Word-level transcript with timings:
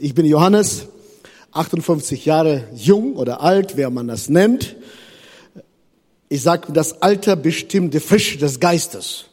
Ich 0.00 0.14
bin 0.14 0.26
Johannes, 0.26 0.86
58 1.50 2.24
Jahre 2.24 2.68
jung 2.72 3.16
oder 3.16 3.40
alt, 3.40 3.76
wer 3.76 3.90
man 3.90 4.06
das 4.06 4.28
nennt. 4.28 4.76
Ich 6.28 6.42
sage, 6.42 6.72
das 6.72 7.02
Alter 7.02 7.34
bestimmt 7.34 7.94
die 7.94 7.98
Frische 7.98 8.38
des 8.38 8.60
Geistes. 8.60 9.24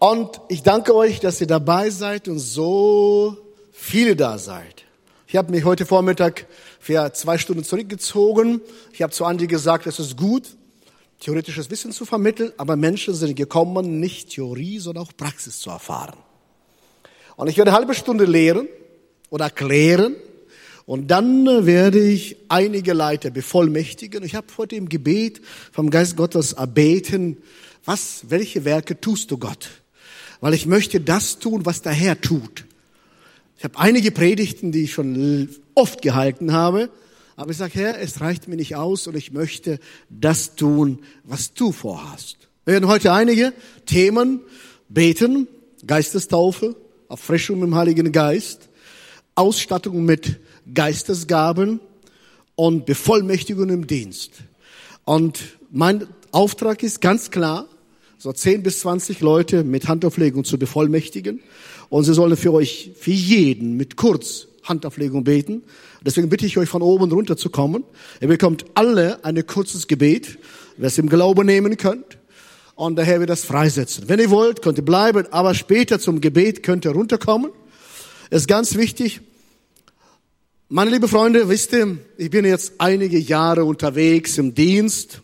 Und 0.00 0.40
ich 0.48 0.64
danke 0.64 0.92
euch, 0.92 1.20
dass 1.20 1.40
ihr 1.40 1.46
dabei 1.46 1.90
seid 1.90 2.26
und 2.26 2.40
so 2.40 3.36
viele 3.70 4.16
da 4.16 4.38
seid. 4.38 4.82
Ich 5.28 5.36
habe 5.36 5.52
mich 5.52 5.64
heute 5.64 5.86
Vormittag 5.86 6.46
für 6.80 7.12
zwei 7.12 7.38
Stunden 7.38 7.62
zurückgezogen. 7.62 8.60
Ich 8.92 9.02
habe 9.02 9.12
zu 9.12 9.24
Andi 9.24 9.46
gesagt, 9.46 9.86
es 9.86 10.00
ist 10.00 10.16
gut, 10.16 10.48
theoretisches 11.20 11.70
Wissen 11.70 11.92
zu 11.92 12.04
vermitteln, 12.04 12.52
aber 12.56 12.74
Menschen 12.74 13.14
sind 13.14 13.36
gekommen, 13.36 14.00
nicht 14.00 14.30
Theorie, 14.30 14.80
sondern 14.80 15.04
auch 15.04 15.12
Praxis 15.16 15.60
zu 15.60 15.70
erfahren. 15.70 16.25
Und 17.36 17.48
ich 17.48 17.58
werde 17.58 17.70
eine 17.70 17.78
halbe 17.78 17.94
Stunde 17.94 18.24
lehren 18.24 18.68
oder 19.30 19.46
erklären. 19.46 20.16
Und 20.86 21.10
dann 21.10 21.46
äh, 21.46 21.66
werde 21.66 22.00
ich 22.00 22.36
einige 22.48 22.92
Leiter 22.92 23.30
bevollmächtigen. 23.30 24.24
Ich 24.24 24.34
habe 24.34 24.46
heute 24.56 24.76
im 24.76 24.88
Gebet 24.88 25.40
vom 25.72 25.90
Geist 25.90 26.16
Gottes 26.16 26.54
erbeten, 26.54 27.38
was, 27.84 28.24
welche 28.28 28.64
Werke 28.64 29.00
tust 29.00 29.30
du 29.30 29.38
Gott? 29.38 29.68
Weil 30.40 30.54
ich 30.54 30.66
möchte 30.66 31.00
das 31.00 31.38
tun, 31.38 31.66
was 31.66 31.82
der 31.82 31.92
Herr 31.92 32.20
tut. 32.20 32.64
Ich 33.58 33.64
habe 33.64 33.78
einige 33.78 34.10
Predigten, 34.10 34.72
die 34.72 34.84
ich 34.84 34.92
schon 34.92 35.48
oft 35.74 36.02
gehalten 36.02 36.52
habe, 36.52 36.90
aber 37.36 37.50
ich 37.50 37.56
sage, 37.56 37.74
Herr, 37.74 38.00
es 38.00 38.20
reicht 38.20 38.48
mir 38.48 38.56
nicht 38.56 38.76
aus 38.76 39.06
und 39.06 39.16
ich 39.16 39.32
möchte 39.32 39.78
das 40.08 40.56
tun, 40.56 41.00
was 41.24 41.54
du 41.54 41.70
vorhast. 41.70 42.48
Wir 42.64 42.74
werden 42.74 42.88
heute 42.88 43.12
einige 43.12 43.52
Themen 43.86 44.40
beten, 44.88 45.46
Geistestaufe, 45.86 46.74
Erfrischung 47.16 47.62
im 47.62 47.74
Heiligen 47.74 48.12
Geist, 48.12 48.68
Ausstattung 49.36 50.04
mit 50.04 50.38
Geistesgaben 50.74 51.80
und 52.56 52.84
Bevollmächtigung 52.84 53.70
im 53.70 53.86
Dienst. 53.86 54.32
Und 55.06 55.40
mein 55.70 56.06
Auftrag 56.30 56.82
ist 56.82 57.00
ganz 57.00 57.30
klar, 57.30 57.68
so 58.18 58.34
10 58.34 58.62
bis 58.62 58.80
20 58.80 59.20
Leute 59.20 59.64
mit 59.64 59.88
Handauflegung 59.88 60.44
zu 60.44 60.58
bevollmächtigen. 60.58 61.40
Und 61.88 62.04
sie 62.04 62.12
sollen 62.12 62.36
für 62.36 62.52
euch, 62.52 62.90
für 63.00 63.12
jeden 63.12 63.78
mit 63.78 63.96
kurz 63.96 64.48
Handauflegung 64.64 65.24
beten. 65.24 65.62
Deswegen 66.04 66.28
bitte 66.28 66.44
ich 66.44 66.58
euch 66.58 66.68
von 66.68 66.82
oben 66.82 67.10
runter 67.10 67.38
zu 67.38 67.48
kommen. 67.48 67.84
Ihr 68.20 68.28
bekommt 68.28 68.66
alle 68.74 69.24
ein 69.24 69.46
kurzes 69.46 69.86
Gebet, 69.86 70.38
wer 70.76 70.88
es 70.88 70.98
im 70.98 71.08
Glauben 71.08 71.46
nehmen 71.46 71.78
könnt 71.78 72.18
und 72.76 72.96
der 72.96 73.04
Herr 73.04 73.18
wird 73.20 73.30
das 73.30 73.44
freisetzen. 73.44 74.08
Wenn 74.08 74.20
ihr 74.20 74.30
wollt, 74.30 74.62
könnt 74.62 74.78
ihr 74.78 74.84
bleiben, 74.84 75.26
aber 75.32 75.54
später 75.54 75.98
zum 75.98 76.20
Gebet 76.20 76.62
könnt 76.62 76.84
ihr 76.84 76.92
runterkommen. 76.92 77.50
Ist 78.30 78.46
ganz 78.46 78.76
wichtig. 78.76 79.22
Meine 80.68 80.90
liebe 80.90 81.08
Freunde, 81.08 81.48
wisst 81.48 81.72
ihr, 81.72 81.98
ich 82.18 82.30
bin 82.30 82.44
jetzt 82.44 82.74
einige 82.78 83.18
Jahre 83.18 83.64
unterwegs 83.64 84.36
im 84.36 84.54
Dienst, 84.54 85.22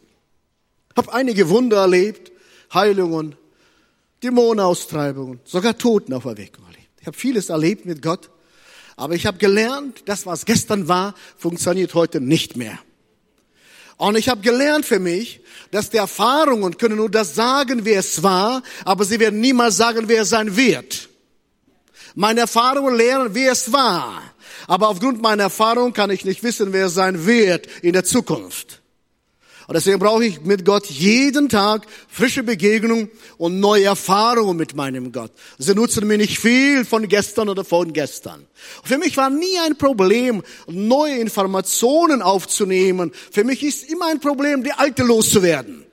habe 0.97 1.13
einige 1.13 1.49
Wunder 1.49 1.79
erlebt, 1.79 2.33
Heilungen, 2.73 3.35
Dämonenaustreibungen, 4.23 5.41
sogar 5.45 5.77
Totenauferweckung 5.77 6.65
erlebt. 6.65 6.89
Ich 7.01 7.07
habe 7.07 7.17
vieles 7.17 7.49
erlebt 7.51 7.85
mit 7.85 8.01
Gott, 8.01 8.31
aber 8.97 9.15
ich 9.15 9.27
habe 9.27 9.39
gelernt, 9.39 10.03
das, 10.07 10.27
was 10.27 10.47
gestern 10.47 10.89
war, 10.89 11.15
funktioniert 11.37 11.93
heute 11.95 12.21
nicht 12.21 12.57
mehr. 12.57 12.79
Und 13.97 14.17
ich 14.17 14.29
habe 14.29 14.41
gelernt 14.41 14.85
für 14.85 14.99
mich, 14.99 15.41
dass 15.71 15.91
die 15.91 15.97
Erfahrungen 15.97 16.77
können 16.77 16.97
nur 16.97 17.11
das 17.11 17.35
sagen, 17.35 17.85
wie 17.85 17.95
es 17.95 18.23
war, 18.23 18.63
aber 18.85 19.05
sie 19.05 19.19
werden 19.21 19.41
niemals 19.41 19.77
sagen, 19.77 20.05
wer 20.07 20.23
es 20.23 20.31
sein 20.31 20.57
wird. 20.57 21.09
Meine 22.15 22.41
Erfahrungen 22.41 22.95
lehren, 22.95 23.35
wie 23.35 23.47
es 23.47 23.73
war. 23.73 24.23
Aber 24.67 24.89
aufgrund 24.89 25.23
meiner 25.23 25.45
Erfahrung 25.45 25.93
kann 25.93 26.11
ich 26.11 26.25
nicht 26.25 26.43
wissen, 26.43 26.73
wer 26.73 26.87
es 26.87 26.95
sein 26.95 27.27
wird 27.27 27.67
in 27.83 27.95
der 27.95 28.05
Zukunft. 28.05 28.82
Und 29.73 29.77
deswegen 29.77 30.01
brauche 30.01 30.27
ich 30.27 30.43
mit 30.43 30.67
Gott 30.67 30.85
jeden 30.85 31.49
Tag 31.49 31.87
frische 32.07 32.43
Begegnung 32.43 33.09
und 33.39 33.59
neue 33.59 33.85
Erfahrungen 33.85 34.59
mit 34.59 34.77
meinem 34.77 35.13
Gott. 35.13 35.33
Sie 35.57 35.75
nutzen 35.75 36.07
mir 36.07 36.19
nicht 36.19 36.39
viel 36.39 36.85
von 36.85 37.09
gestern 37.09 37.49
oder 37.49 37.65
von 37.65 37.95
gestern. 37.95 38.45
Für 38.85 38.99
mich 38.99 39.17
war 39.17 39.31
nie 39.31 39.59
ein 39.65 39.79
Problem, 39.79 40.43
neue 40.67 41.17
Informationen 41.17 42.21
aufzunehmen. 42.21 43.13
Für 43.31 43.45
mich 43.45 43.63
ist 43.63 43.91
immer 43.91 44.09
ein 44.09 44.21
Problem, 44.21 44.63
die 44.63 44.73
alte 44.73 45.05
loszuwerden. 45.05 45.87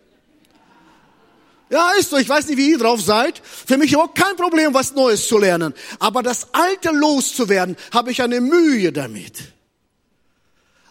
Ja, 1.70 1.92
ist 1.98 2.10
so. 2.10 2.18
Ich 2.18 2.28
weiß 2.28 2.50
nicht, 2.50 2.58
wie 2.58 2.72
ihr 2.72 2.80
drauf 2.80 3.00
seid. 3.00 3.42
Für 3.42 3.78
mich 3.78 3.94
überhaupt 3.94 4.20
kein 4.20 4.36
Problem, 4.36 4.74
was 4.74 4.94
Neues 4.94 5.26
zu 5.26 5.38
lernen. 5.38 5.74
Aber 6.00 6.22
das 6.22 6.50
Alte 6.52 6.92
loszuwerden, 6.92 7.78
habe 7.94 8.12
ich 8.12 8.22
eine 8.22 8.42
Mühe 8.42 8.92
damit 8.92 9.54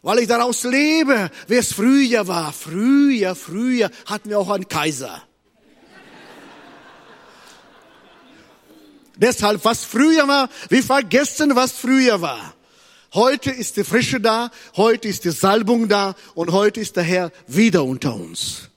weil 0.09 0.21
ich 0.21 0.27
daraus 0.27 0.65
lebe, 0.65 1.31
wie 1.49 1.57
es 1.57 1.75
früher 1.75 2.27
war. 2.27 2.51
Früher, 2.55 3.35
früher 3.35 3.91
hatten 4.07 4.31
wir 4.31 4.39
auch 4.39 4.49
einen 4.49 4.67
Kaiser. 4.67 5.23
Deshalb, 9.17 9.63
was 9.67 9.85
früher 9.85 10.27
war, 10.27 10.49
wir 10.71 10.83
vergessen, 10.83 11.55
was 11.55 11.73
früher 11.73 12.23
war. 12.23 12.55
Heute 13.13 13.51
ist 13.51 13.77
die 13.77 13.85
Frische 13.85 14.19
da, 14.19 14.51
heute 14.79 15.09
ist 15.09 15.27
die 15.27 15.31
Salbung 15.31 15.89
da 15.89 16.15
und 16.35 16.53
heute 16.53 16.81
ist 16.81 16.97
der 16.97 17.05
Herr 17.05 17.31
wieder 17.47 17.85
unter 17.85 18.15
uns. 18.15 18.68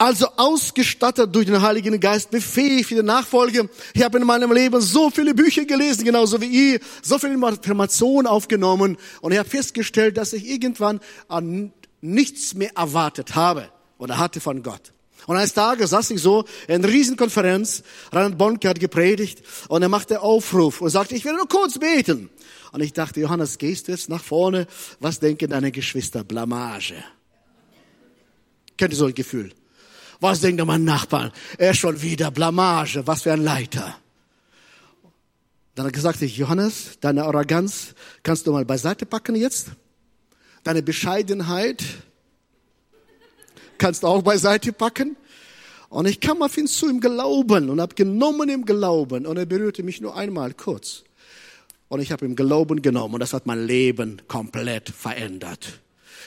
Also 0.00 0.28
ausgestattet 0.38 1.34
durch 1.34 1.44
den 1.44 1.60
Heiligen 1.60 2.00
Geist, 2.00 2.30
befähigt 2.30 2.88
für 2.88 2.94
die 2.94 3.02
Nachfolge. 3.02 3.68
Ich 3.92 4.02
habe 4.02 4.16
in 4.16 4.26
meinem 4.26 4.50
Leben 4.50 4.80
so 4.80 5.10
viele 5.10 5.34
Bücher 5.34 5.66
gelesen, 5.66 6.06
genauso 6.06 6.40
wie 6.40 6.46
ihr, 6.46 6.80
so 7.02 7.18
viele 7.18 7.34
Informationen 7.34 8.26
aufgenommen 8.26 8.96
und 9.20 9.32
ich 9.32 9.38
habe 9.38 9.46
festgestellt, 9.46 10.16
dass 10.16 10.32
ich 10.32 10.48
irgendwann 10.48 11.00
an 11.28 11.74
nichts 12.00 12.54
mehr 12.54 12.74
erwartet 12.78 13.34
habe 13.34 13.68
oder 13.98 14.16
hatte 14.16 14.40
von 14.40 14.62
Gott. 14.62 14.94
Und 15.26 15.36
eines 15.36 15.52
Tages 15.52 15.90
saß 15.90 16.12
ich 16.12 16.22
so 16.22 16.46
in 16.66 16.76
einer 16.76 16.88
Riesenkonferenz, 16.88 17.82
Reinhard 18.10 18.38
Bonke 18.38 18.70
hat 18.70 18.80
gepredigt 18.80 19.42
und 19.68 19.82
er 19.82 19.90
machte 19.90 20.22
Aufruf 20.22 20.80
und 20.80 20.88
sagte, 20.88 21.14
ich 21.14 21.26
will 21.26 21.34
nur 21.34 21.46
kurz 21.46 21.78
beten. 21.78 22.30
Und 22.72 22.80
ich 22.80 22.94
dachte, 22.94 23.20
Johannes, 23.20 23.58
gehst 23.58 23.86
du 23.86 23.92
jetzt 23.92 24.08
nach 24.08 24.24
vorne? 24.24 24.66
Was 24.98 25.20
denken 25.20 25.50
deine 25.50 25.70
Geschwister? 25.70 26.24
Blamage. 26.24 27.04
Kennt 28.78 28.94
ihr 28.94 28.96
so 28.96 29.04
ein 29.04 29.14
Gefühl? 29.14 29.52
Was 30.20 30.40
denkt 30.40 30.64
mein 30.64 30.84
Nachbarn? 30.84 31.32
Er 31.58 31.70
ist 31.70 31.78
schon 31.78 32.00
wieder 32.02 32.30
Blamage. 32.30 33.06
Was 33.06 33.22
für 33.22 33.32
ein 33.32 33.42
Leiter. 33.42 33.96
Dann 35.74 35.86
hat 35.86 35.92
er 35.92 35.96
gesagt, 35.96 36.20
Johannes, 36.20 36.98
deine 37.00 37.24
Arroganz 37.24 37.94
kannst 38.22 38.46
du 38.46 38.52
mal 38.52 38.64
beiseite 38.64 39.06
packen 39.06 39.34
jetzt. 39.34 39.68
Deine 40.62 40.82
Bescheidenheit 40.82 41.82
kannst 43.78 44.02
du 44.02 44.08
auch 44.08 44.22
beiseite 44.22 44.72
packen. 44.72 45.16
Und 45.88 46.06
ich 46.06 46.20
kam 46.20 46.42
auf 46.42 46.56
ihn 46.56 46.66
zu 46.66 46.88
im 46.88 47.00
Glauben 47.00 47.70
und 47.70 47.80
habe 47.80 47.94
genommen 47.94 48.48
im 48.48 48.64
Glauben. 48.64 49.26
Und 49.26 49.36
er 49.38 49.46
berührte 49.46 49.82
mich 49.82 50.00
nur 50.00 50.16
einmal 50.16 50.52
kurz. 50.52 51.02
Und 51.88 52.00
ich 52.00 52.12
habe 52.12 52.26
im 52.26 52.36
Glauben 52.36 52.82
genommen 52.82 53.14
und 53.14 53.20
das 53.20 53.32
hat 53.32 53.46
mein 53.46 53.66
Leben 53.66 54.22
komplett 54.28 54.90
verändert. 54.90 55.80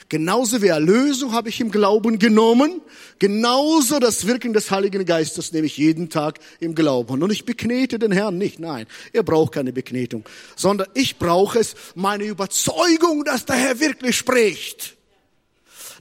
Genauso 0.10 0.62
wie 0.62 0.68
Erlösung 0.68 1.32
habe 1.32 1.50
ich 1.50 1.60
im 1.60 1.72
Glauben 1.72 2.20
genommen, 2.20 2.82
genauso 3.20 4.00
das 4.00 4.28
Wirken 4.28 4.54
des 4.54 4.70
Heiligen 4.70 5.06
Geistes 5.06 5.52
nehme 5.52 5.66
ich 5.66 5.78
jeden 5.78 6.10
Tag 6.10 6.40
im 6.60 6.76
Glauben. 6.76 7.24
Und 7.24 7.32
ich 7.32 7.46
beknete 7.46 8.00
den 8.00 8.12
Herrn 8.12 8.38
nicht, 8.38 8.60
nein, 8.60 8.86
er 9.12 9.24
braucht 9.24 9.54
keine 9.54 9.74
Beknetung, 9.74 10.26
sondern 10.56 10.88
ich 10.94 11.18
brauche 11.18 11.60
es, 11.60 11.76
meine 11.96 12.26
Überzeugung, 12.26 13.24
dass 13.24 13.46
der 13.46 13.56
Herr 13.56 13.80
wirklich 13.80 14.18
spricht. 14.18 14.96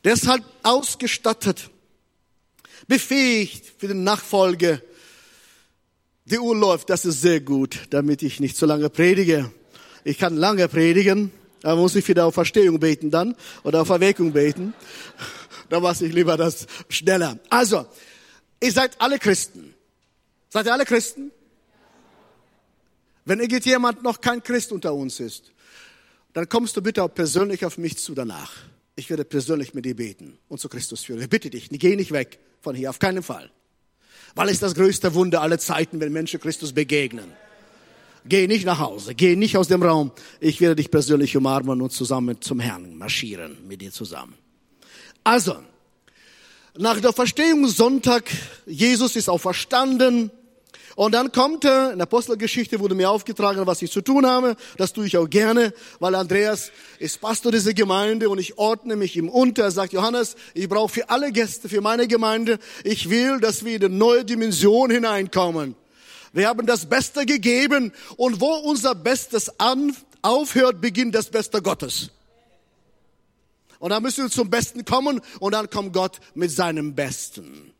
Deshalb 0.05 0.45
ausgestattet, 0.63 1.71
befähigt 2.89 3.73
für 3.79 3.89
den 3.89 4.05
Nachfolge. 4.05 4.83
Die 6.25 6.39
Uhr 6.39 6.57
läuft, 6.57 6.91
das 6.91 7.05
ist 7.05 7.21
sehr 7.21 7.41
gut, 7.41 7.79
damit 7.91 8.23
ich 8.23 8.41
nicht 8.41 8.57
zu 8.57 8.67
lange 8.67 8.91
predige. 8.91 9.53
Ich 10.05 10.19
kann 10.19 10.37
lange 10.37 10.69
predigen, 10.69 11.31
da 11.63 11.77
muss 11.77 11.95
ich 11.95 12.07
wieder 12.07 12.27
auf 12.27 12.35
Verstehung 12.35 12.79
beten 12.81 13.11
dann 13.11 13.37
oder 13.63 13.83
auf 13.83 13.89
Erweckung 13.89 14.33
beten. 14.33 14.75
Da 15.71 15.81
mache 15.81 16.05
ich 16.05 16.13
lieber 16.13 16.37
das 16.37 16.67
schneller. 16.89 17.39
Also, 17.49 17.87
ihr 18.61 18.73
seid 18.73 19.01
alle 19.01 19.19
Christen. 19.19 19.75
Seid 20.51 20.67
ihr 20.67 20.73
alle 20.73 20.85
Christen? 20.85 21.31
Wenn 23.25 23.41
irgendjemand 23.41 24.03
noch 24.03 24.21
kein 24.21 24.43
Christ 24.43 24.73
unter 24.73 24.93
uns 24.93 25.21
ist, 25.21 25.53
dann 26.33 26.49
kommst 26.49 26.77
du 26.77 26.83
bitte 26.83 27.03
auch 27.03 27.15
persönlich 27.15 27.65
auf 27.65 27.79
mich 27.79 27.97
zu 27.99 28.15
danach. 28.15 28.53
Ich 28.97 29.09
werde 29.09 29.25
persönlich 29.25 29.73
mit 29.73 29.85
dir 29.85 29.97
beten 29.97 30.39
und 30.49 30.59
zu 30.59 30.69
Christus 30.69 31.05
führen. 31.05 31.23
Ich 31.23 31.31
bitte 31.31 31.49
dich, 31.49 31.69
geh 31.71 31.97
nicht 31.97 32.13
weg 32.13 32.41
von 32.61 32.75
hier, 32.75 32.91
auf 32.91 32.99
keinen 32.99 33.23
Fall. 33.23 33.51
Weil 34.35 34.49
es 34.49 34.59
das 34.59 34.75
größte 34.75 35.15
Wunder 35.15 35.41
aller 35.43 35.59
Zeiten, 35.59 36.01
wenn 36.01 36.13
Menschen 36.13 36.41
Christus 36.41 36.73
begegnen. 36.73 37.33
Geh 38.25 38.47
nicht 38.47 38.65
nach 38.65 38.79
Hause, 38.79 39.15
geh 39.15 39.35
nicht 39.35 39.57
aus 39.57 39.69
dem 39.69 39.83
Raum. 39.83 40.13
Ich 40.41 40.61
werde 40.61 40.77
dich 40.77 40.91
persönlich 40.91 41.37
umarmen 41.37 41.83
und 41.83 41.91
zusammen 41.91 42.41
zum 42.41 42.61
Herrn 42.61 42.97
marschieren, 42.97 43.57
mit 43.67 43.81
dir 43.81 43.91
zusammen. 43.91 44.35
Also, 45.25 45.57
nach 46.79 47.01
der 47.01 47.13
Verstehung 47.13 47.67
Sonntag, 47.67 48.31
Jesus 48.67 49.17
ist 49.17 49.29
auch 49.29 49.39
verstanden 49.39 50.31
Und 50.95 51.13
dann 51.13 51.33
kommt 51.33 51.65
er, 51.65 51.93
in 51.93 51.99
der 51.99 52.03
Apostelgeschichte 52.03 52.79
wurde 52.81 52.95
mir 52.95 53.11
aufgetragen, 53.11 53.67
was 53.67 53.81
ich 53.83 53.91
zu 53.91 54.03
tun 54.03 54.27
habe. 54.27 54.57
Das 54.77 54.93
tue 54.93 55.07
ich 55.07 55.17
auch 55.17 55.29
gerne, 55.29 55.73
weil 56.01 56.15
Andreas 56.15 56.71
ist 56.99 57.21
Pastor 57.21 57.51
dieser 57.51 57.73
Gemeinde 57.73 58.29
und 58.29 58.39
ich 58.39 58.59
ordne 58.59 58.97
mich 58.97 59.17
ihm 59.17 59.29
unter. 59.29 59.65
Er 59.65 59.71
sagt, 59.71 59.93
Johannes, 59.93 60.37
ich 60.55 60.69
brauche 60.69 60.93
für 60.93 61.09
alle 61.09 61.33
Gäste, 61.33 61.69
für 61.69 61.81
meine 61.81 62.07
Gemeinde, 62.09 62.59
ich 62.85 63.09
will, 63.09 63.41
dass 63.41 63.65
wir 63.65 63.77
in 63.77 63.85
eine 63.85 63.95
neue 63.95 64.25
Dimension 64.25 64.91
hineinkommen. 64.91 65.77
Wir 66.33 66.49
haben 66.49 66.67
das 66.67 66.87
Beste 66.89 67.27
gegeben 67.27 67.93
und 68.17 68.41
wo 68.41 68.55
unser 68.55 68.95
Bestes 68.95 69.61
an, 69.61 69.95
aufhört, 70.23 70.81
beginnt 70.81 71.15
das 71.15 71.31
Beste 71.31 71.61
Gottes. 71.61 72.11
Und 73.79 73.91
dann 73.91 74.03
müssen 74.03 74.25
wir 74.25 74.31
zum 74.31 74.49
Besten 74.49 74.85
kommen 74.85 75.21
und 75.41 75.53
dann 75.53 75.69
kommt 75.69 75.93
Gott 75.93 76.21
mit 76.35 76.51
seinem 76.51 76.95
Besten. 76.95 77.73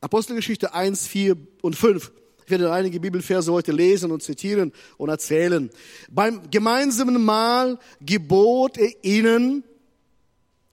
Apostelgeschichte 0.00 0.74
1, 0.74 1.08
4 1.08 1.36
und 1.62 1.74
5. 1.74 2.12
Ich 2.44 2.50
werde 2.50 2.72
einige 2.72 3.00
Bibelverse 3.00 3.52
heute 3.52 3.72
lesen 3.72 4.12
und 4.12 4.22
zitieren 4.22 4.72
und 4.96 5.08
erzählen. 5.08 5.70
Beim 6.10 6.50
gemeinsamen 6.50 7.22
Mahl 7.24 7.78
gebot 8.00 8.78
er 8.78 8.92
ihnen, 9.04 9.64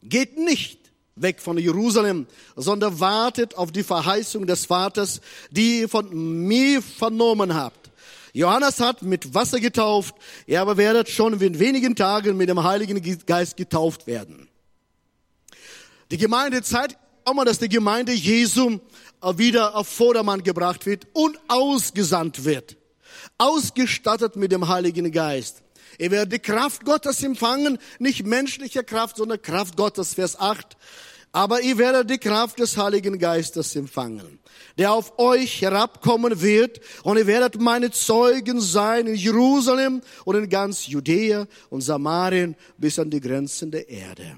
geht 0.03 0.37
nicht 0.37 0.84
weg 1.15 1.39
von 1.39 1.57
Jerusalem, 1.57 2.27
sondern 2.57 2.99
wartet 2.99 3.55
auf 3.55 3.71
die 3.71 3.83
Verheißung 3.83 4.45
des 4.47 4.65
Vaters, 4.65 5.21
die 5.49 5.81
ihr 5.81 5.89
von 5.89 6.09
mir 6.13 6.81
vernommen 6.81 7.55
habt. 7.55 7.89
Johannes 8.33 8.81
hat 8.81 9.01
mit 9.01 9.33
Wasser 9.33 9.61
getauft, 9.61 10.13
ihr 10.45 10.59
aber 10.59 10.75
werdet 10.75 11.09
schon 11.09 11.39
in 11.39 11.57
wenigen 11.57 11.95
Tagen 11.95 12.35
mit 12.35 12.49
dem 12.49 12.61
Heiligen 12.63 13.01
Geist 13.25 13.55
getauft 13.55 14.07
werden. 14.07 14.49
Die 16.11 16.17
Gemeinde 16.17 16.61
zeigt 16.61 16.97
auch 17.23 17.33
mal, 17.33 17.45
dass 17.45 17.59
die 17.59 17.69
Gemeinde 17.69 18.11
Jesu 18.11 18.79
wieder 19.21 19.75
auf 19.75 19.87
Vordermann 19.87 20.43
gebracht 20.43 20.85
wird 20.85 21.07
und 21.13 21.39
ausgesandt 21.47 22.43
wird. 22.43 22.75
Ausgestattet 23.37 24.35
mit 24.35 24.51
dem 24.51 24.67
Heiligen 24.67 25.09
Geist. 25.13 25.63
Ihr 25.97 26.11
werdet 26.11 26.33
die 26.33 26.39
Kraft 26.39 26.83
Gottes 26.83 27.23
empfangen, 27.23 27.77
nicht 27.99 28.25
menschliche 28.25 28.83
Kraft, 28.83 29.17
sondern 29.17 29.41
Kraft 29.41 29.77
Gottes, 29.77 30.13
Vers 30.13 30.37
8. 30.37 30.75
Aber 31.35 31.59
ihr 31.59 31.77
werdet 31.77 32.09
die 32.09 32.17
Kraft 32.17 32.59
des 32.59 32.77
Heiligen 32.77 33.19
Geistes 33.19 33.75
empfangen, 33.75 34.39
der 34.77 34.93
auf 34.93 35.19
euch 35.19 35.61
herabkommen 35.61 36.41
wird, 36.41 36.79
und 37.03 37.17
ihr 37.17 37.27
werdet 37.27 37.59
meine 37.59 37.91
Zeugen 37.91 38.61
sein 38.61 39.05
in 39.05 39.15
Jerusalem 39.15 40.01
und 40.23 40.37
in 40.37 40.49
ganz 40.49 40.87
Judäa 40.87 41.45
und 41.69 41.81
Samarien 41.81 42.55
bis 42.77 42.99
an 42.99 43.09
die 43.09 43.19
Grenzen 43.19 43.69
der 43.69 43.89
Erde 43.89 44.37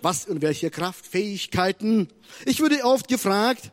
was 0.00 0.26
und 0.26 0.42
welche 0.42 0.70
Kraftfähigkeiten. 0.70 2.08
Ich 2.44 2.60
würde 2.60 2.84
oft 2.84 3.08
gefragt, 3.08 3.70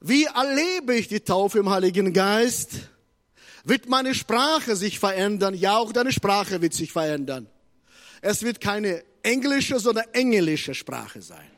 wie 0.00 0.24
erlebe 0.24 0.96
ich 0.96 1.06
die 1.06 1.20
Taufe 1.20 1.60
im 1.60 1.70
Heiligen 1.70 2.12
Geist? 2.12 2.72
Wird 3.62 3.88
meine 3.88 4.14
Sprache 4.14 4.74
sich 4.74 4.98
verändern? 4.98 5.54
Ja, 5.54 5.78
auch 5.78 5.92
deine 5.92 6.12
Sprache 6.12 6.60
wird 6.60 6.74
sich 6.74 6.90
verändern. 6.90 7.48
Es 8.20 8.42
wird 8.42 8.60
keine 8.60 9.04
englische, 9.26 9.78
sondern 9.78 10.04
englische 10.12 10.74
Sprache 10.74 11.20
sein. 11.20 11.50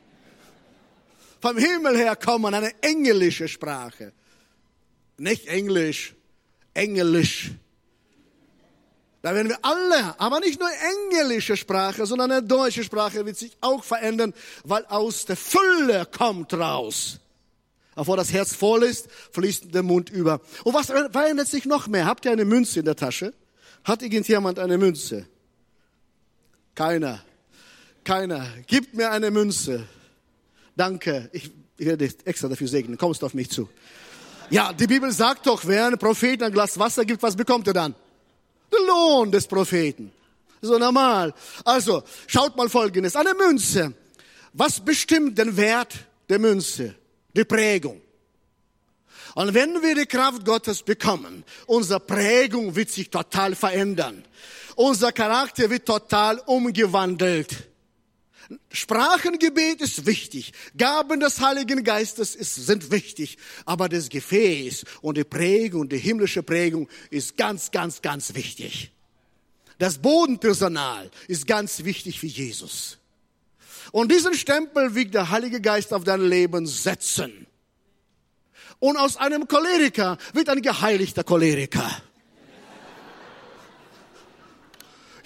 Vom 1.39 1.57
Himmel 1.57 1.95
her 1.97 2.15
kommen 2.15 2.53
eine 2.53 2.73
englische 2.81 3.47
Sprache. 3.47 4.11
Nicht 5.17 5.47
Englisch, 5.47 6.15
Englisch. 6.73 7.51
Da 9.21 9.35
werden 9.35 9.49
wir 9.49 9.59
alle, 9.61 10.19
aber 10.19 10.39
nicht 10.39 10.59
nur 10.59 10.69
englische 11.11 11.57
Sprache, 11.57 12.05
sondern 12.05 12.31
eine 12.31 12.43
deutsche 12.43 12.83
Sprache 12.83 13.25
wird 13.25 13.37
sich 13.37 13.55
auch 13.61 13.83
verändern, 13.83 14.33
weil 14.63 14.85
aus 14.85 15.25
der 15.25 15.35
Fülle 15.35 16.05
kommt 16.05 16.53
raus. 16.53 17.19
Wo 17.95 18.15
das 18.15 18.31
Herz 18.31 18.55
voll 18.55 18.83
ist, 18.83 19.09
fließt 19.31 19.73
der 19.75 19.83
Mund 19.83 20.09
über. 20.09 20.39
Und 20.63 20.73
was 20.73 20.87
verändert 20.87 21.49
sich 21.49 21.65
noch 21.65 21.87
mehr? 21.87 22.05
Habt 22.05 22.23
ihr 22.23 22.31
eine 22.31 22.45
Münze 22.45 22.79
in 22.79 22.85
der 22.85 22.95
Tasche? 22.95 23.33
Hat 23.83 24.01
irgendjemand 24.01 24.57
eine 24.57 24.77
Münze? 24.77 25.27
Keiner. 26.75 27.21
Keiner. 28.09 28.47
Gib 28.65 28.95
mir 28.95 29.11
eine 29.11 29.29
Münze. 29.29 29.87
Danke. 30.75 31.29
Ich, 31.31 31.51
ich 31.77 31.85
werde 31.85 32.07
dich 32.07 32.17
extra 32.25 32.47
dafür 32.47 32.67
segnen. 32.67 32.97
Kommst 32.97 33.21
du 33.21 33.27
auf 33.27 33.35
mich 33.35 33.51
zu? 33.51 33.69
Ja, 34.49 34.73
die 34.73 34.87
Bibel 34.87 35.11
sagt 35.11 35.45
doch, 35.45 35.61
wer 35.67 35.85
einem 35.85 35.99
Propheten 35.99 36.45
ein 36.45 36.51
Glas 36.51 36.79
Wasser 36.79 37.05
gibt, 37.05 37.21
was 37.21 37.35
bekommt 37.35 37.67
er 37.67 37.73
dann? 37.73 37.93
Der 38.73 38.79
Lohn 38.79 39.31
des 39.31 39.45
Propheten. 39.45 40.11
So 40.59 40.79
normal. 40.79 41.35
Also, 41.63 42.01
schaut 42.25 42.57
mal 42.57 42.67
Folgendes. 42.67 43.15
Eine 43.15 43.35
Münze. 43.35 43.93
Was 44.53 44.79
bestimmt 44.79 45.37
den 45.37 45.55
Wert 45.55 45.93
der 46.29 46.39
Münze? 46.39 46.95
Die 47.35 47.45
Prägung. 47.45 48.01
Und 49.35 49.53
wenn 49.53 49.83
wir 49.83 49.93
die 49.93 50.07
Kraft 50.07 50.43
Gottes 50.45 50.81
bekommen, 50.81 51.43
unsere 51.67 51.99
Prägung 51.99 52.75
wird 52.75 52.89
sich 52.89 53.11
total 53.11 53.53
verändern. 53.53 54.25
Unser 54.75 55.11
Charakter 55.11 55.69
wird 55.69 55.85
total 55.85 56.39
umgewandelt. 56.47 57.68
Sprachengebet 58.71 59.81
ist 59.81 60.05
wichtig. 60.05 60.53
Gaben 60.75 61.19
des 61.19 61.39
Heiligen 61.39 61.83
Geistes 61.83 62.35
ist, 62.35 62.55
sind 62.55 62.91
wichtig. 62.91 63.37
Aber 63.65 63.89
das 63.89 64.09
Gefäß 64.09 64.85
und 65.01 65.17
die 65.17 65.23
Prägung, 65.23 65.87
die 65.87 65.97
himmlische 65.97 66.43
Prägung 66.43 66.87
ist 67.11 67.37
ganz, 67.37 67.71
ganz, 67.71 68.01
ganz 68.01 68.33
wichtig. 68.33 68.91
Das 69.77 69.97
Bodenpersonal 69.99 71.09
ist 71.27 71.47
ganz 71.47 71.83
wichtig 71.83 72.19
für 72.19 72.27
Jesus. 72.27 72.97
Und 73.91 74.11
diesen 74.11 74.33
Stempel 74.33 74.93
wird 74.95 75.13
der 75.13 75.29
Heilige 75.29 75.61
Geist 75.61 75.93
auf 75.93 76.03
dein 76.03 76.21
Leben 76.21 76.65
setzen. 76.65 77.47
Und 78.79 78.97
aus 78.97 79.17
einem 79.17 79.47
Choleriker 79.47 80.17
wird 80.33 80.49
ein 80.49 80.61
geheiligter 80.61 81.23
Choleriker. 81.23 82.01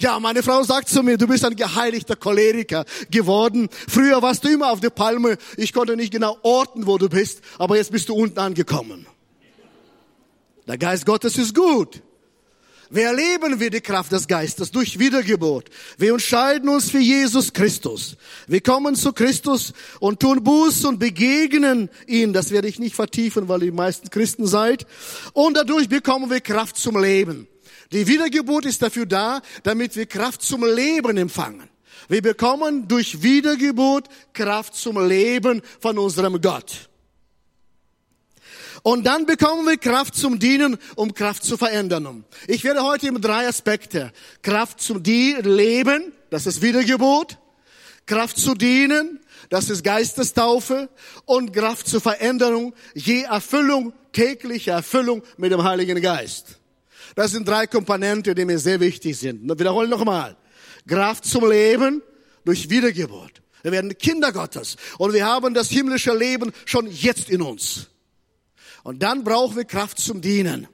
Ja, 0.04 0.20
meine 0.20 0.44
Frau 0.44 0.62
sagt 0.64 0.90
zu 0.90 1.02
mir, 1.02 1.18
du 1.18 1.28
bist 1.28 1.46
ein 1.46 1.56
geheiligter 1.56 2.18
Choleriker 2.18 2.84
geworden. 3.10 3.70
Früher 3.88 4.22
warst 4.22 4.44
du 4.44 4.50
immer 4.50 4.70
auf 4.70 4.82
der 4.82 4.90
Palme. 4.90 5.38
Ich 5.56 5.72
konnte 5.72 5.96
nicht 5.96 6.12
genau 6.12 6.38
orten, 6.42 6.88
wo 6.88 6.98
du 6.98 7.08
bist, 7.08 7.40
aber 7.58 7.78
jetzt 7.78 7.90
bist 7.90 8.10
du 8.10 8.14
unten 8.14 8.38
angekommen. 8.38 9.08
Der 10.68 10.78
Geist 10.78 11.06
Gottes 11.06 11.38
ist 11.38 11.56
gut. 11.56 12.02
Wir 12.90 13.06
erleben 13.06 13.62
wir 13.62 13.70
die 13.70 13.80
Kraft 13.80 14.12
des 14.12 14.28
Geistes 14.28 14.72
durch 14.72 15.00
Wiedergeburt. 15.00 15.70
Wir 15.98 16.12
entscheiden 16.12 16.68
uns 16.68 16.92
für 16.92 17.00
Jesus 17.00 17.54
Christus. 17.54 18.18
Wir 18.46 18.60
kommen 18.60 18.96
zu 18.96 19.14
Christus 19.14 19.72
und 20.02 20.20
tun 20.20 20.44
Buß 20.44 20.84
und 20.84 21.00
begegnen 21.00 21.90
ihn. 22.08 22.34
Das 22.34 22.52
werde 22.52 22.68
ich 22.68 22.78
nicht 22.78 22.96
vertiefen, 22.96 23.48
weil 23.48 23.62
ihr 23.62 23.72
die 23.72 23.78
meisten 23.78 24.10
Christen 24.10 24.48
seid. 24.48 24.86
Und 25.32 25.56
dadurch 25.56 25.88
bekommen 25.88 26.30
wir 26.30 26.42
Kraft 26.42 26.76
zum 26.76 27.02
Leben. 27.02 27.48
Die 27.94 28.08
Wiedergeburt 28.08 28.66
ist 28.66 28.82
dafür 28.82 29.06
da, 29.06 29.42
damit 29.62 29.96
wir 29.96 30.08
Kraft 30.08 30.42
zum 30.42 30.66
Leben 30.66 31.16
empfangen. 31.16 31.70
Wir 32.10 32.24
bekommen 32.24 32.88
durch 32.88 33.22
Wiedergeburt 33.22 34.08
Kraft 34.34 34.76
zum 34.76 35.08
Leben 35.08 35.62
von 35.80 36.00
unserem 36.00 36.42
Gott. 36.42 36.90
Und 38.82 39.06
dann 39.06 39.26
bekommen 39.26 39.66
wir 39.66 39.78
Kraft 39.78 40.16
zum 40.16 40.40
Dienen, 40.40 40.78
um 40.96 41.14
Kraft 41.14 41.44
zu 41.44 41.56
verändern. 41.56 42.26
Ich 42.48 42.64
werde 42.64 42.84
heute 42.84 43.08
über 43.08 43.20
drei 43.20 43.48
Aspekte. 43.48 44.12
Kraft 44.42 44.82
zum 44.82 45.02
Leben, 45.04 46.12
das 46.32 46.48
ist 46.48 46.62
Wiedergeburt. 46.62 47.38
Kraft 48.06 48.38
zu 48.38 48.56
dienen, 48.56 49.22
das 49.50 49.70
ist 49.70 49.84
Geistestaufe. 49.84 50.90
Und 51.26 51.54
Kraft 51.54 51.88
zur 51.88 52.02
Veränderung, 52.02 52.74
je 52.96 53.22
Erfüllung, 53.22 53.94
tägliche 54.12 54.72
Erfüllung 54.72 55.24
mit 55.38 55.52
dem 55.52 55.64
Heiligen 55.64 56.02
Geist. 56.02 56.60
Das 57.16 57.32
sind 57.32 57.48
drei 57.48 57.68
Komponenten, 57.68 58.36
die 58.36 58.46
mir 58.46 58.60
sehr 58.60 58.80
wichtig 58.80 59.18
sind. 59.18 59.48
Wir 59.48 59.58
wiederholen 59.58 59.90
nochmal. 59.90 60.36
Kraft 60.88 61.26
zum 61.26 61.50
Leben 61.50 62.02
durch 62.46 62.70
Wiedergeburt. 62.70 63.42
Wir 63.62 63.72
werden 63.72 63.98
Kinder 63.98 64.32
Gottes 64.32 64.76
und 64.98 65.14
wir 65.14 65.26
haben 65.26 65.54
das 65.54 65.70
himmlische 65.70 66.14
Leben 66.14 66.52
schon 66.66 66.88
jetzt 66.88 67.30
in 67.30 67.42
uns. 67.42 67.88
Und 68.84 69.02
dann 69.02 69.24
brauchen 69.24 69.56
wir 69.56 69.64
Kraft 69.64 70.00
zum 70.00 70.20
Dienen. 70.22 70.68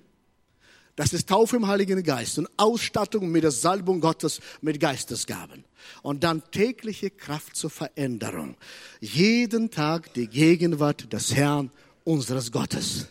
Das 0.96 1.14
ist 1.14 1.30
Taufe 1.30 1.56
im 1.56 1.68
Heiligen 1.68 2.04
Geist 2.04 2.40
und 2.40 2.50
Ausstattung 2.58 3.30
mit 3.32 3.44
der 3.44 3.52
Salbung 3.52 4.02
Gottes 4.02 4.42
mit 4.60 4.82
Geistesgaben. 4.82 5.64
Und 6.02 6.26
dann 6.26 6.44
tägliche 6.52 7.10
Kraft 7.10 7.56
zur 7.56 7.70
Veränderung. 7.70 8.58
Jeden 9.00 9.72
Tag 9.72 10.14
die 10.16 10.28
Gegenwart 10.28 11.14
des 11.14 11.34
Herrn 11.34 11.72
unseres 12.04 12.52
Gottes. 12.52 13.08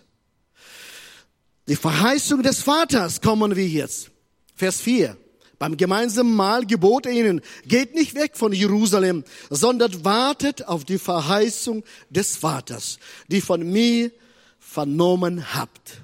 Die 1.69 1.77
Verheißung 1.77 2.43
des 2.43 2.63
Vaters 2.63 3.21
kommen 3.21 3.55
wir 3.55 3.67
jetzt. 3.67 4.11
Vers 4.55 4.81
4. 4.81 5.19
Beim 5.59 5.77
gemeinsamen 5.77 6.35
Mahl 6.35 6.65
gebot 6.65 7.05
er 7.05 7.13
ihnen, 7.13 7.43
geht 7.67 7.95
nicht 7.95 8.15
weg 8.15 8.37
von 8.37 8.53
Jerusalem, 8.53 9.23
sondern 9.51 10.05
wartet 10.05 10.67
auf 10.67 10.85
die 10.85 10.99
Verheißung 10.99 11.85
des 12.09 12.37
Vaters, 12.37 12.99
die 13.27 13.43
von 13.43 13.69
mir 13.71 14.11
vernommen 14.59 15.55
habt. 15.55 16.01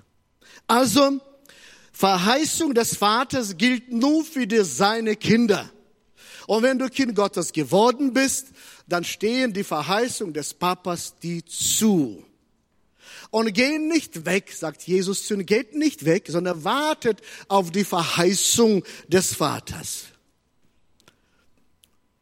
Also, 0.67 1.21
Verheißung 1.93 2.75
des 2.75 2.97
Vaters 2.97 3.57
gilt 3.57 3.91
nur 3.91 4.25
für 4.25 4.47
die, 4.47 4.65
seine 4.65 5.17
Kinder. 5.17 5.71
Und 6.47 6.63
wenn 6.63 6.79
du 6.79 6.91
Kind 6.91 7.15
Gottes 7.15 7.53
geworden 7.53 8.13
bist, 8.13 8.49
dann 8.87 9.05
stehen 9.05 9.55
die 9.55 9.65
Verheißung 9.65 10.35
des 10.35 10.53
Papas 10.53 11.15
dir 11.23 11.47
zu. 11.47 12.23
Und 13.35 13.53
geht 13.53 13.81
nicht 13.81 14.27
weg, 14.27 14.53
sagt 14.53 14.83
Jesus 14.85 15.27
zu 15.27 15.35
ihnen, 15.35 15.45
geht 15.45 15.75
nicht 15.75 16.05
weg, 16.05 16.27
sondern 16.29 16.63
wartet 16.63 17.21
auf 17.49 17.73
die 17.73 17.83
Verheißung 17.83 18.85
des 19.09 19.35
Vaters. 19.35 20.05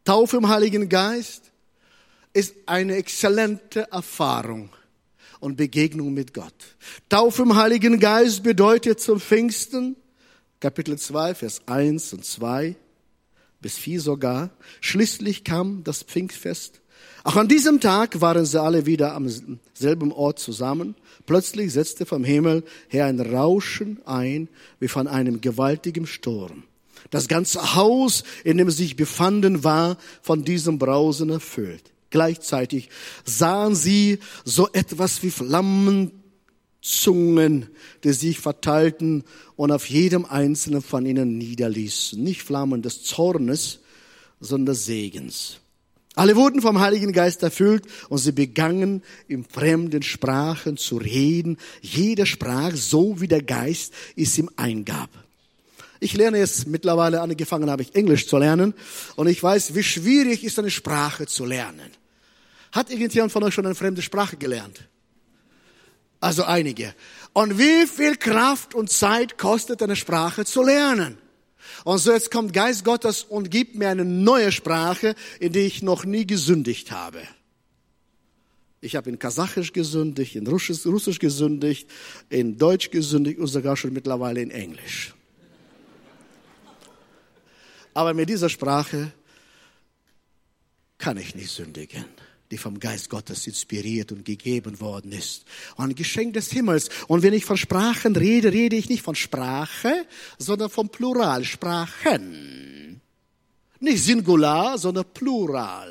Taufe 0.06 0.38
im 0.38 0.48
Heiligen 0.48 0.88
Geist 0.88 1.52
ist 2.32 2.54
eine 2.64 2.96
exzellente 2.96 3.92
Erfahrung 3.92 4.70
und 5.38 5.56
Begegnung 5.56 6.14
mit 6.14 6.32
Gott. 6.32 6.54
Taufe 7.10 7.42
im 7.42 7.56
Heiligen 7.56 8.00
Geist 8.00 8.42
bedeutet 8.42 8.98
zum 8.98 9.20
Pfingsten, 9.20 9.96
Kapitel 10.60 10.98
2, 10.98 11.34
Vers 11.34 11.60
1 11.66 12.14
und 12.14 12.24
2 12.24 12.74
bis 13.60 13.76
4 13.76 14.00
sogar, 14.00 14.48
schließlich 14.80 15.44
kam 15.44 15.84
das 15.84 16.04
Pfingstfest. 16.04 16.81
Auch 17.24 17.36
an 17.36 17.46
diesem 17.48 17.80
Tag 17.80 18.20
waren 18.20 18.44
sie 18.44 18.60
alle 18.60 18.84
wieder 18.86 19.14
am 19.14 19.28
selben 19.74 20.12
Ort 20.12 20.40
zusammen. 20.40 20.96
Plötzlich 21.24 21.72
setzte 21.72 22.04
vom 22.04 22.24
Himmel 22.24 22.64
her 22.88 23.06
ein 23.06 23.20
Rauschen 23.20 24.00
ein, 24.04 24.48
wie 24.80 24.88
von 24.88 25.06
einem 25.06 25.40
gewaltigen 25.40 26.06
Sturm. 26.06 26.64
Das 27.10 27.28
ganze 27.28 27.74
Haus, 27.74 28.24
in 28.44 28.58
dem 28.58 28.70
sie 28.70 28.82
sich 28.84 28.96
befanden, 28.96 29.62
war 29.64 29.98
von 30.20 30.44
diesem 30.44 30.78
Brausen 30.78 31.30
erfüllt. 31.30 31.92
Gleichzeitig 32.10 32.90
sahen 33.24 33.74
sie 33.74 34.18
so 34.44 34.68
etwas 34.72 35.22
wie 35.22 35.30
Flammenzungen, 35.30 36.12
die 38.04 38.12
sich 38.12 38.38
verteilten 38.38 39.24
und 39.56 39.72
auf 39.72 39.88
jedem 39.88 40.26
einzelnen 40.26 40.82
von 40.82 41.06
ihnen 41.06 41.38
niederließen. 41.38 42.22
Nicht 42.22 42.42
Flammen 42.42 42.82
des 42.82 43.02
Zornes, 43.02 43.80
sondern 44.40 44.74
des 44.74 44.84
Segens. 44.84 45.61
Alle 46.14 46.36
wurden 46.36 46.60
vom 46.60 46.78
Heiligen 46.78 47.12
Geist 47.12 47.42
erfüllt 47.42 47.84
und 48.10 48.18
sie 48.18 48.32
begannen 48.32 49.02
in 49.28 49.44
fremden 49.44 50.02
Sprachen 50.02 50.76
zu 50.76 50.98
reden. 50.98 51.56
Jeder 51.80 52.26
sprach 52.26 52.74
so, 52.74 53.20
wie 53.20 53.28
der 53.28 53.42
Geist 53.42 53.94
es 54.14 54.36
ihm 54.36 54.50
eingab. 54.56 55.08
Ich 56.00 56.14
lerne 56.14 56.38
jetzt 56.38 56.66
mittlerweile 56.66 57.20
angefangen 57.20 57.70
habe 57.70 57.82
ich 57.82 57.94
Englisch 57.94 58.26
zu 58.26 58.36
lernen 58.36 58.74
und 59.16 59.28
ich 59.28 59.42
weiß, 59.42 59.74
wie 59.74 59.84
schwierig 59.84 60.44
ist 60.44 60.58
eine 60.58 60.70
Sprache 60.70 61.26
zu 61.26 61.44
lernen. 61.44 61.90
Hat 62.72 62.90
irgendjemand 62.90 63.32
von 63.32 63.44
euch 63.44 63.54
schon 63.54 63.66
eine 63.66 63.74
fremde 63.74 64.02
Sprache 64.02 64.36
gelernt? 64.36 64.88
Also 66.20 66.44
einige. 66.44 66.94
Und 67.32 67.58
wie 67.58 67.86
viel 67.86 68.16
Kraft 68.16 68.74
und 68.74 68.90
Zeit 68.90 69.38
kostet 69.38 69.82
eine 69.82 69.96
Sprache 69.96 70.44
zu 70.44 70.62
lernen? 70.62 71.21
Und 71.84 71.98
so 71.98 72.12
jetzt 72.12 72.30
kommt 72.30 72.52
Geist 72.52 72.84
Gottes 72.84 73.22
und 73.22 73.50
gibt 73.50 73.74
mir 73.74 73.88
eine 73.88 74.04
neue 74.04 74.52
Sprache, 74.52 75.14
in 75.40 75.52
die 75.52 75.60
ich 75.60 75.82
noch 75.82 76.04
nie 76.04 76.26
gesündigt 76.26 76.90
habe. 76.90 77.22
Ich 78.80 78.96
habe 78.96 79.10
in 79.10 79.18
Kasachisch 79.18 79.72
gesündigt, 79.72 80.34
in 80.34 80.46
Russisch, 80.46 80.84
Russisch 80.86 81.18
gesündigt, 81.18 81.88
in 82.30 82.58
Deutsch 82.58 82.90
gesündigt 82.90 83.38
und 83.38 83.46
sogar 83.46 83.76
schon 83.76 83.92
mittlerweile 83.92 84.40
in 84.40 84.50
Englisch. 84.50 85.14
Aber 87.94 88.14
mit 88.14 88.28
dieser 88.28 88.48
Sprache 88.48 89.12
kann 90.98 91.16
ich 91.16 91.34
nicht 91.34 91.50
sündigen 91.50 92.04
die 92.52 92.58
vom 92.58 92.78
Geist 92.78 93.08
Gottes 93.08 93.46
inspiriert 93.46 94.12
und 94.12 94.26
gegeben 94.26 94.78
worden 94.78 95.10
ist. 95.10 95.46
Ein 95.78 95.94
Geschenk 95.94 96.34
des 96.34 96.50
Himmels. 96.50 96.90
Und 97.08 97.22
wenn 97.22 97.32
ich 97.32 97.46
von 97.46 97.56
Sprachen 97.56 98.14
rede, 98.14 98.52
rede 98.52 98.76
ich 98.76 98.90
nicht 98.90 99.02
von 99.02 99.14
Sprache, 99.14 100.06
sondern 100.38 100.68
vom 100.68 100.90
Plural, 100.90 101.44
Sprachen. 101.44 103.00
Nicht 103.80 104.04
Singular, 104.04 104.76
sondern 104.76 105.06
Plural. 105.14 105.90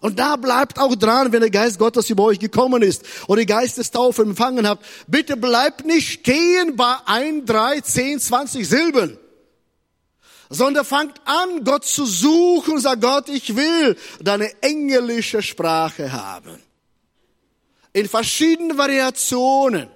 Und 0.00 0.20
da 0.20 0.36
bleibt 0.36 0.78
auch 0.78 0.94
dran, 0.94 1.32
wenn 1.32 1.40
der 1.40 1.50
Geist 1.50 1.78
Gottes 1.80 2.08
über 2.08 2.22
euch 2.22 2.38
gekommen 2.38 2.82
ist 2.82 3.04
und 3.26 3.38
die 3.40 3.46
Geistestaufe 3.46 4.22
empfangen 4.22 4.68
habt. 4.68 4.86
Bitte 5.08 5.36
bleibt 5.36 5.84
nicht 5.84 6.20
stehen 6.20 6.76
bei 6.76 6.94
ein, 7.06 7.44
drei, 7.44 7.80
zehn, 7.80 8.20
zwanzig 8.20 8.68
Silben 8.68 9.18
sondern 10.50 10.84
fangt 10.84 11.20
an, 11.24 11.64
Gott 11.64 11.84
zu 11.84 12.06
suchen 12.06 12.74
und 12.74 12.80
sagt, 12.80 13.02
Gott, 13.02 13.28
ich 13.28 13.56
will 13.56 13.96
deine 14.20 14.50
engelische 14.62 15.42
Sprache 15.42 16.12
haben. 16.12 16.58
In 17.92 18.08
verschiedenen 18.08 18.76
Variationen, 18.76 19.88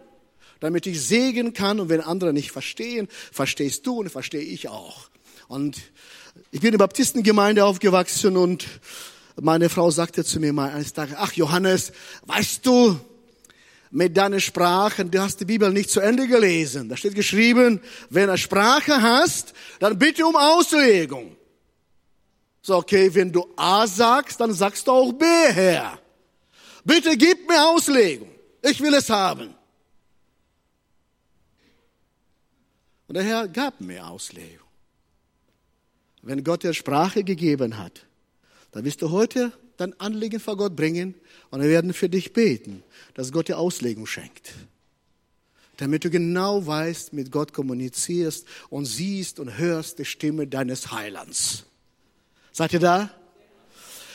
damit 0.61 0.87
ich 0.87 1.01
segen 1.05 1.53
kann 1.53 1.81
und 1.81 1.89
wenn 1.89 2.01
andere 2.01 2.33
nicht 2.33 2.53
verstehen, 2.53 3.09
verstehst 3.33 3.87
du 3.87 4.01
und 4.01 4.11
verstehe 4.11 4.41
ich 4.41 4.69
auch. 4.69 5.11
Und 5.49 5.79
ich 6.51 6.61
bin 6.61 6.69
in 6.69 6.73
der 6.73 6.79
Baptistengemeinde 6.79 7.65
aufgewachsen 7.65 8.37
und 8.37 8.67
meine 9.41 9.69
Frau 9.69 9.91
sagte 9.91 10.25
zu 10.25 10.41
mir 10.41 10.53
mal 10.53 10.71
eines 10.71 10.93
Tages, 10.93 11.17
ach 11.19 11.33
Johannes, 11.33 11.93
weißt 12.27 12.67
du, 12.67 12.99
mit 13.91 14.17
deiner 14.17 14.41
Sprache, 14.41 15.05
du 15.05 15.21
hast 15.21 15.41
die 15.41 15.45
Bibel 15.45 15.71
nicht 15.71 15.91
zu 15.91 16.01
Ende 16.01 16.27
gelesen. 16.27 16.89
Da 16.89 16.97
steht 16.97 17.15
geschrieben, 17.15 17.81
wenn 18.11 18.29
du 18.29 18.37
Sprache 18.37 19.01
hast, 19.01 19.55
dann 19.81 19.99
bitte 19.99 20.27
um 20.27 20.37
Auslegung. 20.37 21.37
So, 22.61 22.77
okay, 22.77 23.15
wenn 23.15 23.33
du 23.33 23.47
A 23.57 23.87
sagst, 23.87 24.41
dann 24.41 24.53
sagst 24.53 24.87
du 24.87 24.93
auch 24.93 25.13
B 25.13 25.25
her. 25.25 25.99
Bitte 26.85 27.17
gib 27.17 27.49
mir 27.49 27.67
Auslegung. 27.69 28.31
Ich 28.63 28.81
will 28.81 28.95
es 28.95 29.09
haben. 29.09 29.55
Und 33.07 33.15
der 33.15 33.25
Herr 33.25 33.49
gab 33.49 33.81
mir 33.81 34.07
Auslegung. 34.07 34.67
Wenn 36.23 36.45
Gott 36.45 36.63
dir 36.63 36.75
Sprache 36.75 37.25
gegeben 37.25 37.79
hat, 37.79 38.05
dann 38.73 38.85
wirst 38.85 39.01
du 39.01 39.11
heute 39.11 39.53
dein 39.79 39.99
Anliegen 39.99 40.41
vor 40.41 40.57
Gott 40.57 40.77
bringen 40.77 41.15
und 41.51 41.63
wir 41.63 41.69
werden 41.69 41.95
für 41.95 42.09
dich 42.09 42.33
beten, 42.33 42.83
dass 43.15 43.33
Gott 43.33 43.49
dir 43.49 43.59
Auslegung 43.59 44.07
schenkt. 44.07 44.53
Damit 45.79 46.05
du 46.05 46.11
genau 46.11 46.67
weißt, 46.67 47.13
mit 47.13 47.31
Gott 47.31 47.53
kommunizierst 47.53 48.47
und 48.69 48.85
siehst 48.85 49.39
und 49.39 49.57
hörst 49.57 49.99
die 49.99 50.05
Stimme 50.05 50.47
deines 50.47 50.93
Heilands. 50.93 51.65
Seid 52.53 52.73
ihr 52.73 52.81
da? 52.81 53.11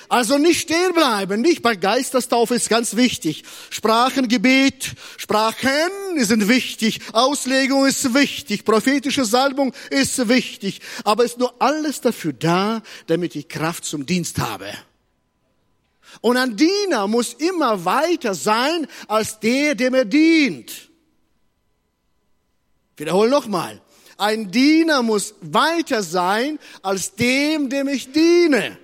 Also 0.10 0.38
nicht 0.38 0.60
stehen 0.60 0.94
bleiben, 0.94 1.42
nicht 1.42 1.62
bei 1.62 1.76
Geisterstaufe 1.76 2.54
ist 2.54 2.70
ganz 2.70 2.96
wichtig. 2.96 3.44
Sprachengebet, 3.70 4.94
Sprachen 5.18 5.90
sind 6.18 6.48
wichtig, 6.50 7.00
Auslegung 7.14 7.88
ist 7.88 8.14
wichtig, 8.14 8.66
prophetische 8.66 9.26
Salbung 9.26 9.74
ist 9.90 10.28
wichtig, 10.28 10.82
aber 11.04 11.24
ist 11.24 11.40
nur 11.40 11.60
alles 11.60 12.02
dafür 12.02 12.34
da, 12.34 12.84
damit 13.08 13.36
ich 13.36 13.48
Kraft 13.48 13.86
zum 13.86 14.06
Dienst 14.06 14.38
habe. 14.40 14.68
Und 16.22 16.38
ein 16.38 16.56
Diener 16.56 17.08
muss 17.08 17.34
immer 17.34 17.86
weiter 17.86 18.34
sein 18.34 18.88
als 19.08 19.40
der, 19.40 19.76
dem 19.76 19.94
er 19.94 20.06
dient. 20.06 20.90
Wiederhole 22.98 23.30
nochmal. 23.30 23.82
Ein 24.18 24.52
Diener 24.52 25.02
muss 25.02 25.36
weiter 25.42 26.04
sein 26.04 26.60
als 26.82 27.16
dem, 27.16 27.70
dem 27.70 27.88
ich 27.88 28.12
diene. 28.12 28.78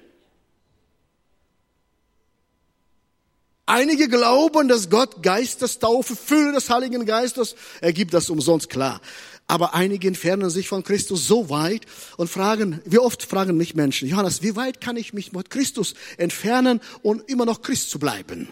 Einige 3.66 4.08
glauben, 4.08 4.68
dass 4.68 4.90
Gott 4.90 5.22
Geistestaufe, 5.22 6.16
Fülle 6.16 6.54
des 6.54 6.72
Heiligen 6.72 7.06
Geistes, 7.06 7.56
er 7.82 7.94
gibt 7.94 8.16
das 8.16 8.32
umsonst 8.32 8.68
klar. 8.68 9.00
Aber 9.50 9.74
einige 9.74 10.08
entfernen 10.08 10.52
sich 10.52 10.68
von 10.68 10.84
Christus 10.84 11.26
so 11.26 11.50
weit 11.50 11.88
und 12.18 12.30
fragen, 12.30 12.82
wie 12.86 13.00
oft 13.00 13.24
fragen 13.24 13.58
mich 13.58 13.74
Menschen, 13.74 14.08
Johannes, 14.08 14.44
wie 14.44 14.56
weit 14.56 14.80
kann 14.80 14.96
ich 14.96 15.12
mich 15.12 15.34
mit 15.34 15.50
Christus 15.50 15.96
entfernen 16.18 16.80
und 17.02 17.28
immer 17.28 17.46
noch 17.46 17.64
Christ 17.64 17.90
zu 17.90 17.98
bleiben? 17.98 18.50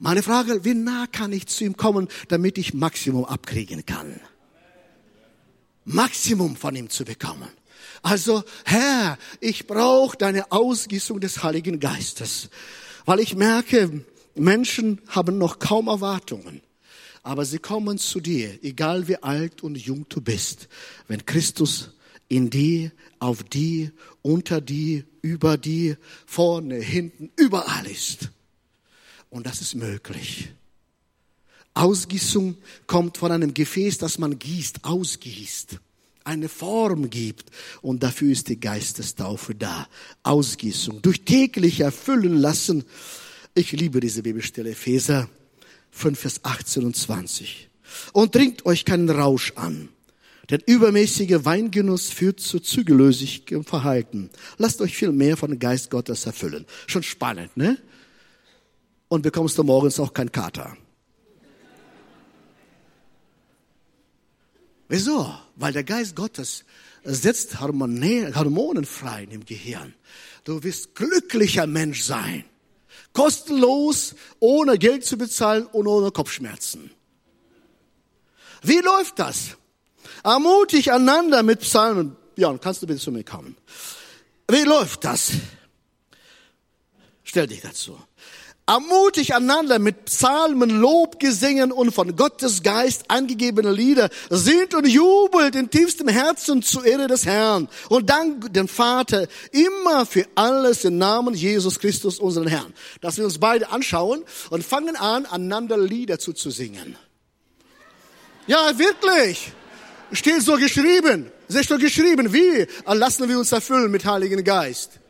Meine 0.00 0.24
Frage, 0.24 0.64
wie 0.64 0.74
nah 0.74 1.06
kann 1.06 1.32
ich 1.32 1.46
zu 1.46 1.62
ihm 1.62 1.76
kommen, 1.76 2.08
damit 2.26 2.58
ich 2.58 2.74
Maximum 2.74 3.26
abkriegen 3.26 3.86
kann? 3.86 4.18
Maximum 5.84 6.56
von 6.56 6.74
ihm 6.74 6.90
zu 6.90 7.04
bekommen. 7.04 7.48
Also, 8.02 8.42
Herr, 8.64 9.18
ich 9.38 9.68
brauche 9.68 10.16
deine 10.16 10.50
Ausgießung 10.50 11.20
des 11.20 11.44
Heiligen 11.44 11.78
Geistes, 11.78 12.50
weil 13.04 13.20
ich 13.20 13.36
merke, 13.36 14.04
Menschen 14.34 15.00
haben 15.06 15.38
noch 15.38 15.60
kaum 15.60 15.86
Erwartungen. 15.86 16.60
Aber 17.22 17.44
sie 17.44 17.58
kommen 17.58 17.98
zu 17.98 18.20
dir, 18.20 18.58
egal 18.64 19.06
wie 19.06 19.22
alt 19.22 19.62
und 19.62 19.76
jung 19.76 20.06
du 20.08 20.20
bist, 20.20 20.68
wenn 21.06 21.24
Christus 21.24 21.90
in 22.28 22.50
dir, 22.50 22.90
auf 23.20 23.44
dir, 23.44 23.92
unter 24.22 24.60
dir, 24.60 25.04
über 25.20 25.56
dir, 25.56 25.98
vorne, 26.26 26.76
hinten, 26.76 27.30
überall 27.36 27.86
ist. 27.86 28.30
Und 29.30 29.46
das 29.46 29.60
ist 29.60 29.74
möglich. 29.76 30.48
Ausgießung 31.74 32.56
kommt 32.86 33.18
von 33.18 33.30
einem 33.30 33.54
Gefäß, 33.54 33.98
das 33.98 34.18
man 34.18 34.38
gießt, 34.38 34.84
ausgießt, 34.84 35.78
eine 36.24 36.48
Form 36.48 37.08
gibt. 37.08 37.50
Und 37.82 38.02
dafür 38.02 38.32
ist 38.32 38.48
die 38.48 38.58
Geistestaufe 38.60 39.54
da. 39.54 39.88
Ausgießung, 40.22 41.02
durch 41.02 41.22
täglich 41.22 41.80
erfüllen 41.80 42.36
lassen. 42.36 42.84
Ich 43.54 43.72
liebe 43.72 44.00
diese 44.00 44.22
Bibelstelle, 44.22 44.70
Epheser 44.70 45.28
5, 45.92 46.18
Vers 46.18 46.40
18 46.42 46.84
und 46.84 46.96
20. 46.96 47.70
Und 48.12 48.32
trinkt 48.32 48.66
euch 48.66 48.84
keinen 48.84 49.08
Rausch 49.08 49.52
an. 49.54 49.88
Denn 50.50 50.60
übermäßiger 50.66 51.44
Weingenuss 51.44 52.08
führt 52.10 52.40
zu 52.40 52.58
zügellosigem 52.58 53.64
Verhalten. 53.64 54.28
Lasst 54.58 54.80
euch 54.80 54.96
viel 54.96 55.12
mehr 55.12 55.36
von 55.36 55.50
dem 55.50 55.60
Geist 55.60 55.90
Gottes 55.90 56.26
erfüllen. 56.26 56.66
Schon 56.86 57.04
spannend, 57.04 57.56
ne? 57.56 57.78
und 59.12 59.20
bekommst 59.20 59.58
du 59.58 59.62
morgens 59.62 60.00
auch 60.00 60.14
kein 60.14 60.32
Kater. 60.32 60.74
Wieso? 64.88 65.34
Weil 65.56 65.74
der 65.74 65.84
Geist 65.84 66.16
Gottes 66.16 66.64
setzt 67.04 67.60
Hormonen 67.60 68.86
frei 68.86 69.28
im 69.28 69.44
Gehirn. 69.44 69.92
Du 70.44 70.62
wirst 70.64 70.94
glücklicher 70.94 71.66
Mensch 71.66 72.04
sein. 72.04 72.44
Kostenlos, 73.12 74.14
ohne 74.40 74.78
Geld 74.78 75.04
zu 75.04 75.16
bezahlen 75.18 75.66
und 75.66 75.86
ohne 75.86 76.10
Kopfschmerzen. 76.10 76.90
Wie 78.62 78.78
läuft 78.78 79.18
das? 79.18 79.56
Ermutig 80.24 80.92
einander 80.92 81.42
mit 81.42 81.60
Psalmen. 81.60 82.16
Björn, 82.34 82.60
kannst 82.60 82.82
du 82.82 82.86
bitte 82.86 83.00
zu 83.00 83.10
mir 83.10 83.24
kommen? 83.24 83.56
Wie 84.48 84.62
läuft 84.62 85.04
das? 85.04 85.32
Stell 87.24 87.46
dich 87.46 87.60
dazu. 87.60 87.98
Ermutig 88.64 89.34
einander 89.34 89.80
mit 89.80 90.04
Psalmen, 90.04 90.70
Lobgesängen 90.70 91.72
und 91.72 91.92
von 91.92 92.14
Gottes 92.14 92.62
Geist 92.62 93.04
angegebene 93.08 93.72
Lieder. 93.72 94.08
Singt 94.30 94.74
und 94.74 94.86
jubelt 94.86 95.56
in 95.56 95.68
tiefstem 95.68 96.06
Herzen 96.06 96.62
zur 96.62 96.84
Ehre 96.84 97.08
des 97.08 97.26
Herrn. 97.26 97.68
Und 97.88 98.08
dank 98.08 98.52
dem 98.52 98.68
Vater 98.68 99.26
immer 99.50 100.06
für 100.06 100.26
alles 100.36 100.84
im 100.84 100.96
Namen 100.96 101.34
Jesus 101.34 101.80
Christus, 101.80 102.20
unseren 102.20 102.46
Herrn. 102.46 102.72
Dass 103.00 103.16
wir 103.16 103.24
uns 103.24 103.38
beide 103.38 103.70
anschauen 103.70 104.22
und 104.50 104.64
fangen 104.64 104.94
an, 104.94 105.26
einander 105.26 105.76
Lieder 105.76 106.20
zu, 106.20 106.32
zu 106.32 106.50
singen. 106.50 106.96
Ja, 108.46 108.78
wirklich. 108.78 109.50
Steht 110.12 110.42
so 110.42 110.56
geschrieben. 110.56 111.32
Steht 111.50 111.68
so 111.68 111.78
geschrieben. 111.78 112.32
Wie 112.32 112.66
lassen 112.86 113.28
wir 113.28 113.38
uns 113.38 113.50
erfüllen 113.50 113.90
mit 113.90 114.04
Heiligen 114.04 114.44
Geist? 114.44 115.00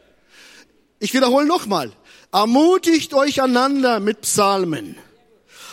Ich 1.00 1.12
wiederhole 1.12 1.46
nochmal. 1.46 1.92
Ermutigt 2.32 3.12
euch 3.12 3.42
einander 3.42 4.00
mit 4.00 4.22
Psalmen, 4.22 4.96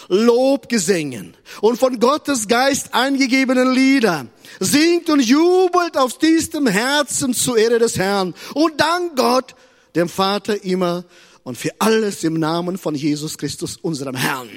Lobgesängen 0.09 1.37
und 1.61 1.79
von 1.79 2.01
Gottes 2.01 2.49
Geist 2.49 2.93
eingegebenen 2.93 3.73
Lieder. 3.73 4.27
Singt 4.59 5.09
und 5.09 5.21
jubelt 5.21 5.95
auf 5.95 6.17
diesem 6.17 6.67
Herzen 6.67 7.33
zur 7.33 7.57
Ehre 7.57 7.79
des 7.79 7.97
Herrn 7.97 8.35
und 8.55 8.81
dank 8.81 9.15
Gott, 9.15 9.55
dem 9.95 10.09
Vater 10.09 10.61
immer 10.65 11.05
und 11.43 11.57
für 11.57 11.71
alles 11.79 12.25
im 12.25 12.33
Namen 12.33 12.77
von 12.77 12.93
Jesus 12.93 13.37
Christus, 13.37 13.77
unserem 13.77 14.15
Herrn. 14.15 14.49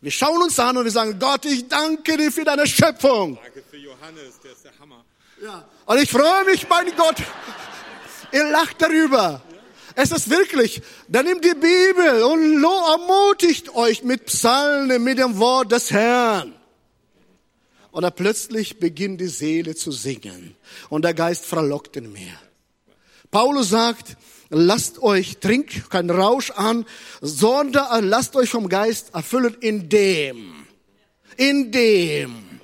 Wir 0.00 0.10
schauen 0.10 0.42
uns 0.42 0.58
an 0.58 0.78
und 0.78 0.84
wir 0.84 0.90
sagen, 0.90 1.18
Gott, 1.18 1.44
ich 1.44 1.68
danke 1.68 2.16
dir 2.16 2.32
für 2.32 2.44
deine 2.44 2.66
Schöpfung. 2.66 3.38
Danke 3.42 3.62
für 3.70 3.76
Johannes, 3.76 4.40
der 4.42 4.52
ist 4.52 4.64
der 4.64 4.72
Hammer. 4.80 5.04
Ja. 5.44 5.68
Und 5.84 5.98
ich 5.98 6.10
freue 6.10 6.44
mich, 6.46 6.66
mein 6.70 6.86
Gott. 6.96 7.16
Ihr 8.32 8.50
lacht 8.50 8.80
darüber. 8.80 9.42
Es 9.94 10.10
ist 10.10 10.30
wirklich, 10.30 10.82
dann 11.08 11.26
nimmt 11.26 11.44
die 11.44 11.54
Bibel 11.54 12.22
und 12.22 12.62
ermutigt 12.62 13.74
euch 13.74 14.02
mit 14.02 14.26
Psalmen, 14.26 15.02
mit 15.02 15.18
dem 15.18 15.38
Wort 15.38 15.72
des 15.72 15.90
Herrn. 15.90 16.54
Und 17.90 18.02
dann 18.02 18.14
plötzlich 18.14 18.78
beginnt 18.78 19.20
die 19.20 19.28
Seele 19.28 19.74
zu 19.74 19.92
singen 19.92 20.56
und 20.88 21.04
der 21.04 21.12
Geist 21.12 21.44
verlockt 21.44 21.96
in 21.96 22.10
mir. 22.10 22.32
Paulus 23.30 23.68
sagt, 23.68 24.16
lasst 24.48 25.02
euch, 25.02 25.38
trinkt 25.38 25.90
kein 25.90 26.08
Rausch 26.08 26.50
an, 26.52 26.86
sondern 27.20 28.08
lasst 28.08 28.34
euch 28.34 28.48
vom 28.48 28.68
Geist 28.68 29.14
erfüllen 29.14 29.56
in 29.60 29.90
dem, 29.90 30.66
in 31.36 31.70
dem. 31.70 32.60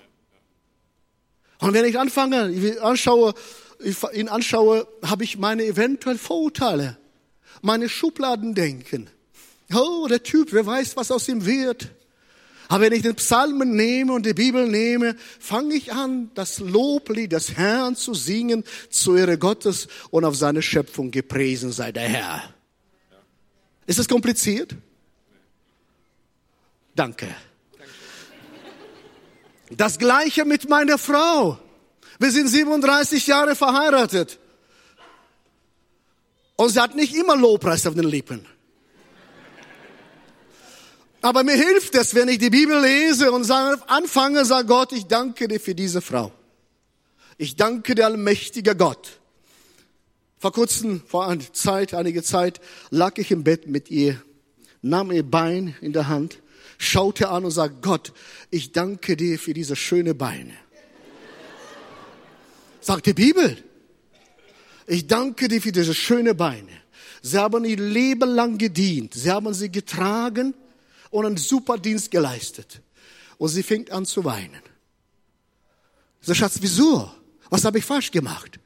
Und 1.58 1.74
wenn 1.74 1.84
ich 1.84 1.98
anfange, 1.98 2.50
ich 2.50 2.80
anschaue, 2.80 3.34
ich 3.80 3.96
ihn 4.14 4.28
anschaue, 4.28 4.86
habe 5.04 5.24
ich 5.24 5.36
meine 5.36 5.64
eventuellen 5.64 6.18
Vorurteile 6.18 6.96
meine 7.62 7.88
Schubladen 7.88 8.54
denken. 8.54 9.08
Oh, 9.74 10.06
der 10.08 10.22
Typ, 10.22 10.52
wer 10.52 10.66
weiß, 10.66 10.96
was 10.96 11.10
aus 11.10 11.28
ihm 11.28 11.44
wird. 11.44 11.90
Aber 12.68 12.84
wenn 12.84 12.92
ich 12.92 13.02
den 13.02 13.14
Psalmen 13.14 13.74
nehme 13.74 14.12
und 14.12 14.26
die 14.26 14.34
Bibel 14.34 14.68
nehme, 14.68 15.16
fange 15.40 15.74
ich 15.74 15.92
an, 15.92 16.30
das 16.34 16.58
Loblied 16.58 17.32
des 17.32 17.56
Herrn 17.56 17.96
zu 17.96 18.12
singen, 18.12 18.62
zu 18.90 19.16
Ehre 19.16 19.38
Gottes 19.38 19.88
und 20.10 20.26
auf 20.26 20.36
seine 20.36 20.60
Schöpfung 20.60 21.10
gepriesen 21.10 21.72
sei 21.72 21.92
der 21.92 22.08
Herr. 22.08 22.54
Ist 23.86 23.98
es 23.98 24.06
kompliziert? 24.06 24.74
Danke. 26.94 27.28
Das 29.70 29.98
gleiche 29.98 30.44
mit 30.44 30.68
meiner 30.68 30.98
Frau. 30.98 31.58
Wir 32.18 32.30
sind 32.30 32.48
37 32.48 33.26
Jahre 33.26 33.54
verheiratet. 33.54 34.38
Und 36.58 36.70
sie 36.70 36.80
hat 36.80 36.96
nicht 36.96 37.14
immer 37.14 37.36
Lobpreis 37.36 37.86
auf 37.86 37.94
den 37.94 38.02
Lippen. 38.02 38.44
Aber 41.20 41.44
mir 41.44 41.54
hilft 41.54 41.94
es, 41.94 42.16
wenn 42.16 42.28
ich 42.28 42.38
die 42.38 42.50
Bibel 42.50 42.80
lese 42.80 43.30
und 43.30 43.48
anfange, 43.48 44.44
sage 44.44 44.66
Gott, 44.66 44.92
ich 44.92 45.06
danke 45.06 45.46
dir 45.46 45.60
für 45.60 45.76
diese 45.76 46.00
Frau. 46.00 46.32
Ich 47.36 47.54
danke 47.54 47.94
dir, 47.94 48.06
allmächtiger 48.06 48.74
Gott. 48.74 49.20
Vor 50.38 50.52
kurzem, 50.52 51.00
vor 51.06 51.28
einer 51.28 51.52
Zeit, 51.52 51.94
einige 51.94 52.24
Zeit, 52.24 52.60
lag 52.90 53.18
ich 53.18 53.30
im 53.30 53.44
Bett 53.44 53.68
mit 53.68 53.88
ihr, 53.88 54.20
nahm 54.82 55.12
ihr 55.12 55.22
Bein 55.22 55.76
in 55.80 55.92
der 55.92 56.08
Hand, 56.08 56.40
schaute 56.76 57.28
an 57.28 57.44
und 57.44 57.52
sagte, 57.52 57.78
Gott, 57.82 58.12
ich 58.50 58.72
danke 58.72 59.16
dir 59.16 59.38
für 59.38 59.54
diese 59.54 59.76
schöne 59.76 60.16
Beine. 60.16 60.54
Sagt 62.80 63.06
die 63.06 63.14
Bibel. 63.14 63.62
Ich 64.88 65.06
danke 65.06 65.48
dir 65.48 65.60
für 65.60 65.70
diese 65.70 65.94
schöne 65.94 66.34
Beine. 66.34 66.72
Sie 67.20 67.38
haben 67.38 67.66
ihr 67.66 67.76
Leben 67.76 68.30
lang 68.30 68.56
gedient. 68.56 69.12
Sie 69.12 69.30
haben 69.30 69.52
sie 69.52 69.70
getragen 69.70 70.54
und 71.10 71.26
einen 71.26 71.36
super 71.36 71.76
Dienst 71.76 72.10
geleistet. 72.10 72.80
Und 73.36 73.48
sie 73.48 73.62
fängt 73.62 73.90
an 73.90 74.06
zu 74.06 74.24
weinen. 74.24 74.62
So, 76.22 76.32
Schatz, 76.32 76.56
wieso? 76.62 77.10
Was 77.50 77.66
habe 77.66 77.78
ich 77.78 77.84
falsch 77.84 78.10
gemacht? 78.10 78.58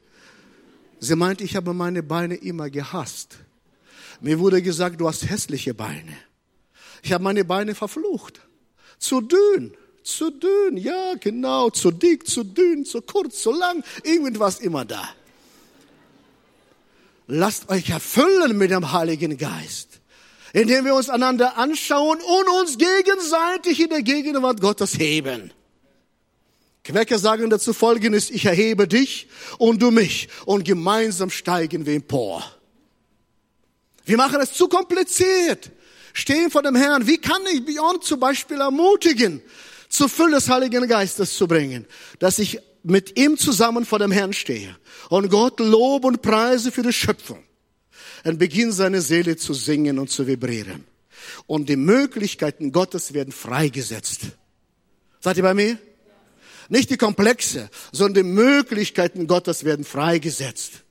Sie 0.99 1.15
meint, 1.17 1.41
ich 1.41 1.57
habe 1.57 1.73
meine 1.73 2.01
Beine 2.01 2.35
immer 2.35 2.69
gehasst. 2.69 3.35
Mir 4.21 4.39
wurde 4.39 4.61
gesagt, 4.61 5.01
du 5.01 5.09
hast 5.09 5.29
hässliche 5.29 5.73
Beine. 5.73 6.15
Ich 7.01 7.11
habe 7.11 7.23
meine 7.25 7.43
Beine 7.43 7.75
verflucht. 7.75 8.39
Zu 8.97 9.19
dünn, 9.19 9.75
zu 10.03 10.31
dünn, 10.31 10.77
ja 10.77 11.15
genau, 11.19 11.69
zu 11.69 11.91
dick, 11.91 12.25
zu 12.25 12.45
dünn, 12.45 12.85
zu 12.85 13.01
kurz, 13.01 13.41
zu 13.41 13.51
lang, 13.51 13.83
irgendwas 14.05 14.61
immer 14.61 14.85
da 14.85 15.09
lasst 17.27 17.69
euch 17.69 17.89
erfüllen 17.89 18.57
mit 18.57 18.71
dem 18.71 18.91
Heiligen 18.91 19.37
Geist, 19.37 20.01
indem 20.53 20.85
wir 20.85 20.95
uns 20.95 21.09
einander 21.09 21.57
anschauen 21.57 22.19
und 22.19 22.61
uns 22.61 22.77
gegenseitig 22.77 23.79
in 23.79 23.89
der 23.89 24.03
Gegenwart 24.03 24.61
Gottes 24.61 24.97
heben. 24.99 25.51
Quäcker 26.83 27.17
sagen 27.17 27.49
dazu 27.49 27.73
folgendes, 27.73 28.29
ich 28.29 28.45
erhebe 28.45 28.87
dich 28.87 29.27
und 29.57 29.81
du 29.81 29.89
mich 29.89 30.27
und 30.45 30.65
gemeinsam 30.65 31.29
steigen 31.29 31.85
wir 31.85 31.95
empor. 31.95 32.43
Wir 34.05 34.17
machen 34.17 34.41
es 34.41 34.53
zu 34.53 34.67
kompliziert. 34.67 35.71
Stehen 36.11 36.51
vor 36.51 36.61
dem 36.61 36.75
Herrn. 36.75 37.07
Wie 37.07 37.17
kann 37.17 37.41
ich 37.51 37.65
Beyond 37.65 38.03
zum 38.03 38.19
Beispiel 38.19 38.59
ermutigen, 38.59 39.41
zur 39.89 40.09
Fülle 40.09 40.35
des 40.35 40.49
Heiligen 40.49 40.87
Geistes 40.87 41.35
zu 41.35 41.47
bringen, 41.47 41.87
dass 42.19 42.37
ich 42.37 42.59
mit 42.83 43.17
ihm 43.17 43.37
zusammen 43.37 43.85
vor 43.85 43.99
dem 43.99 44.11
Herrn 44.11 44.33
stehe 44.33 44.75
und 45.09 45.29
Gott 45.29 45.59
lobe 45.59 46.07
und 46.07 46.21
preise 46.21 46.71
für 46.71 46.83
die 46.83 46.93
Schöpfung, 46.93 47.43
dann 48.23 48.37
beginnt 48.37 48.73
seine 48.73 49.01
Seele 49.01 49.37
zu 49.37 49.53
singen 49.53 49.99
und 49.99 50.09
zu 50.09 50.27
vibrieren. 50.27 50.85
Und 51.47 51.69
die 51.69 51.77
Möglichkeiten 51.77 52.71
Gottes 52.71 53.13
werden 53.13 53.31
freigesetzt. 53.31 54.21
Seid 55.21 55.37
ihr 55.37 55.43
bei 55.43 55.53
mir? 55.53 55.77
Nicht 56.69 56.89
die 56.89 56.97
Komplexe, 56.97 57.69
sondern 57.91 58.25
die 58.25 58.29
Möglichkeiten 58.29 59.27
Gottes 59.27 59.63
werden 59.63 59.85
freigesetzt. 59.85 60.83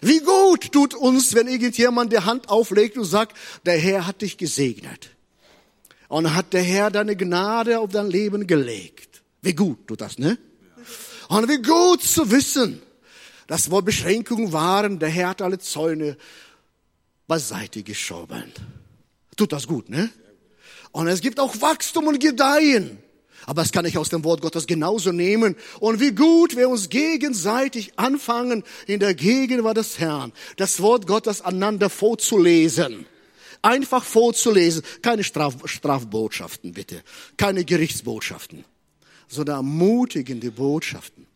Wie 0.00 0.20
gut 0.20 0.72
tut 0.72 0.94
uns, 0.94 1.34
wenn 1.34 1.46
irgendjemand 1.46 2.12
die 2.12 2.18
Hand 2.18 2.48
auflegt 2.48 2.96
und 2.96 3.04
sagt, 3.04 3.36
der 3.64 3.78
Herr 3.78 4.06
hat 4.06 4.22
dich 4.22 4.36
gesegnet. 4.36 5.10
Und 6.08 6.34
hat 6.34 6.52
der 6.52 6.62
Herr 6.62 6.90
deine 6.90 7.16
Gnade 7.16 7.80
auf 7.80 7.90
dein 7.90 8.10
Leben 8.10 8.46
gelegt. 8.46 9.22
Wie 9.42 9.54
gut 9.54 9.86
tut 9.86 10.00
das, 10.00 10.18
ne? 10.18 10.38
Und 11.28 11.48
wie 11.48 11.62
gut 11.62 12.02
zu 12.02 12.30
wissen, 12.30 12.82
dass 13.46 13.70
wo 13.70 13.80
Beschränkungen 13.82 14.52
waren, 14.52 14.98
der 14.98 15.08
Herr 15.08 15.30
hat 15.30 15.42
alle 15.42 15.58
Zäune 15.58 16.16
beiseite 17.26 17.82
geschoben. 17.82 18.52
Tut 19.36 19.52
das 19.52 19.66
gut, 19.66 19.88
ne? 19.88 20.10
Und 20.92 21.08
es 21.08 21.20
gibt 21.20 21.40
auch 21.40 21.60
Wachstum 21.60 22.06
und 22.06 22.20
Gedeihen. 22.20 22.98
Aber 23.46 23.62
das 23.62 23.72
kann 23.72 23.84
ich 23.84 23.98
aus 23.98 24.08
dem 24.08 24.24
Wort 24.24 24.40
Gottes 24.40 24.66
genauso 24.66 25.12
nehmen. 25.12 25.56
Und 25.80 26.00
wie 26.00 26.12
gut 26.12 26.56
wir 26.56 26.68
uns 26.68 26.88
gegenseitig 26.88 27.98
anfangen, 27.98 28.62
in 28.86 29.00
der 29.00 29.14
Gegenwart 29.14 29.76
des 29.76 29.98
Herrn, 29.98 30.32
das 30.56 30.80
Wort 30.80 31.06
Gottes 31.06 31.42
einander 31.42 31.90
vorzulesen. 31.90 33.06
Einfach 33.60 34.04
vorzulesen. 34.04 34.82
Keine 35.02 35.24
Straf 35.24 35.56
Strafbotschaften, 35.64 36.72
bitte. 36.72 37.02
Keine 37.36 37.64
Gerichtsbotschaften 37.64 38.64
sondern 39.34 39.56
ermutigende 39.56 40.50
Botschaften. 40.50 41.26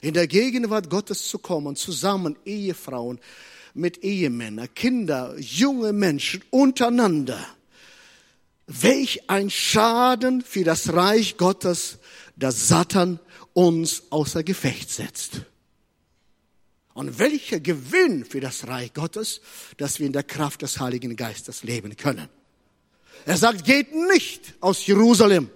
In 0.00 0.14
der 0.14 0.26
Gegenwart 0.26 0.90
Gottes 0.90 1.28
zu 1.28 1.38
kommen, 1.38 1.76
zusammen 1.76 2.36
Ehefrauen 2.44 3.18
mit 3.74 4.02
Ehemännern, 4.02 4.68
Kinder, 4.74 5.36
junge 5.38 5.92
Menschen 5.92 6.42
untereinander 6.50 7.38
welch 8.68 9.28
ein 9.28 9.50
Schaden 9.50 10.42
für 10.42 10.62
das 10.62 10.92
Reich 10.92 11.38
Gottes, 11.38 11.98
dass 12.36 12.68
Satan 12.68 13.18
uns 13.54 14.04
außer 14.10 14.44
Gefecht 14.44 14.90
setzt. 14.90 15.42
Und 16.92 17.18
welcher 17.18 17.60
Gewinn 17.60 18.24
für 18.24 18.40
das 18.40 18.68
Reich 18.68 18.92
Gottes, 18.92 19.40
dass 19.78 19.98
wir 19.98 20.06
in 20.06 20.12
der 20.12 20.22
Kraft 20.22 20.62
des 20.62 20.78
Heiligen 20.80 21.16
Geistes 21.16 21.62
leben 21.62 21.96
können. 21.96 22.28
Er 23.24 23.36
sagt, 23.36 23.64
geht 23.64 23.94
nicht 23.94 24.54
aus 24.60 24.86
Jerusalem. 24.86 25.50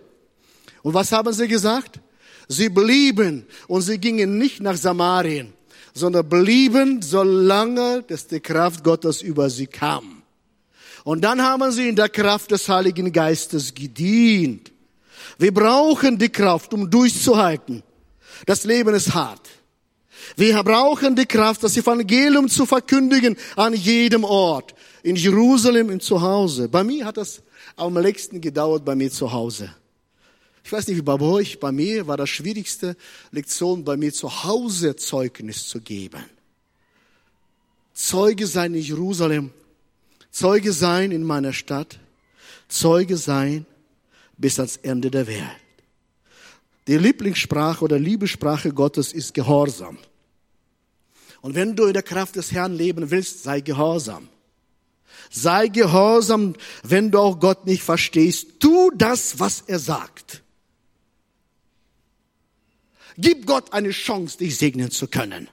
Und 0.83 0.95
was 0.95 1.12
haben 1.12 1.33
sie 1.33 1.49
gesagt? 1.49 2.01
Sie 2.49 2.68
blieben 2.68 3.47
und 3.68 3.83
sie 3.83 3.99
gingen 3.99 4.38
nicht 4.38 4.61
nach 4.61 4.77
Samarien, 4.77 5.53
sondern 5.95 6.29
blieben, 6.29 7.01
solange 7.03 8.03
dass 8.03 8.27
die 8.27 8.40
Kraft 8.40 8.83
Gottes 8.85 9.23
über 9.23 9.49
sie 9.49 9.66
kam. 9.66 10.23
Und 11.05 11.23
dann 11.23 11.42
haben 11.42 11.71
sie 11.73 11.88
in 11.88 11.97
der 11.97 12.09
Kraft 12.09 12.51
des 12.51 12.68
Heiligen 12.68 13.12
Geistes 13.12 13.75
gedient. 13.75 14.71
Wir 15.38 15.53
brauchen 15.53 16.18
die 16.18 16.29
Kraft, 16.29 16.73
um 16.75 16.88
durchzuhalten. 16.88 17.83
Das 18.47 18.64
Leben 18.64 18.95
ist 18.95 19.14
hart. 19.14 19.49
Wir 20.37 20.62
brauchen 20.62 21.16
die 21.16 21.27
Kraft, 21.27 21.62
das 21.64 21.77
Evangelium 21.77 22.49
zu 22.49 22.66
verkündigen 22.66 23.37
an 23.57 23.75
jedem 23.75 24.25
Ort. 24.25 24.75
In 25.03 25.16
Jerusalem, 25.16 25.90
im 25.90 26.01
Zuhause. 26.01 26.68
Bei 26.68 26.85
mir 26.85 27.05
hat 27.05 27.16
das 27.16 27.42
am 27.77 27.97
längsten 27.97 28.40
gedauert, 28.40 28.85
bei 28.85 28.95
mir 28.95 29.11
zu 29.11 29.33
Hause. 29.33 29.75
Ich 30.64 30.72
weiß 30.72 30.87
nicht, 30.87 30.96
wie 30.96 31.03
bei 31.03 31.20
euch, 31.20 31.59
bei 31.59 31.72
mir 31.72 32.07
war 32.07 32.16
das 32.16 32.31
schwierigste 32.31 32.96
Lektion, 33.31 33.85
bei 33.85 33.96
mir 33.96 34.12
zu 34.12 34.44
Hause 34.44 34.96
Zeugnis 34.96 35.68
zu 35.68 35.81
geben. 35.81 36.25
Zeuge 37.94 38.46
sein 38.46 38.75
in 38.75 38.83
Jerusalem, 38.83 39.51
Zeuge 40.31 40.72
sein 40.72 41.12
in 41.12 41.25
meiner 41.25 41.53
Stadt, 41.53 41.98
Zeuge 42.68 43.16
sein 43.16 43.66
bis 44.38 44.59
ans 44.59 44.79
Ende 44.79 45.11
der 45.11 45.27
Welt. 45.27 45.62
Die 46.87 46.96
Lieblingssprache 46.96 47.85
oder 47.85 47.98
Liebessprache 47.98 48.72
Gottes 48.72 49.12
ist 49.12 49.35
Gehorsam. 49.35 49.98
Und 51.42 51.55
wenn 51.55 51.77
du 51.77 51.87
in 51.87 51.92
der 51.92 52.03
Kraft 52.03 52.37
des 52.37 52.53
Herrn 52.53 52.75
leben 52.75 53.11
willst, 53.11 53.42
sei 53.42 53.61
gehorsam. 53.61 54.29
Sei 55.31 55.68
gehorsam, 55.68 56.55
wenn 56.83 57.11
du 57.11 57.18
auch 57.18 57.38
Gott 57.40 57.66
nicht 57.66 57.83
verstehst. 57.83 58.61
Tu 58.61 58.90
das, 58.96 59.38
was 59.38 59.62
er 59.66 59.79
sagt. 59.79 60.42
Gib 63.18 63.46
Gott 63.46 63.72
eine 63.72 63.90
Chance, 63.90 64.38
dich 64.38 64.57
segnen 64.57 64.90
zu 64.90 65.07
können. 65.07 65.48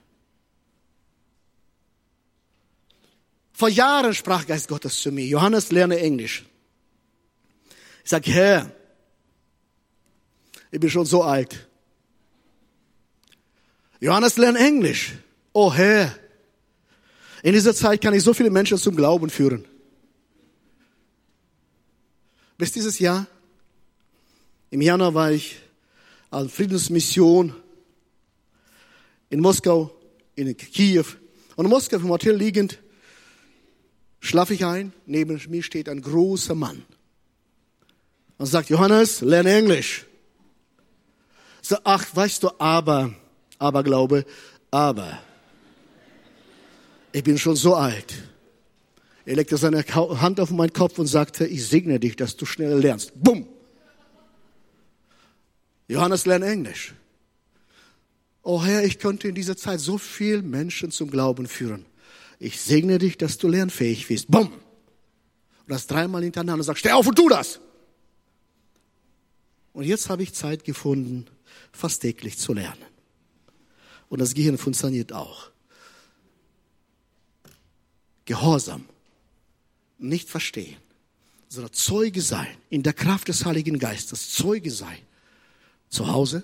Vor 3.51 3.69
Jahren 3.69 4.13
sprach 4.13 4.47
Geist 4.47 4.69
Gottes 4.69 5.01
zu 5.01 5.11
mir, 5.11 5.25
Johannes, 5.25 5.71
lerne 5.71 5.99
Englisch. 5.99 6.45
Ich 8.03 8.09
sag, 8.09 8.25
Herr, 8.27 8.71
ich 10.71 10.79
bin 10.79 10.89
schon 10.89 11.05
so 11.05 11.23
alt. 11.23 11.67
Johannes, 13.99 14.37
lerne 14.37 14.59
Englisch. 14.59 15.13
Oh 15.51 15.73
Herr, 15.73 16.17
in 17.43 17.53
dieser 17.53 17.75
Zeit 17.75 18.01
kann 18.01 18.13
ich 18.13 18.23
so 18.23 18.33
viele 18.33 18.49
Menschen 18.49 18.77
zum 18.77 18.95
Glauben 18.95 19.29
führen. 19.29 19.65
Bis 22.57 22.71
dieses 22.71 22.99
Jahr, 22.99 23.27
im 24.69 24.81
Januar 24.81 25.13
war 25.13 25.31
ich 25.31 25.57
an 26.31 26.49
Friedensmission 26.49 27.53
in 29.29 29.39
Moskau, 29.39 29.91
in 30.35 30.55
Kiew. 30.55 31.05
Und 31.55 31.65
in 31.65 31.69
Moskau 31.69 31.97
im 31.97 32.09
Hotel 32.09 32.35
liegend 32.35 32.79
schlafe 34.19 34.53
ich 34.53 34.65
ein. 34.65 34.93
Neben 35.05 35.41
mir 35.49 35.63
steht 35.63 35.89
ein 35.89 36.01
großer 36.01 36.55
Mann. 36.55 36.83
Und 38.37 38.45
sagt, 38.45 38.69
Johannes, 38.69 39.21
lerne 39.21 39.53
Englisch. 39.53 40.05
So, 41.61 41.77
ach, 41.83 42.05
weißt 42.15 42.43
du, 42.43 42.49
aber, 42.57 43.13
aber 43.57 43.83
glaube, 43.83 44.25
aber. 44.71 45.19
Ich 47.11 47.23
bin 47.23 47.37
schon 47.37 47.55
so 47.55 47.75
alt. 47.75 48.13
Er 49.25 49.35
legte 49.35 49.57
seine 49.57 49.83
Hand 49.83 50.39
auf 50.39 50.51
meinen 50.51 50.73
Kopf 50.73 50.97
und 50.99 51.07
sagte, 51.07 51.45
ich 51.45 51.67
segne 51.67 51.99
dich, 51.99 52.15
dass 52.15 52.37
du 52.37 52.45
schnell 52.45 52.79
lernst. 52.79 53.11
Bumm! 53.15 53.47
Johannes 55.89 56.27
lernt 56.27 56.45
Englisch. 56.45 56.93
Oh 58.43 58.63
Herr, 58.63 58.85
ich 58.85 58.99
könnte 58.99 59.27
in 59.27 59.35
dieser 59.35 59.57
Zeit 59.57 59.79
so 59.79 59.97
viel 59.97 60.43
Menschen 60.43 60.91
zum 60.91 61.09
Glauben 61.09 61.47
führen. 61.47 61.85
Ich 62.37 62.61
segne 62.61 62.99
dich, 62.99 63.17
dass 63.17 63.39
du 63.39 63.49
lernfähig 63.49 64.07
bist. 64.07 64.29
Bumm! 64.29 64.53
Und 64.53 65.67
das 65.67 65.87
dreimal 65.87 66.23
hintereinander 66.23 66.63
sagt, 66.63 66.79
steh 66.79 66.91
auf 66.91 67.07
und 67.07 67.15
tu 67.15 67.27
das! 67.27 67.59
Und 69.73 69.83
jetzt 69.83 70.09
habe 70.09 70.23
ich 70.23 70.33
Zeit 70.33 70.63
gefunden, 70.63 71.25
fast 71.71 72.01
täglich 72.01 72.37
zu 72.37 72.53
lernen. 72.53 72.81
Und 74.09 74.21
das 74.21 74.35
Gehirn 74.35 74.57
funktioniert 74.57 75.11
auch. 75.11 75.49
Gehorsam, 78.25 78.85
nicht 79.97 80.29
verstehen, 80.29 80.77
sondern 81.47 81.73
Zeuge 81.73 82.21
sein, 82.21 82.55
in 82.69 82.83
der 82.83 82.93
Kraft 82.93 83.27
des 83.27 83.43
Heiligen 83.45 83.79
Geistes, 83.79 84.31
Zeuge 84.31 84.69
sein 84.69 84.99
zu 85.89 86.07
Hause, 86.07 86.43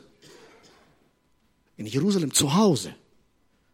in 1.78 1.86
Jerusalem 1.86 2.34
zu 2.34 2.54
Hause, 2.54 2.96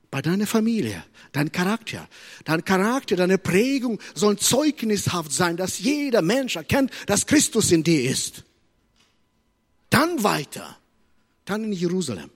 bei 0.09 0.21
deiner 0.21 0.45
Familie, 0.45 1.03
dein 1.31 1.51
Charakter. 1.51 2.07
Dein 2.43 2.65
Charakter, 2.65 3.15
deine 3.15 3.37
Prägung 3.37 3.99
soll 4.13 4.37
zeugnishaft 4.37 5.31
sein, 5.31 5.55
dass 5.55 5.79
jeder 5.79 6.21
Mensch 6.21 6.57
erkennt, 6.57 6.91
dass 7.05 7.25
Christus 7.25 7.71
in 7.71 7.83
dir 7.83 8.11
ist. 8.11 8.43
Dann 9.89 10.21
weiter, 10.23 10.77
dann 11.45 11.63
in 11.63 11.71
Jerusalem, 11.71 12.29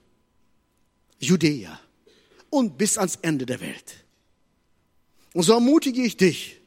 Judäa 1.18 1.78
und 2.48 2.78
bis 2.78 2.96
ans 2.96 3.16
Ende 3.16 3.44
der 3.44 3.60
Welt. 3.60 4.04
Und 5.34 5.42
so 5.42 5.52
ermutige 5.52 6.02
ich 6.02 6.16
dich, 6.16 6.58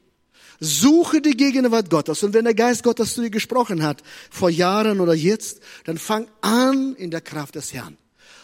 Suche 0.60 1.22
die 1.22 1.36
Gegenwart 1.36 1.88
Gottes. 1.88 2.22
Und 2.22 2.34
wenn 2.34 2.44
der 2.44 2.54
Geist 2.54 2.82
Gottes 2.82 3.14
zu 3.14 3.22
dir 3.22 3.30
gesprochen 3.30 3.82
hat, 3.82 4.02
vor 4.30 4.50
Jahren 4.50 5.00
oder 5.00 5.14
jetzt, 5.14 5.60
dann 5.84 5.96
fang 5.96 6.28
an 6.42 6.94
in 6.96 7.10
der 7.10 7.22
Kraft 7.22 7.54
des 7.54 7.72
Herrn. 7.72 7.96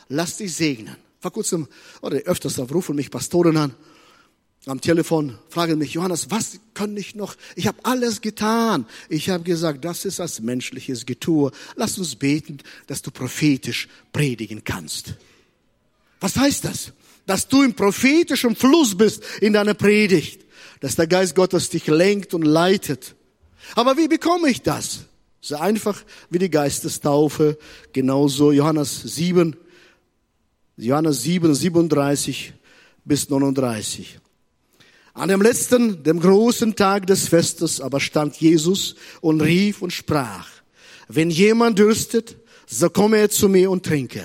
Lass 0.09 0.39
dich 0.39 0.55
segnen. 0.55 0.97
Vor 1.21 1.33
kurzem, 1.33 1.69
oder 2.01 2.17
öfters 2.19 2.59
rufen 2.59 2.97
mich 2.97 3.11
Pastoren 3.11 3.57
an, 3.57 3.75
am 4.67 4.81
Telefon, 4.81 5.39
fragen 5.49 5.79
mich, 5.79 5.93
Johannes, 5.93 6.31
was 6.31 6.59
kann 6.75 6.97
ich 6.97 7.15
noch? 7.15 7.37
Ich 7.55 7.69
habe 7.69 7.79
alles 7.85 8.21
getan. 8.21 8.87
Ich 9.09 9.31
habe 9.31 9.45
gesagt, 9.45 9.85
das 9.85 10.05
ist 10.05 10.19
das 10.19 10.41
menschliches 10.41 11.07
Getue. 11.07 11.53
Lass 11.77 11.99
uns 11.99 12.17
beten, 12.17 12.59
dass 12.89 13.01
du 13.01 13.13
prophetisch 13.13 13.89
predigen 14.13 14.65
kannst. 14.65 15.15
Was 16.19 16.37
heißt 16.37 16.65
das? 16.65 16.93
Dass 17.27 17.47
du 17.47 17.63
im 17.63 17.75
prophetischen 17.75 18.57
Fluss 18.57 18.97
bist 18.97 19.23
in 19.41 19.53
deiner 19.53 19.75
Predigt 19.75 20.46
dass 20.81 20.97
der 20.97 21.07
Geist 21.07 21.35
Gottes 21.35 21.71
dich 21.71 21.87
lenkt 21.87 22.35
und 22.35 22.43
leitet. 22.43 23.15
Aber 23.75 23.97
wie 23.97 24.09
bekomme 24.09 24.49
ich 24.49 24.63
das? 24.63 25.01
So 25.41 25.57
einfach 25.57 26.03
wie 26.31 26.39
die 26.39 26.51
Geistestaufe, 26.51 27.59
genauso 27.93 28.53
Johannes 28.53 29.03
7, 29.03 29.57
Johannes 30.77 31.23
7, 31.23 31.55
37 31.55 32.53
bis 33.05 33.29
39. 33.31 34.19
An 35.15 35.29
dem 35.29 35.41
letzten, 35.41 36.03
dem 36.03 36.21
großen 36.21 36.77
Tag 36.77 37.07
des 37.07 37.29
Festes 37.29 37.81
aber 37.81 38.01
stand 38.01 38.37
Jesus 38.37 38.97
und 39.21 39.41
rief 39.41 39.81
und 39.81 39.93
sprach, 39.93 40.49
wenn 41.09 41.31
jemand 41.31 41.79
dürstet, 41.79 42.37
so 42.67 42.91
komme 42.91 43.19
er 43.19 43.31
zu 43.31 43.49
mir 43.49 43.71
und 43.71 43.87
trinke. 43.87 44.25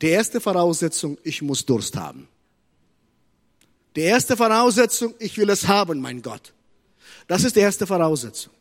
Die 0.00 0.08
erste 0.08 0.40
Voraussetzung, 0.40 1.18
ich 1.22 1.42
muss 1.42 1.66
Durst 1.66 1.96
haben. 1.96 2.27
Die 3.96 4.02
erste 4.02 4.36
Voraussetzung, 4.36 5.14
ich 5.18 5.36
will 5.38 5.50
es 5.50 5.66
haben, 5.66 6.00
mein 6.00 6.22
Gott. 6.22 6.52
Das 7.26 7.44
ist 7.44 7.56
die 7.56 7.60
erste 7.60 7.86
Voraussetzung. 7.86 8.52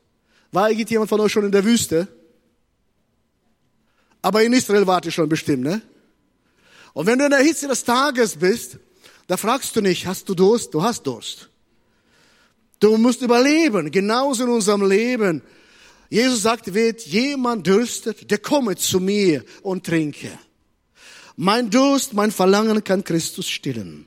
War 0.51 0.69
irgendjemand 0.69 1.09
von 1.09 1.19
euch 1.19 1.31
schon 1.31 1.45
in 1.45 1.51
der 1.51 1.63
Wüste? 1.63 2.07
Aber 4.21 4.43
in 4.43 4.53
Israel 4.53 4.87
wart 4.87 5.05
ihr 5.05 5.11
schon 5.11 5.29
bestimmt, 5.29 5.63
ne? 5.63 5.81
Und 6.93 7.05
wenn 7.05 7.19
du 7.19 7.25
in 7.25 7.31
der 7.31 7.41
Hitze 7.41 7.67
des 7.67 7.83
Tages 7.83 8.37
bist, 8.37 8.79
da 9.27 9.37
fragst 9.37 9.75
du 9.75 9.81
nicht, 9.81 10.07
hast 10.07 10.27
du 10.29 10.33
Durst? 10.33 10.73
Du 10.73 10.81
hast 10.81 11.03
Durst. 11.03 11.49
Du 12.79 12.97
musst 12.97 13.21
überleben, 13.21 13.91
genauso 13.91 14.45
in 14.45 14.49
unserem 14.49 14.87
Leben. 14.87 15.41
Jesus 16.09 16.41
sagt, 16.41 16.73
wird 16.73 17.01
jemand 17.05 17.67
dürstet, 17.67 18.31
der 18.31 18.37
komme 18.37 18.75
zu 18.75 18.99
mir 18.99 19.43
und 19.61 19.85
trinke. 19.85 20.31
Mein 21.35 21.69
Durst, 21.69 22.13
mein 22.13 22.31
Verlangen 22.31 22.83
kann 22.83 23.03
Christus 23.03 23.47
stillen. 23.47 24.06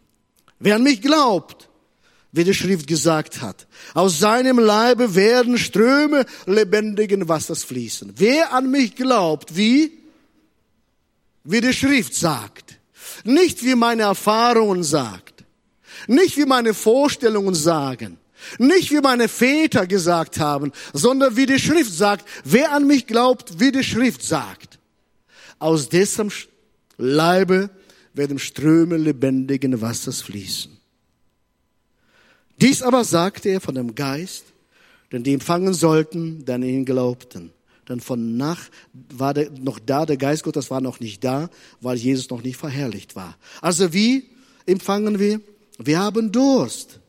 Wer 0.60 0.76
an 0.76 0.82
mich 0.82 1.00
glaubt, 1.00 1.68
wie 2.32 2.44
die 2.44 2.54
Schrift 2.54 2.86
gesagt 2.86 3.40
hat, 3.40 3.66
aus 3.94 4.20
seinem 4.20 4.58
Leibe 4.58 5.14
werden 5.14 5.58
Ströme 5.58 6.26
lebendigen 6.46 7.28
Wassers 7.28 7.64
fließen. 7.64 8.12
Wer 8.16 8.52
an 8.52 8.70
mich 8.70 8.94
glaubt, 8.94 9.56
wie? 9.56 9.98
Wie 11.42 11.60
die 11.60 11.72
Schrift 11.72 12.14
sagt. 12.14 12.78
Nicht 13.24 13.64
wie 13.64 13.74
meine 13.74 14.02
Erfahrungen 14.02 14.84
sagt. 14.84 15.44
Nicht 16.06 16.36
wie 16.36 16.44
meine 16.44 16.74
Vorstellungen 16.74 17.54
sagen. 17.54 18.18
Nicht 18.58 18.90
wie 18.90 19.00
meine 19.00 19.28
Väter 19.28 19.86
gesagt 19.86 20.38
haben, 20.38 20.72
sondern 20.92 21.36
wie 21.36 21.46
die 21.46 21.58
Schrift 21.58 21.92
sagt. 21.92 22.26
Wer 22.44 22.72
an 22.72 22.86
mich 22.86 23.06
glaubt, 23.06 23.60
wie 23.60 23.72
die 23.72 23.84
Schrift 23.84 24.22
sagt. 24.22 24.78
Aus 25.58 25.88
dessen 25.88 26.32
Leibe 26.96 27.70
werden 28.14 28.38
Ströme 28.38 28.96
lebendigen 28.96 29.80
Wassers 29.80 30.22
fließen. 30.22 30.76
Dies 32.60 32.82
aber 32.82 33.04
sagte 33.04 33.48
er 33.48 33.60
von 33.60 33.74
dem 33.74 33.94
Geist, 33.94 34.44
den 35.12 35.22
die 35.22 35.32
empfangen 35.32 35.74
sollten, 35.74 36.44
dann 36.44 36.62
ihn 36.62 36.84
glaubten. 36.84 37.52
Denn 37.88 38.00
von 38.00 38.36
nach 38.36 38.60
war 38.92 39.34
der 39.34 39.50
noch 39.50 39.78
da, 39.78 40.06
der 40.06 40.16
Geist 40.16 40.44
Gottes 40.44 40.70
war 40.70 40.80
noch 40.80 41.00
nicht 41.00 41.24
da, 41.24 41.50
weil 41.80 41.96
Jesus 41.96 42.30
noch 42.30 42.42
nicht 42.42 42.56
verherrlicht 42.56 43.16
war. 43.16 43.36
Also 43.60 43.92
wie 43.92 44.30
empfangen 44.66 45.18
wir? 45.18 45.40
Wir 45.78 45.98
haben 45.98 46.30
Durst. 46.30 47.00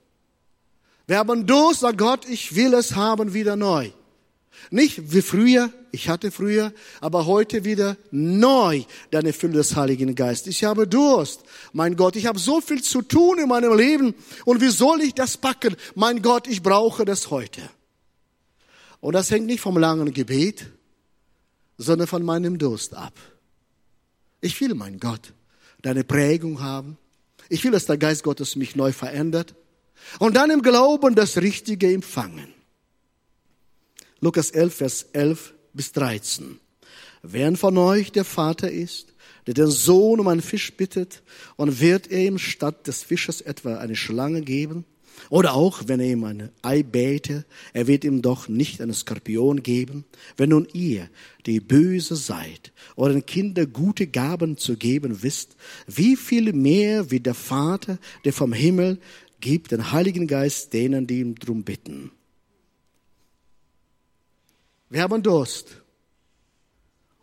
Wir 1.06 1.20
haben 1.20 1.46
Durst, 1.46 1.82
sagt 1.82 1.98
Gott, 1.98 2.28
ich 2.28 2.56
will 2.56 2.74
es 2.74 2.96
haben 2.96 3.34
wieder 3.34 3.56
neu. 3.56 3.92
Nicht 4.70 5.12
wie 5.12 5.22
früher, 5.22 5.70
ich 5.92 6.08
hatte 6.08 6.32
früher, 6.32 6.72
aber 7.02 7.26
heute 7.26 7.66
wieder 7.66 7.98
neu 8.12 8.84
deine 9.10 9.34
Fülle 9.34 9.54
des 9.54 9.76
Heiligen 9.76 10.16
Geistes. 10.16 10.56
Ich 10.56 10.64
habe 10.64 10.88
Durst. 10.88 11.42
Mein 11.74 11.96
Gott, 11.96 12.16
ich 12.16 12.26
habe 12.26 12.40
so 12.40 12.62
viel 12.62 12.82
zu 12.82 13.02
tun 13.02 13.40
in 13.40 13.50
meinem 13.50 13.76
Leben. 13.78 14.14
Und 14.46 14.62
wie 14.62 14.70
soll 14.70 15.02
ich 15.02 15.14
das 15.14 15.38
packen? 15.38 15.76
Mein 15.96 16.22
Gott, 16.22 16.48
ich 16.48 16.62
brauche 16.62 17.04
das 17.06 17.30
heute. 17.32 17.62
Und 19.02 19.14
das 19.14 19.32
hängt 19.32 19.48
nicht 19.48 19.62
vom 19.62 19.78
langen 19.78 20.14
Gebet, 20.14 20.68
sondern 21.78 22.08
von 22.08 22.24
meinem 22.24 22.58
Durst 22.58 22.94
ab. 22.94 23.14
Ich 24.40 24.60
will, 24.62 24.76
mein 24.76 25.00
Gott, 25.00 25.34
deine 25.82 26.04
Prägung 26.04 26.62
haben. 26.62 26.98
Ich 27.50 27.64
will, 27.64 27.72
dass 27.72 27.86
der 27.86 27.98
Geist 27.98 28.24
Gottes 28.24 28.56
mich 28.56 28.76
neu 28.76 28.92
verändert. 28.92 29.56
Und 30.20 30.36
dann 30.36 30.50
im 30.50 30.62
Glauben 30.62 31.16
das 31.16 31.38
Richtige 31.38 31.92
empfangen. 31.92 32.54
Lukas 34.24 34.52
11, 34.52 34.74
Vers 34.76 35.08
11 35.14 35.54
bis 35.74 35.94
13. 35.94 36.60
Wer 37.24 37.58
von 37.58 37.76
euch 37.80 38.12
der 38.12 38.24
Vater 38.24 38.70
ist, 38.70 39.16
der 39.48 39.56
den 39.56 39.72
Sohn 39.72 40.20
um 40.20 40.28
einen 40.28 40.44
Fisch 40.44 40.74
bittet, 40.74 41.24
und 41.56 41.82
wird 41.82 42.12
er 42.12 42.28
ihm 42.28 42.38
statt 42.38 42.86
des 42.86 43.02
Fisches 43.02 43.42
etwa 43.42 43.78
eine 43.78 43.96
Schlange 43.96 44.44
geben? 44.44 44.86
Oder 45.32 45.56
auch, 45.56 45.82
wenn 45.88 46.00
er 46.00 46.12
ihm 46.12 46.24
ein 46.24 46.50
Ei 46.62 46.84
bäte, 46.84 47.46
er 47.74 47.88
wird 47.88 48.04
ihm 48.04 48.22
doch 48.22 48.48
nicht 48.48 48.80
einen 48.80 48.94
Skorpion 48.94 49.64
geben. 49.64 50.06
Wenn 50.38 50.50
nun 50.50 50.68
ihr, 50.72 51.10
die 51.48 51.60
böse 51.60 52.16
seid, 52.16 52.74
euren 52.96 53.26
Kindern 53.26 53.74
gute 53.74 54.06
Gaben 54.06 54.56
zu 54.56 54.78
geben 54.78 55.24
wisst, 55.24 55.56
wie 55.88 56.16
viel 56.16 56.54
mehr 56.54 57.10
wie 57.10 57.22
der 57.22 57.34
Vater, 57.34 57.98
der 58.24 58.34
vom 58.34 58.54
Himmel 58.54 59.00
gibt, 59.40 59.72
den 59.72 59.92
Heiligen 59.92 60.28
Geist 60.28 60.74
denen, 60.74 61.08
die 61.08 61.22
ihm 61.22 61.34
drum 61.34 61.64
bitten. 61.64 62.12
Wir 64.92 65.04
haben 65.04 65.24
Durst. 65.24 65.78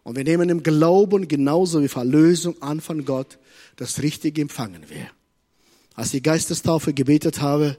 Und 0.02 0.16
wir 0.16 0.24
nehmen 0.24 0.48
im 0.48 0.62
Glauben 0.62 1.28
genauso 1.28 1.82
wie 1.82 1.88
Verlösung 1.88 2.60
an 2.62 2.80
von 2.80 3.04
Gott, 3.04 3.38
das 3.76 4.00
Richtige 4.00 4.40
empfangen 4.40 4.88
wir. 4.88 5.10
Als 5.94 6.14
ich 6.14 6.22
Geistestaufe 6.22 6.94
gebetet 6.94 7.42
habe, 7.42 7.76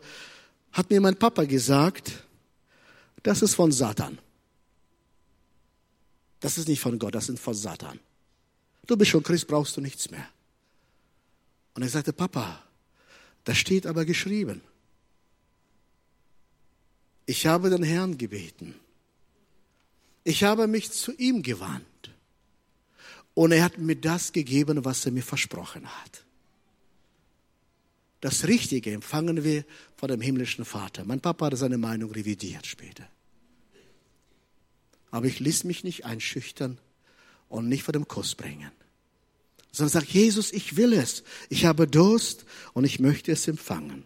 hat 0.72 0.92
mir 0.92 1.02
mein 1.02 1.18
Papa 1.18 1.46
gesagt, 1.46 2.24
das 3.24 3.42
ist 3.42 3.56
von 3.56 3.72
Satan. 3.72 4.20
Das 6.40 6.60
ist 6.60 6.68
nicht 6.68 6.82
von 6.82 7.00
Gott, 7.00 7.16
das 7.16 7.28
ist 7.28 7.40
von 7.40 7.56
Satan. 7.56 8.00
Du 8.86 8.96
bist 8.96 9.10
schon 9.10 9.24
Christ, 9.24 9.48
brauchst 9.48 9.76
du 9.76 9.82
nichts 9.82 10.12
mehr. 10.12 10.30
Und 11.74 11.82
er 11.82 11.90
sagte, 11.90 12.14
Papa, 12.14 12.62
da 13.44 13.56
steht 13.56 13.88
aber 13.88 14.06
geschrieben. 14.06 14.62
Ich 17.26 17.48
habe 17.48 17.72
den 17.72 17.82
Herrn 17.82 18.20
gebeten. 18.20 18.76
Ich 20.24 20.44
habe 20.44 20.68
mich 20.68 20.92
zu 20.92 21.14
ihm 21.14 21.42
gewandt. 21.42 21.86
Und 23.34 23.52
er 23.52 23.64
hat 23.64 23.78
mir 23.78 23.96
das 23.96 24.34
gegeben, 24.34 24.84
was 24.84 25.06
er 25.06 25.12
mir 25.12 25.24
versprochen 25.24 25.88
hat. 25.88 26.26
Das 28.22 28.48
Richtige 28.48 28.92
empfangen 28.92 29.44
wir 29.44 29.64
von 29.96 30.10
dem 30.10 30.20
himmlischen 30.20 30.66
Vater. 30.66 31.06
Mein 31.06 31.22
Papa 31.22 31.46
hat 31.46 31.58
seine 31.58 31.78
Meinung 31.78 32.12
revidiert 32.12 32.68
später. 32.68 33.08
Aber 35.12 35.26
ich 35.26 35.40
ließ 35.40 35.64
mich 35.64 35.84
nicht 35.84 36.06
einschüchtern 36.06 36.80
und 37.48 37.70
nicht 37.70 37.84
vor 37.84 37.94
dem 37.94 38.08
Kuss 38.08 38.36
bringen. 38.36 38.72
Sondern 39.72 39.92
sagt, 39.92 40.10
Jesus, 40.10 40.52
ich 40.52 40.76
will 40.76 40.94
es. 40.94 41.24
Ich 41.50 41.66
habe 41.66 41.88
Durst 41.88 42.46
und 42.74 42.84
ich 42.84 43.00
möchte 43.00 43.32
es 43.32 43.48
empfangen. 43.48 44.04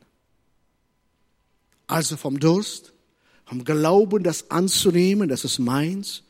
Also 1.87 2.17
vom 2.17 2.39
Durst, 2.39 2.93
vom 3.45 3.63
Glauben, 3.63 4.23
das 4.23 4.49
anzunehmen, 4.51 5.29
das 5.29 5.43
ist 5.43 5.59
meins, 5.59 6.23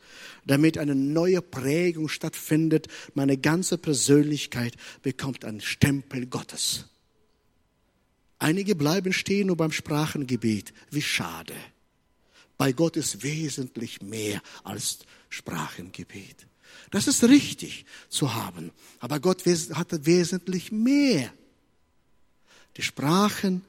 damit 0.46 0.78
eine 0.78 0.94
neue 0.94 1.42
Prägung 1.42 2.08
stattfindet. 2.08 2.88
Meine 3.14 3.36
ganze 3.38 3.78
Persönlichkeit 3.78 4.74
bekommt 5.02 5.44
einen 5.44 5.60
Stempel 5.60 6.26
Gottes. 6.26 6.86
Einige 8.38 8.74
bleiben 8.74 9.12
stehen 9.12 9.46
nur 9.46 9.56
beim 9.56 9.72
Sprachengebet. 9.72 10.74
Wie 10.90 11.02
schade. 11.02 11.54
Bei 12.58 12.72
Gott 12.72 12.96
ist 12.96 13.22
wesentlich 13.22 14.02
mehr 14.02 14.40
als 14.62 14.98
Sprachengebet. 15.28 16.46
Das 16.90 17.08
ist 17.08 17.24
richtig 17.24 17.86
zu 18.08 18.34
haben. 18.34 18.70
Aber 19.00 19.20
Gott 19.20 19.44
hat 19.46 20.06
wesentlich 20.06 20.72
mehr. 20.72 21.32
Die 22.76 22.82
Sprachen, 22.82 23.62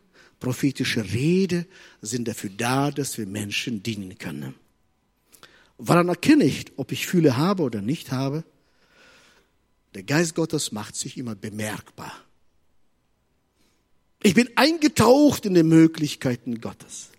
prophetische 0.45 1.03
Rede 1.12 1.65
sind 2.03 2.27
dafür 2.27 2.51
da, 2.55 2.91
dass 2.91 3.17
wir 3.17 3.25
Menschen 3.25 3.81
dienen 3.81 4.19
können. 4.19 4.53
Woran 5.79 6.08
erkenne 6.08 6.43
ich, 6.43 6.67
ob 6.77 6.91
ich 6.91 7.08
Fühle 7.08 7.36
habe 7.36 7.63
oder 7.63 7.81
nicht 7.81 8.12
habe? 8.12 8.43
Der 9.95 10.03
Geist 10.03 10.36
Gottes 10.36 10.71
macht 10.71 10.95
sich 10.95 11.17
immer 11.17 11.34
bemerkbar. 11.34 12.13
Ich 14.21 14.36
bin 14.36 14.47
eingetaucht 14.55 15.47
in 15.47 15.55
die 15.55 15.63
Möglichkeiten 15.63 16.62
Gottes. 16.62 17.10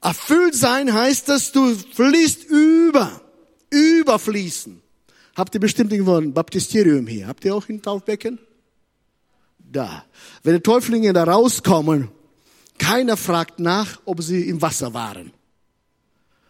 Erfüllt 0.00 0.54
sein 0.54 0.90
heißt, 0.90 1.28
dass 1.28 1.52
du 1.52 1.74
fließt 1.74 2.44
über, 2.44 3.20
überfließen. 3.68 4.80
Habt 5.36 5.54
ihr 5.54 5.60
bestimmt 5.60 5.92
irgendwo 5.92 6.16
ein 6.16 6.32
Baptisterium 6.32 7.06
hier? 7.06 7.26
Habt 7.26 7.44
ihr 7.44 7.54
auch 7.54 7.68
ein 7.68 7.82
Taufbecken? 7.82 8.38
Da. 9.72 10.04
Wenn 10.42 10.54
die 10.54 10.60
Täuflinge 10.60 11.12
da 11.12 11.24
rauskommen, 11.24 12.08
keiner 12.78 13.16
fragt 13.16 13.60
nach, 13.60 14.00
ob 14.04 14.22
sie 14.22 14.48
im 14.48 14.60
Wasser 14.62 14.94
waren. 14.94 15.32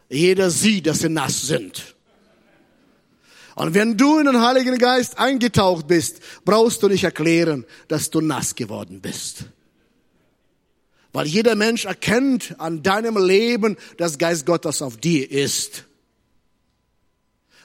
Jeder 0.09 0.50
sieht, 0.50 0.87
dass 0.87 1.00
sie 1.00 1.09
nass 1.09 1.42
sind. 1.42 1.96
Und 3.56 3.74
wenn 3.74 3.96
du 3.96 4.18
in 4.18 4.26
den 4.26 4.40
Heiligen 4.40 4.78
Geist 4.78 5.18
eingetaucht 5.18 5.87
bist, 5.87 6.20
brauchst 6.44 6.83
du 6.83 6.88
nicht 6.88 7.04
erklären, 7.04 7.66
dass 7.88 8.11
du 8.11 8.20
nass 8.20 8.54
geworden 8.54 9.00
bist. 9.00 9.44
Weil 11.12 11.26
jeder 11.26 11.56
Mensch 11.56 11.85
erkennt 11.85 12.54
an 12.59 12.83
deinem 12.83 13.16
Leben, 13.16 13.76
dass 13.96 14.18
Geist 14.18 14.46
Gottes 14.46 14.80
auf 14.80 14.96
dir 14.96 15.30
ist. 15.30 15.85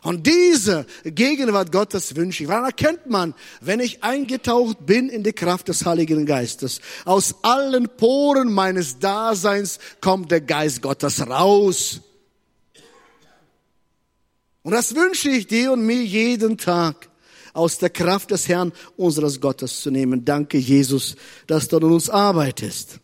Und 0.03 0.27
diese 0.27 0.85
Gegenwart 1.03 1.71
Gottes 1.71 2.15
wünsche 2.15 2.43
ich. 2.43 2.49
Wann 2.49 2.63
erkennt 2.63 3.07
man, 3.07 3.33
wenn 3.59 3.79
ich 3.79 4.03
eingetaucht 4.03 4.85
bin 4.85 5.09
in 5.09 5.23
die 5.23 5.33
Kraft 5.33 5.67
des 5.67 5.85
Heiligen 5.85 6.25
Geistes? 6.25 6.79
Aus 7.05 7.35
allen 7.41 7.89
Poren 7.97 8.53
meines 8.53 8.99
Daseins 8.99 9.79
kommt 10.01 10.31
der 10.31 10.41
Geist 10.41 10.81
Gottes 10.81 11.27
raus. 11.27 12.01
Und 14.61 14.71
das 14.71 14.95
wünsche 14.95 15.29
ich 15.29 15.47
dir 15.47 15.71
und 15.71 15.85
mir 15.85 16.03
jeden 16.03 16.57
Tag 16.57 17.09
aus 17.53 17.77
der 17.77 17.89
Kraft 17.89 18.31
des 18.31 18.47
Herrn 18.47 18.73
unseres 18.97 19.39
Gottes 19.39 19.81
zu 19.81 19.89
nehmen. 19.89 20.25
Danke, 20.25 20.57
Jesus, 20.57 21.15
dass 21.47 21.67
du 21.67 21.77
an 21.77 21.83
uns 21.85 22.09
arbeitest. 22.09 22.99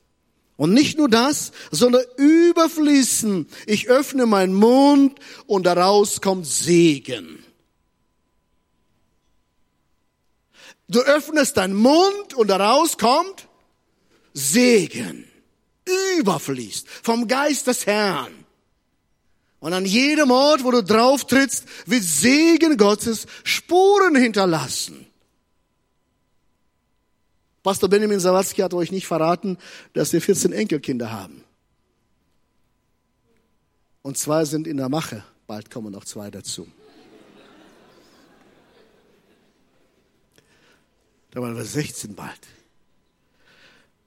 Und 0.62 0.76
nicht 0.76 1.00
nur 1.00 1.10
das, 1.10 1.54
sondern 1.72 2.04
überfließen. 2.18 3.48
Ich 3.66 3.90
öffne 3.90 4.28
meinen 4.28 4.54
Mund 4.54 5.18
und 5.48 5.64
daraus 5.64 6.22
kommt 6.22 6.46
Segen. 6.46 7.44
Du 10.88 11.00
öffnest 11.00 11.58
deinen 11.58 11.74
Mund 11.74 12.36
und 12.36 12.48
daraus 12.48 13.00
kommt 13.00 13.48
Segen. 14.36 15.28
Überfließt 16.20 16.88
vom 17.02 17.28
Geist 17.28 17.66
des 17.66 17.88
Herrn. 17.88 18.46
Und 19.62 19.74
an 19.74 19.86
jedem 19.86 20.30
Ort, 20.30 20.64
wo 20.64 20.70
du 20.70 20.84
drauf 20.84 21.26
trittst, 21.26 21.66
wird 21.88 22.04
Segen 22.04 22.78
Gottes 22.78 23.26
Spuren 23.44 24.16
hinterlassen. 24.16 25.08
Pastor 27.64 27.90
Benjamin 27.90 28.20
Sawatzki 28.20 28.62
hat 28.62 28.74
euch 28.74 28.92
nicht 28.92 29.08
verraten, 29.08 29.58
dass 29.94 30.14
wir 30.14 30.22
14 30.22 30.52
Enkelkinder 30.52 31.12
haben. 31.12 31.44
Und 34.02 34.18
zwei 34.18 34.46
sind 34.46 34.66
in 34.66 34.78
der 34.78 34.90
Mache. 34.90 35.24
Bald 35.46 35.70
kommen 35.70 35.92
noch 35.92 36.06
zwei 36.06 36.32
dazu. 36.32 36.68
Da 41.32 41.42
waren 41.42 41.56
wir 41.56 41.64
16 41.64 42.16
bald. 42.16 42.40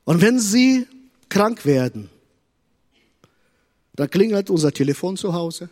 Und 0.05 0.21
wenn 0.21 0.39
sie 0.39 0.87
krank 1.29 1.65
werden, 1.65 2.11
dann 3.95 4.11
klingelt 4.11 4.51
unser 4.51 4.73
Telefon 4.73 5.17
zu 5.17 5.33
Hause. 5.33 5.71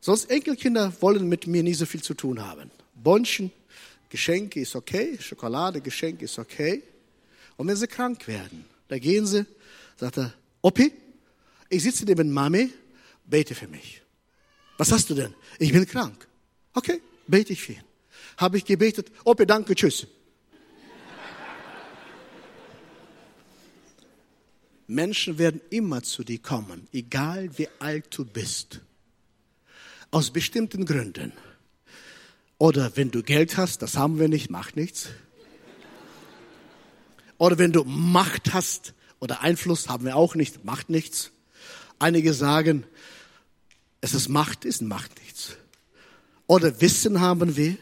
Sonst 0.00 0.30
Enkelkinder 0.30 0.92
wollen 1.00 1.28
mit 1.28 1.46
mir 1.46 1.62
nie 1.62 1.74
so 1.74 1.86
viel 1.86 2.02
zu 2.02 2.14
tun 2.14 2.44
haben. 2.44 2.70
Bonchen, 2.94 3.52
Geschenke 4.10 4.60
ist 4.60 4.74
okay, 4.76 5.16
Schokolade, 5.20 5.80
Geschenke 5.80 6.24
ist 6.24 6.38
okay. 6.38 6.82
Und 7.56 7.68
wenn 7.68 7.76
sie 7.76 7.86
krank 7.86 8.26
werden, 8.26 8.64
da 8.88 8.98
gehen 8.98 9.24
sie, 9.24 9.46
sagt 9.96 10.18
er, 10.18 10.34
Oppi, 10.60 10.92
ich 11.68 11.82
sitze 11.82 12.04
neben 12.04 12.30
Mami, 12.30 12.70
bete 13.24 13.54
für 13.54 13.68
mich. 13.68 14.02
Was 14.76 14.90
hast 14.90 15.08
du 15.08 15.14
denn? 15.14 15.32
Ich 15.58 15.72
bin 15.72 15.86
krank. 15.86 16.26
Okay, 16.74 17.00
bete 17.26 17.52
ich 17.52 17.62
für 17.62 17.74
ihn. 17.74 17.84
Habe 18.36 18.58
ich 18.58 18.64
gebetet, 18.64 19.12
Oppi, 19.24 19.46
danke, 19.46 19.74
tschüss. 19.74 20.06
Menschen 24.88 25.38
werden 25.38 25.60
immer 25.70 26.02
zu 26.02 26.24
dir 26.24 26.40
kommen, 26.40 26.88
egal 26.92 27.56
wie 27.56 27.68
alt 27.78 28.06
du 28.18 28.24
bist. 28.24 28.80
Aus 30.10 30.32
bestimmten 30.32 30.84
Gründen. 30.84 31.32
Oder 32.60 32.94
wenn 32.94 33.10
du 33.10 33.22
Geld 33.22 33.56
hast, 33.56 33.80
das 33.80 33.96
haben 33.96 34.18
wir 34.18 34.28
nicht, 34.28 34.50
macht 34.50 34.76
nichts. 34.76 35.08
Oder 37.38 37.56
wenn 37.56 37.72
du 37.72 37.84
Macht 37.84 38.52
hast 38.52 38.92
oder 39.18 39.40
Einfluss, 39.40 39.88
haben 39.88 40.04
wir 40.04 40.14
auch 40.14 40.34
nicht, 40.34 40.62
macht 40.62 40.90
nichts. 40.90 41.30
Einige 41.98 42.34
sagen, 42.34 42.84
es 44.02 44.12
ist 44.12 44.28
Macht, 44.28 44.66
ist 44.66 44.82
Macht 44.82 45.18
nichts. 45.20 45.56
Oder 46.46 46.82
Wissen 46.82 47.20
haben 47.20 47.56
wir, 47.56 47.78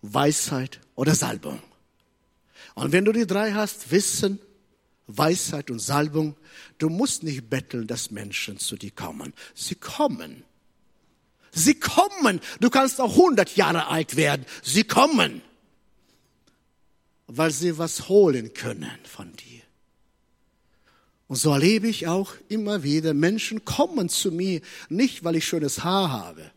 Weisheit 0.00 0.80
oder 0.94 1.16
Salbung. 1.16 1.60
Und 2.74 2.92
wenn 2.92 3.04
du 3.04 3.10
die 3.10 3.26
drei 3.26 3.52
hast, 3.52 3.90
Wissen, 3.90 4.38
Weisheit 5.08 5.72
und 5.72 5.80
Salbung, 5.80 6.36
du 6.78 6.88
musst 6.88 7.24
nicht 7.24 7.50
betteln, 7.50 7.88
dass 7.88 8.12
Menschen 8.12 8.58
zu 8.58 8.76
dir 8.76 8.92
kommen. 8.92 9.34
Sie 9.56 9.74
kommen. 9.74 10.44
Sie 11.52 11.74
kommen. 11.74 12.40
Du 12.60 12.70
kannst 12.70 13.00
auch 13.00 13.12
100 13.12 13.56
Jahre 13.56 13.86
alt 13.88 14.16
werden. 14.16 14.46
Sie 14.62 14.84
kommen. 14.84 15.42
Weil 17.26 17.50
sie 17.50 17.78
was 17.78 18.08
holen 18.08 18.52
können 18.54 18.98
von 19.04 19.32
dir. 19.34 19.62
Und 21.28 21.36
so 21.36 21.52
erlebe 21.52 21.88
ich 21.88 22.08
auch 22.08 22.34
immer 22.48 22.82
wieder, 22.82 23.14
Menschen 23.14 23.64
kommen 23.64 24.08
zu 24.08 24.30
mir, 24.32 24.60
nicht 24.88 25.24
weil 25.24 25.36
ich 25.36 25.46
schönes 25.46 25.82
Haar 25.84 26.10
habe. 26.10 26.50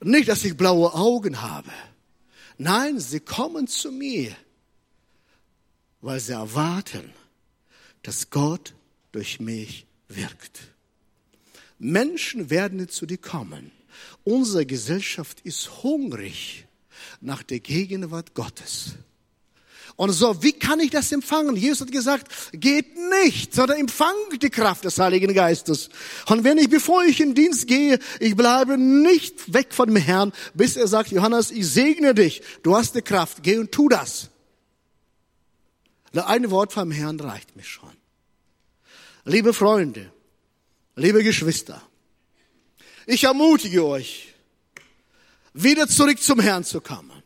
Nicht, 0.00 0.28
dass 0.28 0.44
ich 0.44 0.56
blaue 0.56 0.94
Augen 0.94 1.42
habe. 1.42 1.70
Nein, 2.56 2.98
sie 2.98 3.20
kommen 3.20 3.66
zu 3.66 3.92
mir, 3.92 4.34
weil 6.00 6.20
sie 6.20 6.32
erwarten, 6.32 7.12
dass 8.02 8.30
Gott 8.30 8.74
durch 9.12 9.38
mich 9.40 9.86
wirkt. 10.08 10.60
Menschen 11.78 12.50
werden 12.50 12.88
zu 12.88 13.06
dir 13.06 13.18
kommen. 13.18 13.72
Unsere 14.24 14.66
Gesellschaft 14.66 15.40
ist 15.42 15.82
hungrig 15.82 16.66
nach 17.20 17.42
der 17.42 17.60
Gegenwart 17.60 18.34
Gottes. 18.34 18.94
Und 19.96 20.12
so, 20.12 20.44
wie 20.44 20.52
kann 20.52 20.78
ich 20.78 20.90
das 20.90 21.10
empfangen? 21.10 21.56
Jesus 21.56 21.80
hat 21.80 21.90
gesagt, 21.90 22.28
geht 22.52 22.96
nicht, 23.24 23.52
sondern 23.52 23.78
empfangt 23.78 24.40
die 24.40 24.48
Kraft 24.48 24.84
des 24.84 24.96
Heiligen 24.98 25.34
Geistes. 25.34 25.88
Und 26.28 26.44
wenn 26.44 26.56
ich, 26.56 26.70
bevor 26.70 27.02
ich 27.04 27.20
in 27.20 27.34
Dienst 27.34 27.66
gehe, 27.66 27.98
ich 28.20 28.36
bleibe 28.36 28.78
nicht 28.78 29.52
weg 29.52 29.74
von 29.74 29.88
dem 29.88 29.96
Herrn, 29.96 30.32
bis 30.54 30.76
er 30.76 30.86
sagt, 30.86 31.10
Johannes, 31.10 31.50
ich 31.50 31.66
segne 31.66 32.14
dich, 32.14 32.42
du 32.62 32.76
hast 32.76 32.94
die 32.94 33.02
Kraft, 33.02 33.42
geh 33.42 33.58
und 33.58 33.72
tu 33.72 33.88
das. 33.88 34.30
Ein 36.12 36.50
Wort 36.52 36.72
vom 36.72 36.92
Herrn 36.92 37.18
reicht 37.18 37.56
mir 37.56 37.64
schon. 37.64 37.90
Liebe 39.24 39.52
Freunde, 39.52 40.12
liebe 40.98 41.22
Geschwister, 41.22 41.82
ich 43.06 43.24
ermutige 43.24 43.84
euch, 43.84 44.34
wieder 45.54 45.88
zurück 45.88 46.22
zum 46.22 46.40
Herrn 46.40 46.64
zu 46.64 46.80
kommen 46.80 47.18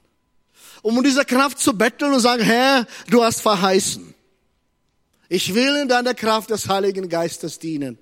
um 0.83 0.97
in 0.99 1.05
dieser 1.05 1.25
Kraft 1.25 1.61
zu 1.61 1.73
betteln 1.79 2.13
und 2.13 2.21
sagen, 2.21 2.43
Herr, 2.43 2.87
du 3.09 3.23
hast 3.23 3.41
verheißen. 3.41 4.15
Ich 5.29 5.55
will 5.55 5.77
in 5.77 5.89
deiner 5.89 6.13
Kraft 6.13 6.51
des 6.51 6.69
Heiligen 6.69 7.09
Geistes 7.09 7.59
dienen. 7.59 7.99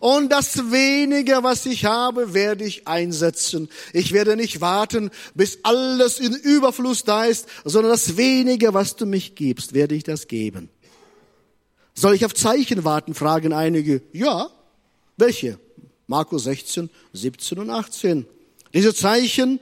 Und 0.00 0.30
das 0.30 0.70
wenige, 0.70 1.42
was 1.42 1.64
ich 1.64 1.84
habe, 1.84 2.34
werde 2.34 2.64
ich 2.64 2.86
einsetzen. 2.86 3.68
Ich 3.92 4.12
werde 4.12 4.36
nicht 4.36 4.60
warten, 4.60 5.10
bis 5.34 5.60
alles 5.62 6.20
in 6.20 6.34
Überfluss 6.34 7.04
da 7.04 7.24
ist, 7.24 7.46
sondern 7.64 7.92
das 7.92 8.16
wenige, 8.16 8.74
was 8.74 8.96
du 8.96 9.06
mich 9.06 9.34
gibst, 9.34 9.72
werde 9.72 9.94
ich 9.94 10.04
das 10.04 10.28
geben. 10.28 10.68
Soll 11.94 12.14
ich 12.14 12.24
auf 12.24 12.34
Zeichen 12.34 12.84
warten, 12.84 13.14
fragen 13.14 13.52
einige. 13.52 14.02
Ja. 14.12 14.50
Welche? 15.18 15.58
Markus 16.06 16.44
16, 16.44 16.88
17 17.12 17.58
und 17.58 17.68
18. 17.68 18.26
Diese 18.72 18.94
Zeichen 18.94 19.60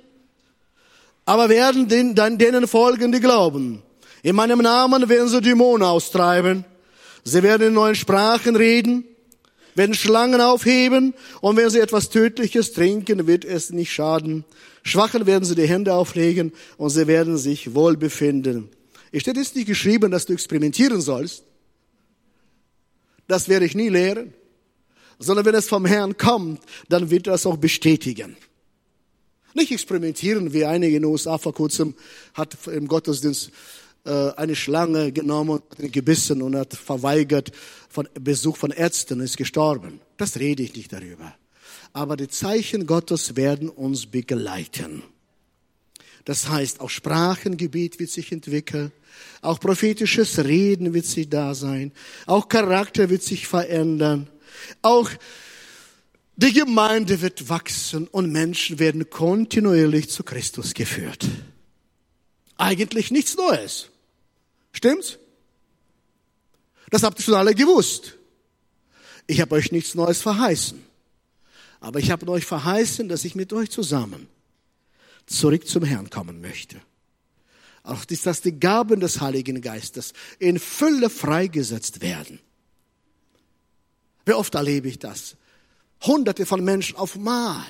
aber 1.25 1.49
werden 1.49 1.89
den, 1.89 2.15
denen 2.15 2.69
folgen, 2.69 3.11
die 3.11 3.19
glauben. 3.19 3.83
In 4.23 4.37
meinem 4.37 4.61
Namen 4.61 5.09
werden 5.09 5.29
sie 5.29 5.41
Dämonen 5.41 5.87
austreiben. 5.87 6.65
Sie 7.25 7.43
werden 7.43 7.69
in 7.69 7.75
neuen 7.75 7.97
Sprachen 7.97 8.55
reden, 8.55 9.05
werden 9.75 9.97
Schlangen 9.97 10.41
aufheben 10.41 11.15
und 11.41 11.57
wenn 11.57 11.69
sie 11.69 11.81
etwas 11.81 12.11
Tödliches 12.11 12.73
trinken, 12.73 13.27
wird 13.27 13.45
es 13.45 13.71
nicht 13.71 13.93
schaden. 13.93 14.45
Schwachen 14.85 15.27
werden 15.27 15.45
sie 15.45 15.57
die 15.57 15.67
Hände 15.67 15.95
auflegen 15.95 16.53
und 16.77 16.91
sie 16.91 17.09
werden 17.09 17.37
sich 17.39 17.75
wohl 17.75 17.97
befinden. 17.97 18.69
Es 19.11 19.23
steht 19.23 19.37
jetzt 19.37 19.57
nicht 19.57 19.67
geschrieben, 19.67 20.13
dass 20.13 20.27
du 20.27 20.33
experimentieren 20.33 21.01
sollst. 21.01 21.43
Das 23.27 23.49
werde 23.49 23.67
ich 23.67 23.75
nie 23.75 23.89
lehren. 23.89 24.33
Sondern 25.19 25.47
wenn 25.47 25.55
es 25.55 25.69
vom 25.69 25.87
Herrn 25.87 26.17
kommt, 26.17 26.61
dann 26.89 27.11
wird 27.11 27.27
er 27.27 27.35
es 27.35 27.47
auch 27.47 27.57
bestätigen. 27.57 28.37
Nicht 29.55 29.73
experimentieren, 29.73 30.53
wie 30.53 30.67
einige 30.67 30.97
in 30.97 31.03
den 31.03 31.11
USA 31.11 31.39
vor 31.39 31.55
kurzem 31.55 31.95
hat 32.35 32.57
im 32.67 32.87
Gottesdienst 32.87 33.51
äh, 34.05 34.31
eine 34.37 34.55
Schlange 34.55 35.13
genommen, 35.13 35.63
hat 35.71 35.93
gebissen 35.93 36.43
und 36.43 36.57
hat 36.57 36.75
verweigert 36.75 37.53
von 37.89 38.07
Besuch 38.21 38.59
von 38.59 38.71
Ärzten, 38.71 39.21
ist 39.21 39.39
gestorben. 39.39 40.01
Das 40.19 40.39
rede 40.39 40.63
ich 40.63 40.77
nicht 40.77 40.93
darüber. 40.93 41.35
Aber 41.95 42.19
die 42.19 42.29
Zeichen 42.29 42.87
Gottes 42.87 43.37
werden 43.37 43.71
uns 43.71 44.05
begleiten. 44.05 45.03
Das 46.27 46.49
heißt, 46.49 46.81
auch 46.81 46.91
Sprachengebiet 46.91 47.99
wird 47.99 48.11
sich 48.11 48.33
entwickeln, 48.33 48.93
auch 49.43 49.59
prophetisches 49.59 50.45
Reden 50.45 50.93
wird 50.93 51.07
sich 51.07 51.31
da 51.31 51.55
sein, 51.55 51.93
auch 52.27 52.49
Charakter 52.49 53.09
wird 53.09 53.23
sich 53.23 53.47
verändern, 53.47 54.29
auch 54.83 55.11
die 56.37 56.53
Gemeinde 56.53 57.23
wird 57.23 57.49
wachsen 57.49 58.09
und 58.09 58.31
Menschen 58.31 58.79
werden 58.79 59.09
kontinuierlich 59.09 60.11
zu 60.11 60.23
Christus 60.23 60.75
geführt. 60.75 61.27
Eigentlich 62.59 63.11
nichts 63.11 63.37
Neues. 63.37 63.89
Stimmt's? 64.73 65.19
Das 66.91 67.03
habt 67.03 67.19
ihr 67.19 67.23
schon 67.23 67.35
alle 67.35 67.55
gewusst. 67.55 68.17
Ich 69.27 69.41
habe 69.41 69.55
euch 69.55 69.73
nichts 69.73 69.95
Neues 69.95 70.21
verheißen. 70.21 70.85
Aber 71.81 71.99
ich 71.99 72.11
habe 72.11 72.29
euch 72.29 72.45
verheißen, 72.45 73.09
dass 73.09 73.25
ich 73.25 73.35
mit 73.35 73.53
euch 73.53 73.71
zusammen 73.71 74.29
zurück 75.27 75.67
zum 75.67 75.85
Herrn 75.85 76.11
kommen 76.11 76.41
möchte. 76.41 76.81
Auch 77.83 78.05
dass 78.05 78.41
die 78.41 78.59
Gaben 78.59 79.01
des 79.01 79.21
Heiligen 79.21 79.61
Geistes 79.61 80.13
in 80.39 80.59
Fülle 80.59 81.09
freigesetzt 81.11 82.01
werden. 82.01 82.41
Wie 84.27 84.33
oft 84.33 84.55
erlebe 84.55 84.89
ich 84.89 84.99
das? 84.99 85.37
Hunderte 86.03 86.45
von 86.45 86.63
Menschen 86.63 86.97
auf 86.97 87.17
Mal. 87.17 87.65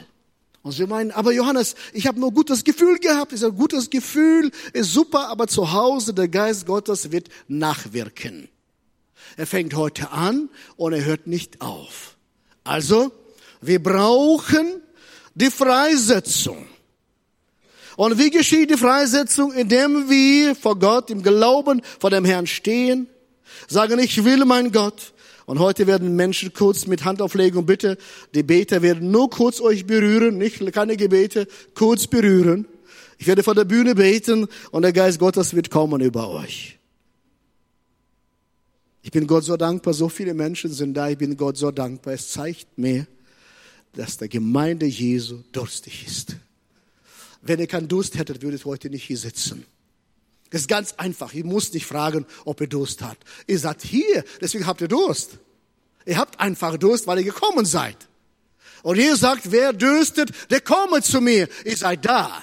Und 0.63 0.73
sie 0.73 0.87
meinen, 0.87 1.13
aber 1.13 1.31
Johannes, 1.31 1.77
ich 1.93 2.09
habe 2.09 2.19
nur 2.19 2.33
gutes 2.33 2.65
Gefühl 2.65 2.99
gehabt. 2.99 3.33
Ich 3.33 3.41
sage, 3.41 3.53
gutes 3.53 3.89
Gefühl 3.89 4.51
ist 4.73 4.93
super, 4.93 5.29
aber 5.29 5.47
zu 5.47 5.73
Hause 5.73 6.13
der 6.13 6.27
Geist 6.27 6.67
Gottes 6.67 7.13
wird 7.13 7.29
nachwirken. 7.47 8.49
Er 9.37 9.47
fängt 9.47 9.75
heute 9.75 10.11
an 10.11 10.49
und 10.77 10.93
er 10.93 11.05
hört 11.05 11.29
nicht 11.29 11.61
auf. 11.61 12.17
Also, 12.65 13.13
wir 13.61 13.81
brauchen 13.81 14.81
die 15.35 15.51
Freisetzung. 15.51 16.67
Und 17.97 18.19
wie 18.19 18.31
geschieht 18.31 18.71
die 18.71 18.77
Freisetzung? 18.77 19.53
Indem 19.53 20.11
wir 20.11 20.57
vor 20.57 20.79
Gott 20.79 21.11
im 21.11 21.23
Glauben 21.23 21.83
vor 22.01 22.11
dem 22.11 22.25
Herrn 22.25 22.47
stehen, 22.47 23.09
sagen, 23.69 23.99
ich 23.99 24.25
will 24.25 24.45
mein 24.45 24.73
Gott, 24.73 25.13
und 25.47 25.61
heute 25.61 25.87
werden 25.87 26.17
Menschen 26.17 26.53
kurz 26.53 26.87
mit 26.87 27.05
Handauflegung, 27.05 27.67
bitte, 27.67 27.97
die 28.35 28.43
Beter 28.43 28.83
werden 28.83 29.13
nur 29.13 29.31
kurz 29.31 29.61
euch 29.61 29.87
berühren, 29.87 30.39
nicht 30.39 30.61
keine 30.73 30.97
Gebete, 30.97 31.47
kurz 31.75 32.09
berühren. 32.09 32.67
Ich 33.19 33.29
werde 33.29 33.45
vor 33.45 33.55
der 33.55 33.65
Bühne 33.65 33.95
beten 33.95 34.49
und 34.73 34.83
der 34.83 34.93
Geist 34.93 35.21
Gottes 35.21 35.55
wird 35.55 35.71
kommen 35.71 36.01
über 36.01 36.29
euch. 36.29 36.79
Ich 39.03 39.13
bin 39.13 39.29
Gott 39.29 39.45
so 39.45 39.57
dankbar, 39.57 39.95
so 39.95 40.09
viele 40.09 40.35
Menschen 40.35 40.73
sind 40.73 40.95
da, 40.95 41.09
ich 41.09 41.17
bin 41.17 41.37
Gott 41.37 41.57
so 41.57 41.71
dankbar. 41.71 42.15
Es 42.15 42.33
zeigt 42.33 42.77
mir, 42.77 43.07
dass 43.93 44.19
der 44.19 44.27
Gemeinde 44.27 44.85
Jesu 44.85 45.45
durstig 45.53 46.07
ist. 46.09 46.37
Wenn 47.41 47.61
ihr 47.61 47.69
keinen 47.69 47.87
Durst 47.87 48.19
hättet, 48.19 48.43
würdet 48.43 48.63
ihr 48.63 48.65
heute 48.65 48.91
nicht 48.91 49.05
hier 49.05 49.17
sitzen. 49.17 49.65
Das 50.51 50.63
ist 50.63 50.69
ganz 50.69 50.95
einfach. 50.95 51.35
Ihr 51.35 51.45
müsst 51.45 51.75
nicht 51.75 51.87
fragen, 51.87 52.27
ob 52.45 52.61
ihr 52.61 52.69
Durst 52.69 53.03
habt. 53.03 53.25
Ihr 53.47 53.59
seid 53.59 53.83
hier, 53.83 54.25
deswegen 54.41 54.67
habt 54.67 54.81
ihr 54.81 54.89
Durst. 54.89 55.39
Ihr 56.05 56.19
habt 56.19 56.39
einfach 56.39 56.77
Durst, 56.77 57.07
weil 57.07 57.19
ihr 57.19 57.25
gekommen 57.25 57.67
seid. 57.67 57.97
Und 58.83 58.99
ihr 58.99 59.17
sagt, 59.17 59.51
wer 59.51 59.73
dürstet, 59.73 60.31
der 60.51 60.61
komme 60.61 61.03
zu 61.03 61.21
mir. 61.21 61.49
Ihr 61.65 61.77
seid 61.77 62.05
da. 62.05 62.43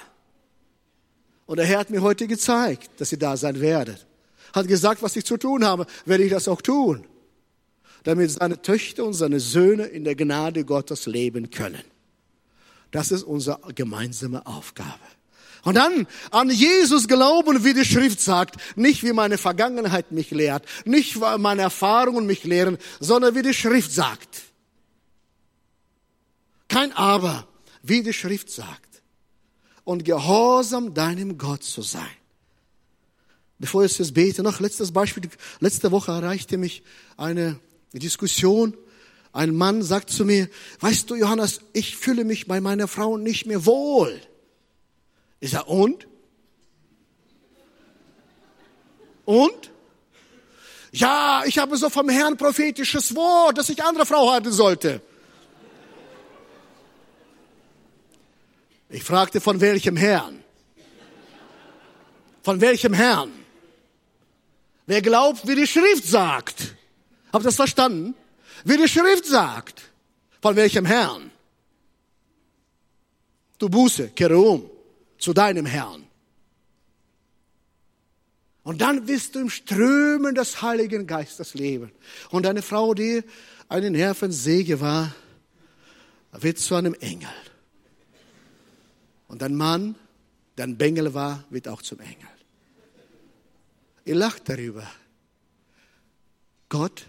Und 1.45 1.57
der 1.57 1.65
Herr 1.65 1.79
hat 1.79 1.89
mir 1.89 2.01
heute 2.01 2.27
gezeigt, 2.27 2.89
dass 2.97 3.11
ihr 3.11 3.19
da 3.19 3.37
sein 3.37 3.61
werdet. 3.61 4.05
Hat 4.53 4.67
gesagt, 4.67 5.01
was 5.01 5.15
ich 5.15 5.25
zu 5.25 5.37
tun 5.37 5.65
habe, 5.65 5.85
werde 6.05 6.23
ich 6.23 6.31
das 6.31 6.47
auch 6.47 6.61
tun. 6.61 7.05
Damit 8.03 8.31
seine 8.31 8.61
Töchter 8.61 9.05
und 9.05 9.13
seine 9.13 9.39
Söhne 9.39 9.85
in 9.85 10.03
der 10.03 10.15
Gnade 10.15 10.65
Gottes 10.65 11.05
leben 11.05 11.49
können. 11.49 11.83
Das 12.91 13.11
ist 13.11 13.23
unsere 13.23 13.73
gemeinsame 13.73 14.45
Aufgabe. 14.45 14.99
Und 15.63 15.75
dann 15.75 16.07
an 16.31 16.49
Jesus 16.49 17.07
glauben, 17.07 17.63
wie 17.63 17.73
die 17.73 17.85
Schrift 17.85 18.19
sagt, 18.19 18.57
nicht 18.75 19.03
wie 19.03 19.13
meine 19.13 19.37
Vergangenheit 19.37 20.11
mich 20.11 20.31
lehrt, 20.31 20.65
nicht 20.83 21.15
wie 21.15 21.37
meine 21.37 21.61
Erfahrungen 21.61 22.25
mich 22.25 22.43
lehren, 22.43 22.77
sondern 22.99 23.33
wie 23.35 23.41
die 23.41 23.53
Schrift 23.53 23.91
sagt. 23.91 24.41
Kein 26.67 26.91
Aber, 26.93 27.47
wie 27.81 28.03
die 28.03 28.13
Schrift 28.13 28.49
sagt. 28.51 29.01
Und 29.85 30.03
gehorsam 30.03 30.93
deinem 30.93 31.37
Gott 31.37 31.63
zu 31.63 31.81
sein. 31.81 32.07
Bevor 33.59 33.85
ich 33.85 33.97
jetzt 33.97 34.13
bete, 34.13 34.43
noch 34.43 34.59
letztes 34.59 34.91
Beispiel. 34.91 35.29
Letzte 35.59 35.91
Woche 35.91 36.11
erreichte 36.11 36.57
mich 36.57 36.83
eine 37.15 37.59
Diskussion. 37.93 38.75
Ein 39.31 39.55
Mann 39.55 39.81
sagt 39.81 40.09
zu 40.09 40.25
mir, 40.25 40.49
weißt 40.81 41.09
du, 41.09 41.15
Johannes, 41.15 41.61
ich 41.71 41.95
fühle 41.95 42.25
mich 42.25 42.47
bei 42.47 42.59
meiner 42.59 42.89
Frau 42.89 43.17
nicht 43.17 43.45
mehr 43.45 43.65
wohl. 43.65 44.19
Ich 45.43 45.51
sage, 45.51 45.65
und? 45.65 46.07
Und? 49.25 49.71
Ja, 50.93 51.43
ich 51.45 51.57
habe 51.57 51.75
so 51.75 51.89
vom 51.89 52.07
Herrn 52.07 52.37
prophetisches 52.37 53.13
Wort, 53.13 53.57
dass 53.57 53.67
ich 53.67 53.83
andere 53.83 54.05
Frau 54.05 54.31
halten 54.31 54.53
sollte. 54.53 55.01
Ich 58.87 59.03
fragte, 59.03 59.41
von 59.41 59.59
welchem 59.59 59.97
Herrn? 59.97 60.41
Von 62.41 62.61
welchem 62.61 62.93
Herrn? 62.93 63.33
Wer 64.85 65.01
glaubt, 65.01 65.45
wie 65.45 65.55
die 65.55 65.67
Schrift 65.67 66.05
sagt? 66.05 66.73
Habt 67.33 67.43
ihr 67.43 67.49
das 67.49 67.57
verstanden? 67.57 68.15
Wie 68.63 68.77
die 68.77 68.87
Schrift 68.87 69.25
sagt. 69.25 69.81
Von 70.41 70.55
welchem 70.55 70.85
Herrn? 70.85 71.31
Du 73.57 73.67
Buße, 73.67 74.11
kehre 74.11 74.37
um 74.37 74.69
zu 75.23 75.33
deinem 75.33 75.65
Herrn. 75.65 76.05
Und 78.63 78.81
dann 78.81 79.07
wirst 79.07 79.35
du 79.35 79.39
im 79.39 79.49
Strömen 79.49 80.35
des 80.35 80.61
Heiligen 80.61 81.07
Geistes 81.07 81.53
leben. 81.53 81.93
Und 82.29 82.45
eine 82.45 82.61
Frau, 82.61 82.93
die 82.93 83.23
eine 83.69 83.89
Nervensäge 83.89 84.81
war, 84.81 85.15
wird 86.33 86.59
zu 86.59 86.75
einem 86.75 86.93
Engel. 86.95 87.29
Und 89.29 89.41
ein 89.43 89.55
Mann, 89.55 89.95
der 90.57 90.65
ein 90.65 90.77
Bengel 90.77 91.13
war, 91.13 91.45
wird 91.49 91.69
auch 91.69 91.81
zum 91.81 92.01
Engel. 92.01 92.27
Ihr 94.03 94.15
lacht 94.15 94.49
darüber. 94.49 94.85
Gott 96.67 97.05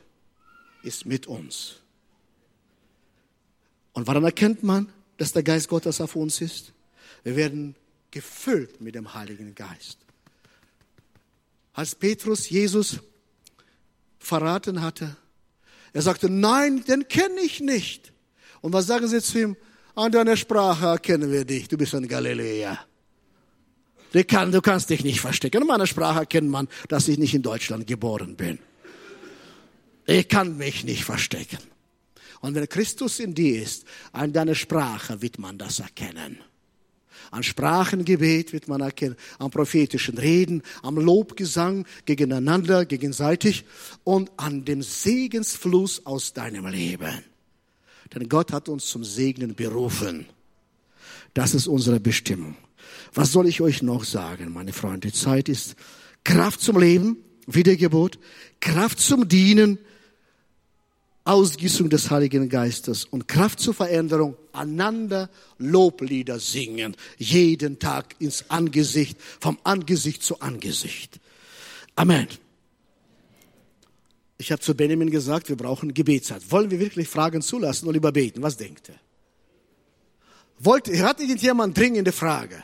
ist 0.84 1.04
mit 1.04 1.26
uns. 1.26 1.80
Und 3.92 4.06
warum 4.06 4.22
erkennt 4.22 4.62
man, 4.62 4.88
dass 5.16 5.32
der 5.32 5.42
Geist 5.42 5.68
Gottes 5.68 6.00
auf 6.00 6.14
uns 6.14 6.40
ist? 6.40 6.72
Wir 7.24 7.34
werden 7.34 7.74
gefüllt 8.14 8.80
mit 8.80 8.94
dem 8.94 9.12
Heiligen 9.12 9.56
Geist. 9.56 9.98
Als 11.72 11.96
Petrus 11.96 12.48
Jesus 12.48 13.00
verraten 14.20 14.80
hatte, 14.80 15.16
er 15.92 16.02
sagte, 16.02 16.30
nein, 16.30 16.84
den 16.84 17.08
kenne 17.08 17.40
ich 17.40 17.60
nicht. 17.60 18.12
Und 18.60 18.72
was 18.72 18.86
sagen 18.86 19.08
sie 19.08 19.20
zu 19.20 19.40
ihm? 19.40 19.56
An 19.96 20.12
deiner 20.12 20.36
Sprache 20.36 20.86
erkennen 20.86 21.30
wir 21.32 21.44
dich, 21.44 21.66
du 21.66 21.76
bist 21.76 21.94
ein 21.94 22.06
Galiläer. 22.06 22.78
Du, 24.12 24.24
kann, 24.24 24.52
du 24.52 24.60
kannst 24.60 24.90
dich 24.90 25.02
nicht 25.02 25.20
verstecken. 25.20 25.62
In 25.62 25.66
meiner 25.66 25.88
Sprache 25.88 26.20
erkennt 26.20 26.48
man, 26.48 26.68
dass 26.88 27.08
ich 27.08 27.18
nicht 27.18 27.34
in 27.34 27.42
Deutschland 27.42 27.88
geboren 27.88 28.36
bin. 28.36 28.60
Ich 30.06 30.28
kann 30.28 30.56
mich 30.56 30.84
nicht 30.84 31.04
verstecken. 31.04 31.58
Und 32.40 32.54
wenn 32.54 32.68
Christus 32.68 33.18
in 33.18 33.34
dir 33.34 33.60
ist, 33.60 33.84
an 34.12 34.32
deiner 34.32 34.54
Sprache 34.54 35.20
wird 35.20 35.40
man 35.40 35.58
das 35.58 35.80
erkennen. 35.80 36.38
An 37.34 37.42
Sprachengebet 37.42 38.52
wird 38.52 38.68
man 38.68 38.80
erkennen, 38.80 39.16
am 39.40 39.50
prophetischen 39.50 40.18
Reden, 40.18 40.62
am 40.82 40.94
Lobgesang 40.94 41.84
gegeneinander, 42.04 42.84
gegenseitig 42.84 43.64
und 44.04 44.30
an 44.36 44.64
dem 44.64 44.82
Segensfluss 44.82 46.06
aus 46.06 46.32
deinem 46.32 46.64
Leben. 46.68 47.24
Denn 48.14 48.28
Gott 48.28 48.52
hat 48.52 48.68
uns 48.68 48.86
zum 48.86 49.02
Segnen 49.02 49.56
berufen. 49.56 50.26
Das 51.34 51.54
ist 51.54 51.66
unsere 51.66 51.98
Bestimmung. 51.98 52.56
Was 53.12 53.32
soll 53.32 53.48
ich 53.48 53.60
euch 53.60 53.82
noch 53.82 54.04
sagen, 54.04 54.52
meine 54.52 54.72
Freunde? 54.72 55.10
Zeit 55.10 55.48
ist 55.48 55.74
Kraft 56.22 56.60
zum 56.60 56.78
Leben, 56.78 57.16
Wiedergeburt, 57.48 58.20
Kraft 58.60 59.00
zum 59.00 59.26
Dienen, 59.26 59.80
Ausgießung 61.24 61.88
des 61.88 62.10
Heiligen 62.10 62.50
Geistes 62.50 63.06
und 63.06 63.26
Kraft 63.26 63.58
zur 63.58 63.72
Veränderung, 63.72 64.36
einander 64.52 65.30
Loblieder 65.56 66.38
singen, 66.38 66.94
jeden 67.16 67.78
Tag 67.78 68.14
ins 68.18 68.50
Angesicht, 68.50 69.16
vom 69.40 69.58
Angesicht 69.64 70.22
zu 70.22 70.40
Angesicht. 70.40 71.18
Amen. 71.96 72.28
Ich 74.36 74.52
habe 74.52 74.60
zu 74.60 74.74
Benjamin 74.74 75.10
gesagt, 75.10 75.48
wir 75.48 75.56
brauchen 75.56 75.94
Gebetszeit. 75.94 76.42
Wollen 76.50 76.70
wir 76.70 76.78
wirklich 76.78 77.08
Fragen 77.08 77.40
zulassen 77.40 77.88
und 77.88 77.94
überbeten? 77.94 78.42
Was 78.42 78.58
denkt 78.58 78.90
ihr? 78.90 78.96
Wollt, 80.58 80.88
hat 81.00 81.20
irgendjemand 81.20 81.76
dringende 81.76 82.12
Frage? 82.12 82.62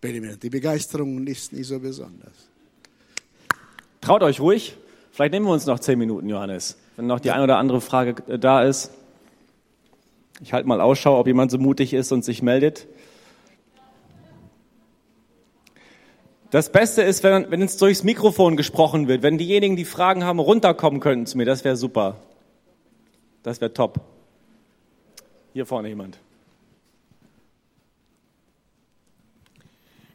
Benjamin, 0.00 0.38
die 0.40 0.50
Begeisterung 0.50 1.24
ist 1.26 1.52
nicht 1.52 1.68
so 1.68 1.78
besonders. 1.78 2.34
Traut 4.00 4.22
euch 4.22 4.40
ruhig. 4.40 4.76
Vielleicht 5.14 5.32
nehmen 5.32 5.46
wir 5.46 5.52
uns 5.52 5.64
noch 5.66 5.78
zehn 5.78 5.96
Minuten, 5.96 6.28
Johannes, 6.28 6.76
wenn 6.96 7.06
noch 7.06 7.20
die 7.20 7.30
eine 7.30 7.44
oder 7.44 7.58
andere 7.58 7.80
Frage 7.80 8.16
äh, 8.26 8.36
da 8.36 8.64
ist. 8.64 8.90
Ich 10.42 10.52
halte 10.52 10.66
mal 10.66 10.80
Ausschau, 10.80 11.20
ob 11.20 11.28
jemand 11.28 11.52
so 11.52 11.58
mutig 11.58 11.94
ist 11.94 12.10
und 12.10 12.24
sich 12.24 12.42
meldet. 12.42 12.88
Das 16.50 16.72
Beste 16.72 17.02
ist, 17.02 17.22
wenn, 17.22 17.48
wenn 17.48 17.62
es 17.62 17.76
durchs 17.76 18.02
Mikrofon 18.02 18.56
gesprochen 18.56 19.06
wird, 19.06 19.22
wenn 19.22 19.38
diejenigen, 19.38 19.76
die 19.76 19.84
Fragen 19.84 20.24
haben, 20.24 20.40
runterkommen 20.40 20.98
könnten 20.98 21.26
zu 21.26 21.36
mir. 21.38 21.44
Das 21.44 21.62
wäre 21.62 21.76
super. 21.76 22.16
Das 23.44 23.60
wäre 23.60 23.72
top. 23.72 24.00
Hier 25.52 25.64
vorne 25.64 25.90
jemand. 25.90 26.18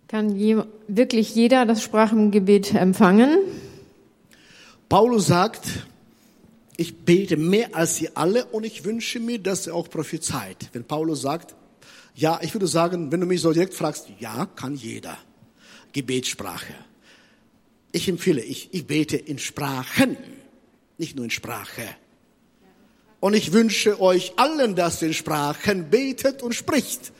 Kann 0.10 0.36
je, 0.36 0.62
wirklich 0.89 1.34
jeder 1.36 1.66
das 1.66 1.82
Sprachengebet 1.82 2.76
empfangen? 2.76 3.38
Paulus 4.90 5.28
sagt, 5.28 5.68
ich 6.76 6.98
bete 6.98 7.38
mehr 7.38 7.76
als 7.76 7.98
sie 7.98 8.16
alle 8.16 8.46
und 8.46 8.64
ich 8.64 8.84
wünsche 8.84 9.20
mir, 9.20 9.38
dass 9.38 9.68
ihr 9.68 9.76
auch 9.76 9.88
prophezeit. 9.88 10.70
Wenn 10.74 10.84
Paulus 10.84 11.22
sagt, 11.22 11.56
ja, 12.16 12.40
ich 12.42 12.54
würde 12.56 12.68
sagen, 12.68 13.12
wenn 13.12 13.22
du 13.22 13.28
mich 13.28 13.42
so 13.42 13.54
direkt 13.54 13.76
fragst, 13.76 14.08
ja, 14.20 14.48
kann 14.48 14.76
jeder. 14.76 15.18
Gebetssprache. 15.94 16.74
Ich 17.92 18.08
empfehle, 18.10 18.42
ich, 18.42 18.70
ich 18.74 18.88
bete 18.88 19.18
in 19.18 19.38
Sprachen, 19.38 20.18
nicht 20.98 21.16
nur 21.16 21.26
in 21.26 21.32
Sprache. 21.32 21.84
Und 23.20 23.36
ich 23.36 23.52
wünsche 23.52 24.02
euch 24.02 24.34
allen, 24.38 24.76
dass 24.76 25.02
ihr 25.02 25.10
in 25.10 25.14
Sprachen 25.14 25.90
betet 25.90 26.42
und 26.42 26.56
spricht. 26.56 27.12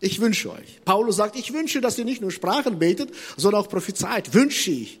Ich 0.00 0.20
wünsche 0.20 0.52
euch. 0.52 0.80
Paulus 0.84 1.16
sagt, 1.16 1.36
ich 1.36 1.52
wünsche, 1.52 1.80
dass 1.80 1.98
ihr 1.98 2.04
nicht 2.04 2.20
nur 2.20 2.30
Sprachen 2.30 2.78
betet, 2.78 3.12
sondern 3.36 3.62
auch 3.62 3.68
prophezeit. 3.68 4.32
Wünsche 4.32 4.70
ich. 4.70 5.00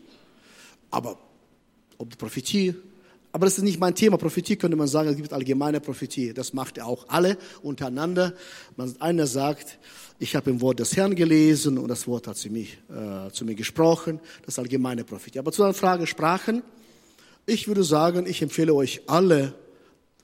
Aber 0.90 1.18
ob 2.00 2.10
die 2.10 2.16
Prophetie, 2.16 2.74
aber 3.32 3.46
das 3.46 3.58
ist 3.58 3.64
nicht 3.64 3.78
mein 3.78 3.94
Thema. 3.94 4.16
Prophetie 4.16 4.56
könnte 4.56 4.76
man 4.76 4.88
sagen, 4.88 5.08
es 5.08 5.16
gibt 5.16 5.32
allgemeine 5.32 5.80
Prophetie. 5.80 6.34
Das 6.34 6.52
macht 6.52 6.78
er 6.78 6.86
auch 6.86 7.08
alle 7.08 7.38
untereinander. 7.62 8.34
Man, 8.76 8.92
einer 9.00 9.26
sagt, 9.26 9.78
ich 10.18 10.34
habe 10.34 10.50
im 10.50 10.60
Wort 10.60 10.80
des 10.80 10.96
Herrn 10.96 11.14
gelesen 11.14 11.78
und 11.78 11.88
das 11.88 12.08
Wort 12.08 12.26
hat 12.26 12.36
zu 12.36 12.50
mir, 12.50 12.66
äh, 12.88 13.30
zu 13.30 13.44
mir 13.44 13.54
gesprochen. 13.54 14.18
Das 14.40 14.54
ist 14.54 14.58
allgemeine 14.58 15.04
Prophetie. 15.04 15.38
Aber 15.38 15.52
zu 15.52 15.62
der 15.62 15.74
Frage 15.74 16.08
Sprachen, 16.08 16.62
ich 17.46 17.68
würde 17.68 17.84
sagen, 17.84 18.26
ich 18.26 18.42
empfehle 18.42 18.74
euch 18.74 19.02
alle, 19.06 19.54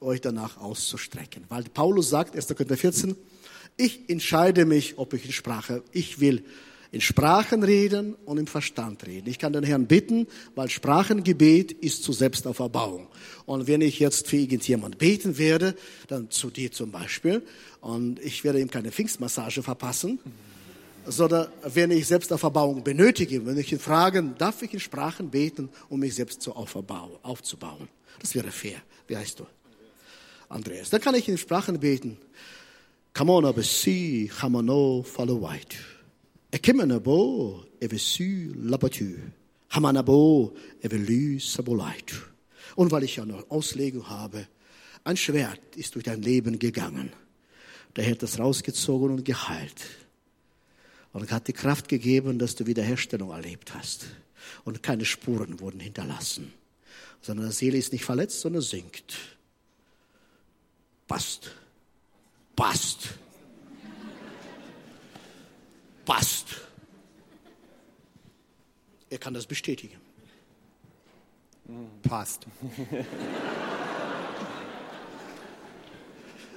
euch 0.01 0.21
danach 0.21 0.57
auszustrecken. 0.61 1.45
Weil 1.49 1.63
Paulus 1.65 2.11
sagt, 2.11 2.35
1. 2.35 2.49
Korinther 2.49 2.77
14, 2.77 3.15
ich 3.77 4.11
entscheide 4.11 4.65
mich, 4.65 4.99
ob 4.99 5.13
ich 5.13 5.25
in 5.27 5.33
Sprache, 5.33 5.83
ich 5.93 6.19
will 6.19 6.43
in 6.93 7.01
Sprachen 7.01 7.63
reden 7.63 8.15
und 8.25 8.39
im 8.39 8.47
Verstand 8.47 9.07
reden. 9.07 9.29
Ich 9.29 9.39
kann 9.39 9.53
den 9.53 9.65
Herrn 9.65 9.87
bitten, 9.87 10.27
weil 10.55 10.71
Sprachengebet 10.71 11.73
ist 11.73 12.05
zur 12.05 12.15
Selbstauferbauung. 12.15 13.09
Und 13.45 13.67
wenn 13.67 13.81
ich 13.81 13.99
jetzt 13.99 14.29
für 14.29 14.37
irgendjemand 14.37 14.99
beten 14.99 15.39
werde, 15.39 15.75
dann 16.09 16.31
zu 16.31 16.51
dir 16.51 16.73
zum 16.73 16.91
Beispiel, 16.91 17.43
und 17.81 18.21
ich 18.21 18.45
werde 18.45 18.61
ihm 18.61 18.71
keine 18.71 18.91
Pfingstmassage 18.93 19.63
verpassen, 19.63 20.19
sondern 21.07 21.49
wenn 21.63 21.91
ich 21.91 22.07
selbst 22.07 22.33
auf 22.33 22.41
Verbauung 22.41 22.83
benötige, 22.83 23.47
wenn 23.47 23.59
ich 23.59 23.73
ihn 23.73 23.79
fragen, 23.79 24.35
darf 24.39 24.63
ich 24.63 24.75
in 24.75 24.81
Sprachen 24.81 25.31
beten, 25.31 25.69
um 25.89 26.01
mich 26.01 26.15
selbst 26.15 26.43
zu 26.43 26.53
aufzubauen. 26.53 27.89
Das 28.21 28.35
wäre 28.35 28.51
fair. 28.51 28.83
Wie 29.07 29.17
heißt 29.17 29.39
du? 29.39 29.47
Andreas. 30.49 30.91
Dann 30.91 31.01
kann 31.01 31.15
ich 31.15 31.29
in 31.29 31.39
Sprachen 31.39 31.79
beten. 31.79 32.19
Come 33.15 33.33
on, 33.33 33.45
aber 33.45 33.63
si, 33.63 34.31
hamano, 34.41 35.03
follow 35.03 35.41
white. 35.41 35.77
Ekimenabo, 36.57 37.67
evesu, 37.83 38.55
labatu. 38.55 39.15
Hamanabo, 39.69 40.55
evelu, 40.81 41.39
sabolait. 41.39 42.15
Und 42.77 42.91
weil 42.91 43.05
ich 43.05 43.17
ja 43.17 43.27
noch 43.27 43.51
Auslegung 43.51 44.09
habe, 44.09 44.49
ein 45.05 45.19
Schwert 45.19 45.77
ist 45.77 45.95
durch 45.95 46.05
dein 46.05 46.23
Leben 46.23 46.59
gegangen. 46.59 47.13
Der 47.95 48.11
hat 48.11 48.23
es 48.23 48.39
rausgezogen 48.39 49.11
und 49.11 49.25
geheilt. 49.27 49.85
Und 51.13 51.31
hat 51.31 51.47
die 51.47 51.53
Kraft 51.53 51.89
gegeben, 51.89 52.39
dass 52.39 52.55
du 52.55 52.67
Wiederherstellung 52.67 53.33
erlebt 53.33 53.75
hast. 53.75 54.07
Und 54.65 54.83
keine 54.83 55.05
Spuren 55.05 55.61
wurden 55.61 55.81
hinterlassen. 55.81 56.55
Sondern 57.21 57.49
die 57.49 57.55
Seele 57.55 57.77
ist 57.77 57.93
nicht 57.93 58.07
verletzt, 58.07 58.41
sondern 58.41 58.63
sinkt. 58.63 59.15
Passt. 61.07 61.51
Passt. 62.55 63.11
Passt. 66.07 66.47
Er 69.11 69.19
kann 69.19 69.35
das 69.35 69.45
bestätigen. 69.45 70.01
Passt. 72.03 72.47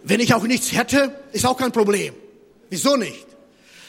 Wenn 0.03 0.19
ich 0.19 0.33
auch 0.33 0.43
nichts 0.43 0.71
hätte, 0.71 1.19
ist 1.33 1.45
auch 1.45 1.57
kein 1.57 1.71
Problem. 1.71 2.13
Wieso 2.69 2.95
nicht? 2.95 3.27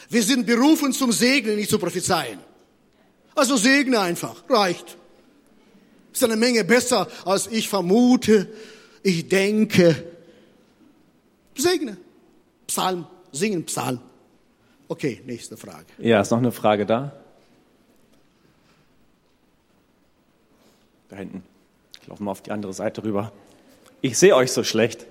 Wir 0.09 0.23
sind 0.23 0.45
berufen 0.45 0.91
zum 0.91 1.11
Segnen, 1.11 1.55
nicht 1.55 1.69
zu 1.69 1.79
prophezeien. 1.79 2.39
Also 3.35 3.55
segne 3.55 3.99
einfach, 3.99 4.43
reicht. 4.49 4.97
Ist 6.11 6.23
eine 6.23 6.35
Menge 6.35 6.65
besser, 6.65 7.07
als 7.23 7.47
ich 7.47 7.69
vermute, 7.69 8.51
ich 9.03 9.29
denke. 9.29 10.03
Segne. 11.55 11.97
Psalm, 12.67 13.07
singen 13.31 13.65
Psalm. 13.65 14.01
Okay, 14.91 15.21
nächste 15.25 15.55
Frage. 15.55 15.85
Ja, 15.99 16.19
ist 16.19 16.31
noch 16.31 16.39
eine 16.39 16.51
Frage 16.51 16.85
da? 16.85 17.13
Da 21.07 21.15
hinten. 21.15 21.43
Ich 22.01 22.07
laufe 22.07 22.21
mal 22.21 22.31
auf 22.31 22.41
die 22.41 22.51
andere 22.51 22.73
Seite 22.73 23.01
rüber. 23.01 23.31
Ich 24.01 24.17
sehe 24.17 24.35
euch 24.35 24.51
so 24.51 24.65
schlecht. 24.65 25.07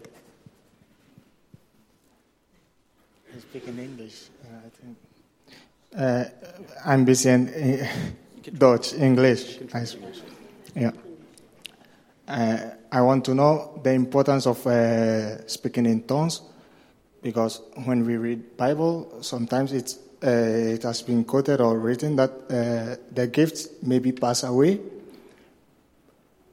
I 3.34 3.40
speak 3.40 3.66
in 3.68 3.78
English. 3.78 4.28
Uh, 4.42 4.66
I 4.66 4.70
think. 4.82 4.96
Uh, 5.96 6.84
ein 6.84 7.06
bisschen 7.06 7.48
äh, 7.48 7.86
Deutsch, 8.52 8.92
speak. 8.92 9.60
Yeah. 10.76 10.92
Uh, 12.28 12.74
I 12.92 13.00
want 13.00 13.24
to 13.24 13.32
know 13.32 13.80
the 13.82 13.94
importance 13.94 14.46
of 14.46 14.66
uh, 14.66 15.38
speaking 15.48 15.86
in 15.86 16.06
tongues 16.06 16.49
because 17.22 17.60
when 17.84 18.06
we 18.06 18.16
read 18.16 18.56
Bible, 18.56 19.18
sometimes 19.22 19.72
it's, 19.72 19.98
uh, 20.22 20.28
it 20.28 20.82
has 20.82 21.02
been 21.02 21.24
quoted 21.24 21.60
or 21.60 21.78
written 21.78 22.16
that 22.16 22.30
uh, 22.30 22.96
the 23.12 23.26
gifts 23.26 23.68
maybe 23.82 24.12
pass 24.12 24.42
away, 24.42 24.80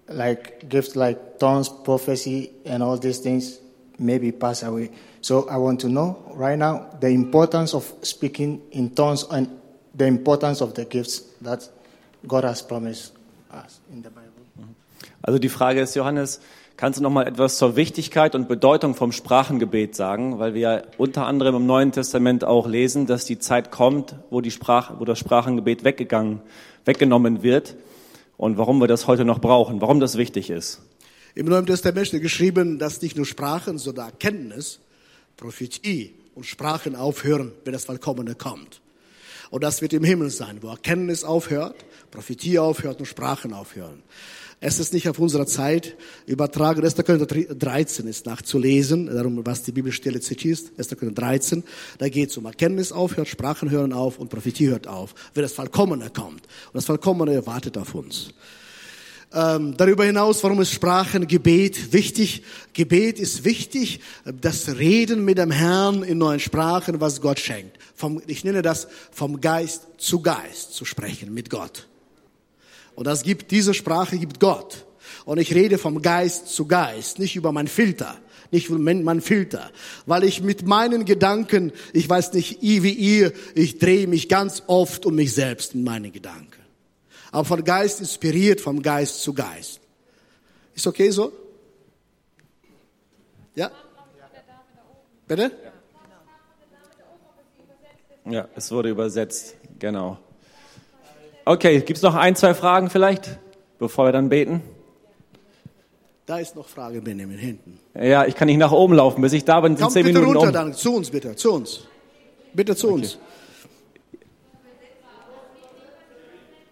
like 0.10 0.68
gifts 0.70 0.96
like 0.96 1.40
tongues, 1.40 1.70
prophecy, 1.70 2.52
and 2.66 2.82
all 2.82 2.98
these 2.98 3.20
things 3.20 3.60
maybe 4.00 4.32
pass 4.32 4.64
away. 4.64 4.92
So 5.22 5.50
I 5.50 5.58
want 5.58 5.80
to 5.82 5.90
know 5.90 6.32
right 6.34 6.58
now 6.58 6.90
the 7.00 7.10
importance 7.10 7.74
of 7.74 7.92
speaking 8.02 8.62
in 8.72 8.92
tongues 8.92 9.26
and 9.30 9.60
the 9.94 10.06
importance 10.06 10.62
of 10.62 10.74
the 10.76 10.86
gifts 10.86 11.20
that 11.42 11.68
God 12.26 12.44
has 12.44 12.62
promised 12.62 13.14
us 13.52 13.80
in 13.92 14.02
the 14.02 14.10
Bible. 14.10 14.28
Also 15.22 15.40
die 15.40 15.50
Frage 15.50 15.80
ist, 15.80 15.96
Johannes, 15.96 16.40
kannst 16.78 17.00
du 17.00 17.04
noch 17.04 17.10
mal 17.10 17.28
etwas 17.28 17.58
zur 17.58 17.76
Wichtigkeit 17.76 18.36
und 18.36 18.48
Bedeutung 18.48 18.96
vom 18.96 19.12
Sprachengebet 19.12 19.96
sagen? 19.96 20.40
Weil 20.40 20.54
wir 20.54 20.84
unter 20.98 21.26
anderem 21.26 21.56
im 21.56 21.66
Neuen 21.66 21.92
Testament 21.92 22.46
auch 22.46 22.68
lesen, 22.68 23.08
dass 23.08 23.26
die 23.26 23.40
Zeit 23.40 23.72
kommt, 23.72 24.16
wo, 24.30 24.40
die 24.40 24.52
Sprach, 24.52 25.00
wo 25.00 25.06
das 25.06 25.20
Sprachengebet 25.20 25.84
weggegangen, 25.84 26.42
weggenommen 26.86 27.44
wird 27.44 27.76
und 28.38 28.58
warum 28.58 28.80
wir 28.80 28.88
das 28.88 29.08
heute 29.08 29.26
noch 29.26 29.40
brauchen, 29.40 29.82
warum 29.82 30.00
das 30.00 30.18
wichtig 30.18 30.50
ist. 30.50 30.82
Im 31.36 31.48
Neuen 31.48 31.66
Testament 31.66 32.08
steht 32.08 32.22
geschrieben, 32.22 32.80
dass 32.80 33.02
nicht 33.02 33.18
nur 33.18 33.26
Sprachen, 33.26 33.78
sondern 33.78 34.06
Erkenntnis, 34.10 34.80
Prophetie 35.36 36.14
und 36.36 36.46
Sprachen 36.46 36.96
aufhören, 36.96 37.52
wenn 37.66 37.74
das 37.74 37.86
Vollkommene 37.86 38.36
kommt. 38.36 38.82
Und 39.50 39.64
das 39.64 39.82
wird 39.82 39.94
im 39.94 40.04
Himmel 40.04 40.30
sein, 40.30 40.60
wo 40.62 40.70
Erkenntnis 40.70 41.24
aufhört, 41.24 41.86
Prophetie 42.12 42.60
aufhört 42.60 43.00
und 43.00 43.06
Sprachen 43.06 43.54
aufhören. 43.54 44.04
Es 44.60 44.80
ist 44.80 44.92
nicht 44.92 45.08
auf 45.08 45.20
unserer 45.20 45.46
Zeit 45.46 45.96
übertragen. 46.26 46.84
1. 46.84 46.96
Korinther 46.96 47.28
13 47.28 48.08
ist 48.08 48.26
nachzulesen, 48.26 49.06
darum, 49.06 49.46
was 49.46 49.62
die 49.62 49.72
Bibelstelle 49.72 50.20
zitiert. 50.20 50.72
1. 50.78 50.90
Korinther 50.98 51.22
13, 51.22 51.64
da 52.00 52.10
geht 52.10 52.32
es 52.32 52.38
um 52.38 52.46
Erkenntnis 52.46 52.92
aufhört, 52.92 53.28
Sprachen 53.28 53.70
hören 53.70 53.94
auf 53.94 54.18
und 54.18 54.30
Prophetie 54.30 54.70
hört 54.70 54.88
auf, 54.88 55.14
wenn 55.36 55.44
das 55.44 55.54
Vollkommene 55.54 56.10
kommt. 56.10 56.42
Und 56.42 56.74
das 56.74 56.86
Vollkommene 56.86 57.46
wartet 57.46 57.78
auf 57.78 57.94
uns. 57.94 58.30
Ähm, 59.32 59.76
darüber 59.78 60.06
hinaus, 60.06 60.44
warum 60.44 60.62
ist 60.62 60.72
Sprachengebet 60.72 61.94
wichtig? 61.94 62.44
Gebet 62.74 63.20
ist 63.20 63.46
wichtig, 63.46 64.00
das 64.26 64.78
Reden 64.78 65.24
mit 65.24 65.38
dem 65.38 65.52
Herrn 65.52 66.02
in 66.02 66.18
neuen 66.18 66.40
Sprachen, 66.40 67.00
was 67.00 67.22
Gott 67.22 67.40
schenkt. 67.40 67.78
Vom, 67.94 68.24
ich 68.26 68.44
nenne 68.44 68.64
das 68.64 68.88
vom 69.12 69.40
Geist 69.40 69.84
zu 69.98 70.22
Geist 70.22 70.74
zu 70.74 70.84
sprechen 70.84 71.32
mit 71.32 71.52
Gott. 71.52 71.88
Und 72.98 73.06
das 73.06 73.22
gibt, 73.22 73.52
diese 73.52 73.76
Sprache 73.76 74.18
gibt 74.18 74.40
Gott. 74.40 74.88
Und 75.24 75.38
ich 75.38 75.54
rede 75.54 75.78
vom 75.78 76.02
Geist 76.02 76.48
zu 76.48 76.66
Geist, 76.66 77.20
nicht 77.20 77.36
über 77.36 77.52
mein 77.52 77.68
Filter, 77.68 78.18
nicht 78.50 78.70
über 78.70 78.80
mein 78.80 79.22
Filter. 79.22 79.70
Weil 80.08 80.24
ich 80.24 80.42
mit 80.42 80.66
meinen 80.66 81.06
Gedanken, 81.06 81.74
ich 81.94 82.10
weiß 82.10 82.34
nicht 82.34 82.60
wie 82.64 82.92
ihr, 82.92 83.34
ich 83.54 83.78
drehe 83.78 84.08
mich 84.08 84.30
ganz 84.30 84.64
oft 84.66 85.06
um 85.06 85.14
mich 85.14 85.36
selbst 85.36 85.76
in 85.76 85.84
meinen 85.84 86.12
Gedanken. 86.12 86.60
Aber 87.32 87.46
von 87.46 87.64
Geist 87.64 88.00
inspiriert, 88.00 88.62
vom 88.62 88.82
Geist 88.82 89.22
zu 89.22 89.32
Geist. 89.32 89.80
Ist 90.74 90.88
okay 90.88 91.12
so? 91.12 91.32
Ja? 93.54 93.70
Bitte? 95.28 95.52
Ja, 98.26 98.50
es 98.56 98.72
wurde 98.72 98.90
übersetzt, 98.90 99.56
genau. 99.78 100.18
Okay, 101.48 101.80
gibt 101.80 101.96
es 101.96 102.04
noch 102.04 102.16
ein, 102.16 102.36
zwei 102.36 102.54
Fragen 102.54 102.90
vielleicht, 102.90 103.40
bevor 103.80 104.06
wir 104.06 104.12
dann 104.12 104.28
beten? 104.28 104.62
Da 106.26 106.40
ist 106.40 106.58
noch 106.58 106.68
Frage, 106.68 107.02
Benjamin, 107.02 107.38
hinten. 107.38 107.80
Ja, 107.96 108.26
ich 108.26 108.36
kann 108.36 108.48
nicht 108.48 108.58
nach 108.58 108.74
oben 108.74 108.96
laufen, 108.96 109.22
bis 109.22 109.32
ich 109.32 109.46
da 109.46 109.62
bin, 109.62 109.78
sind 109.78 109.90
zehn 109.92 110.04
bitte 110.04 110.20
Minuten 110.20 110.38
runter 110.40 110.50
um. 110.50 110.54
dann, 110.54 110.74
zu 110.74 110.94
uns 110.94 111.10
bitte, 111.10 111.38
zu 111.38 111.54
uns. 111.54 111.88
Bitte 112.54 112.76
zu 112.76 112.90
uns. 112.90 113.18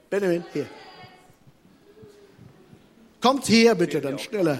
Benjamin, 0.09 0.43
hier. 0.51 0.65
Kommt 3.21 3.45
hier 3.45 3.75
bitte, 3.75 4.01
dann 4.01 4.19
schneller. 4.19 4.57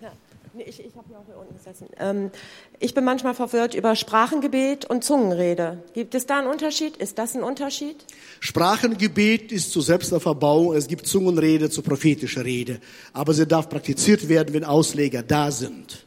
Ja, 0.00 0.12
nee, 0.54 0.62
ich, 0.62 0.78
ich 0.78 0.94
habe 0.94 1.06
ja 1.10 1.18
auch 1.18 1.26
hier 1.26 1.38
unten 1.38 1.54
gesessen. 1.56 1.88
Ähm, 1.98 2.30
ich 2.78 2.94
bin 2.94 3.04
manchmal 3.04 3.34
verwirrt 3.34 3.74
über 3.74 3.96
Sprachengebet 3.96 4.84
und 4.84 5.02
Zungenrede. 5.02 5.82
Gibt 5.94 6.14
es 6.14 6.26
da 6.26 6.38
einen 6.38 6.48
Unterschied? 6.48 6.96
Ist 6.96 7.18
das 7.18 7.34
ein 7.34 7.42
Unterschied? 7.42 7.96
Sprachengebet 8.40 9.50
ist 9.52 9.72
zur 9.72 9.82
Selbstverbauung, 9.82 10.74
es 10.74 10.86
gibt 10.86 11.06
Zungenrede 11.06 11.70
zur 11.70 11.84
prophetischen 11.84 12.42
Rede. 12.42 12.80
Aber 13.12 13.32
sie 13.32 13.46
darf 13.46 13.68
praktiziert 13.68 14.28
werden, 14.28 14.54
wenn 14.54 14.64
Ausleger 14.64 15.22
da 15.22 15.50
sind. 15.50 16.06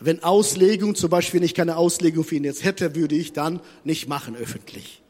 Wenn 0.00 0.22
Auslegung, 0.22 0.94
zum 0.94 1.10
Beispiel, 1.10 1.40
wenn 1.40 1.46
ich 1.46 1.54
keine 1.54 1.76
Auslegung 1.76 2.24
für 2.24 2.36
ihn 2.36 2.44
jetzt 2.44 2.64
hätte, 2.64 2.94
würde 2.94 3.14
ich 3.14 3.32
dann 3.32 3.60
nicht 3.84 4.08
machen 4.08 4.36
öffentlich. 4.36 5.02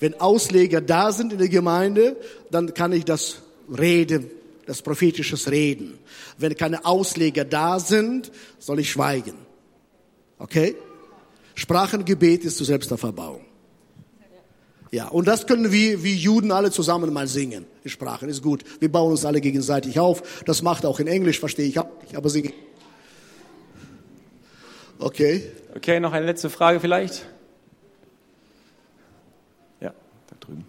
Wenn 0.00 0.20
Ausleger 0.20 0.80
da 0.80 1.12
sind 1.12 1.32
in 1.32 1.38
der 1.38 1.48
Gemeinde, 1.48 2.16
dann 2.50 2.74
kann 2.74 2.92
ich 2.92 3.04
das 3.04 3.42
Reden, 3.76 4.30
das 4.66 4.82
prophetisches 4.82 5.50
Reden. 5.50 5.98
Wenn 6.36 6.54
keine 6.56 6.84
Ausleger 6.84 7.44
da 7.44 7.80
sind, 7.80 8.30
soll 8.58 8.80
ich 8.80 8.90
schweigen. 8.90 9.45
Okay? 10.38 10.76
Sprachengebet 11.54 12.44
ist 12.44 12.58
zur 12.58 12.66
Selbstverbauung. 12.66 13.40
Ja, 14.92 15.08
und 15.08 15.26
das 15.26 15.46
können 15.46 15.72
wir 15.72 16.04
wie 16.04 16.14
Juden 16.14 16.52
alle 16.52 16.70
zusammen 16.70 17.12
mal 17.12 17.26
singen. 17.26 17.66
In 17.82 17.90
Sprachen 17.90 18.28
ist 18.28 18.42
gut. 18.42 18.64
Wir 18.80 18.90
bauen 18.90 19.10
uns 19.10 19.24
alle 19.24 19.40
gegenseitig 19.40 19.98
auf. 19.98 20.44
Das 20.44 20.62
macht 20.62 20.86
auch 20.86 21.00
in 21.00 21.06
Englisch, 21.06 21.40
verstehe 21.40 21.66
ich 21.66 21.78
auch 21.78 21.88
aber 22.14 22.30
singen. 22.30 22.52
Okay. 24.98 25.50
Okay, 25.74 26.00
noch 26.00 26.12
eine 26.12 26.24
letzte 26.24 26.48
Frage 26.48 26.80
vielleicht? 26.80 27.26
Ja, 29.80 29.92
da 30.28 30.36
drüben. 30.40 30.60
Äh, 30.60 30.64
Ähm, 30.64 30.66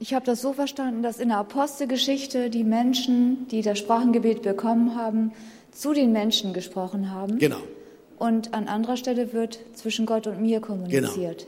Ich 0.00 0.12
habe 0.12 0.26
das 0.26 0.42
so 0.42 0.52
verstanden, 0.52 1.02
dass 1.02 1.18
in 1.18 1.28
der 1.28 1.38
Apostelgeschichte 1.38 2.50
die 2.50 2.64
Menschen, 2.64 3.48
die 3.48 3.62
das 3.62 3.78
Sprachengebet 3.78 4.42
bekommen 4.42 4.96
haben, 4.96 5.32
zu 5.72 5.94
den 5.94 6.12
Menschen 6.12 6.52
gesprochen 6.52 7.10
haben. 7.10 7.38
Genau. 7.38 7.62
Und 8.18 8.52
an 8.52 8.68
anderer 8.68 8.96
Stelle 8.96 9.32
wird 9.32 9.58
zwischen 9.74 10.04
Gott 10.04 10.26
und 10.26 10.42
mir 10.42 10.60
kommuniziert. 10.60 11.46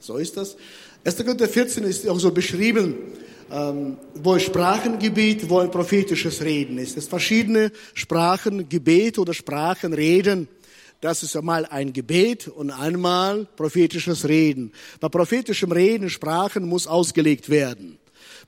So 0.00 0.16
ist 0.16 0.36
das. 0.36 0.56
1. 1.04 1.16
Korinther 1.18 1.48
14 1.48 1.84
ist 1.84 2.08
auch 2.08 2.18
so 2.18 2.32
beschrieben, 2.32 2.96
ähm, 3.52 3.96
wo 4.14 4.32
ein 4.32 4.40
Sprachengebet, 4.40 5.48
wo 5.48 5.60
ein 5.60 5.70
prophetisches 5.70 6.42
Reden 6.42 6.78
ist. 6.78 6.96
Es 6.96 7.06
verschiedene 7.06 7.72
Sprachen, 7.94 8.68
Gebet 8.68 9.18
oder 9.18 9.32
Sprachenreden. 9.32 10.48
Das 11.00 11.22
ist 11.22 11.34
einmal 11.34 11.64
ein 11.64 11.92
Gebet 11.92 12.48
und 12.48 12.70
einmal 12.70 13.46
prophetisches 13.56 14.28
Reden. 14.28 14.72
Bei 15.00 15.08
prophetischem 15.08 15.72
Reden, 15.72 16.10
Sprachen 16.10 16.68
muss 16.68 16.86
ausgelegt 16.86 17.48
werden. 17.48 17.98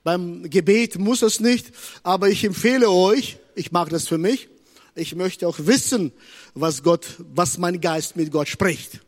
Beim 0.04 0.50
Gebet 0.50 0.98
muss 0.98 1.22
es 1.22 1.40
nicht, 1.40 1.72
aber 2.02 2.28
ich 2.28 2.44
empfehle 2.44 2.90
euch, 2.90 3.38
ich 3.54 3.72
mache 3.72 3.90
das 3.90 4.06
für 4.06 4.18
mich, 4.18 4.48
ich 4.94 5.14
möchte 5.14 5.48
auch 5.48 5.58
wissen, 5.60 6.12
was 6.54 6.82
Gott, 6.82 7.06
was 7.18 7.56
mein 7.56 7.80
Geist 7.80 8.16
mit 8.16 8.30
Gott 8.30 8.48
spricht. 8.48 9.00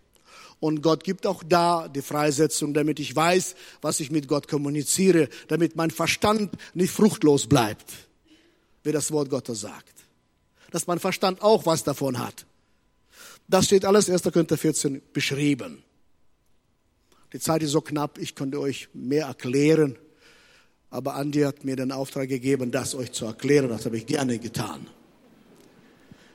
Und 0.60 0.80
Gott 0.80 1.04
gibt 1.04 1.26
auch 1.26 1.42
da 1.46 1.88
die 1.88 2.00
Freisetzung, 2.00 2.72
damit 2.72 2.98
ich 2.98 3.14
weiß, 3.14 3.54
was 3.82 4.00
ich 4.00 4.10
mit 4.10 4.28
Gott 4.28 4.48
kommuniziere, 4.48 5.28
damit 5.48 5.76
mein 5.76 5.90
Verstand 5.90 6.52
nicht 6.72 6.92
fruchtlos 6.92 7.46
bleibt, 7.46 7.92
wie 8.82 8.92
das 8.92 9.12
Wort 9.12 9.28
Gottes 9.28 9.60
sagt. 9.60 9.92
Dass 10.70 10.86
mein 10.86 11.00
Verstand 11.00 11.42
auch 11.42 11.66
was 11.66 11.84
davon 11.84 12.18
hat. 12.18 12.46
Das 13.54 13.66
steht 13.66 13.84
alles 13.84 14.10
1. 14.10 14.24
Korinther 14.24 14.58
14 14.58 15.00
beschrieben. 15.12 15.84
Die 17.32 17.38
Zeit 17.38 17.62
ist 17.62 17.70
so 17.70 17.82
knapp, 17.82 18.18
ich 18.18 18.34
könnte 18.34 18.58
euch 18.58 18.88
mehr 18.92 19.26
erklären. 19.26 19.96
Aber 20.90 21.14
Andi 21.14 21.42
hat 21.42 21.64
mir 21.64 21.76
den 21.76 21.92
Auftrag 21.92 22.28
gegeben, 22.28 22.72
das 22.72 22.96
euch 22.96 23.12
zu 23.12 23.26
erklären. 23.26 23.68
Das 23.68 23.84
habe 23.86 23.96
ich 23.96 24.06
gerne 24.06 24.40
getan. 24.40 24.88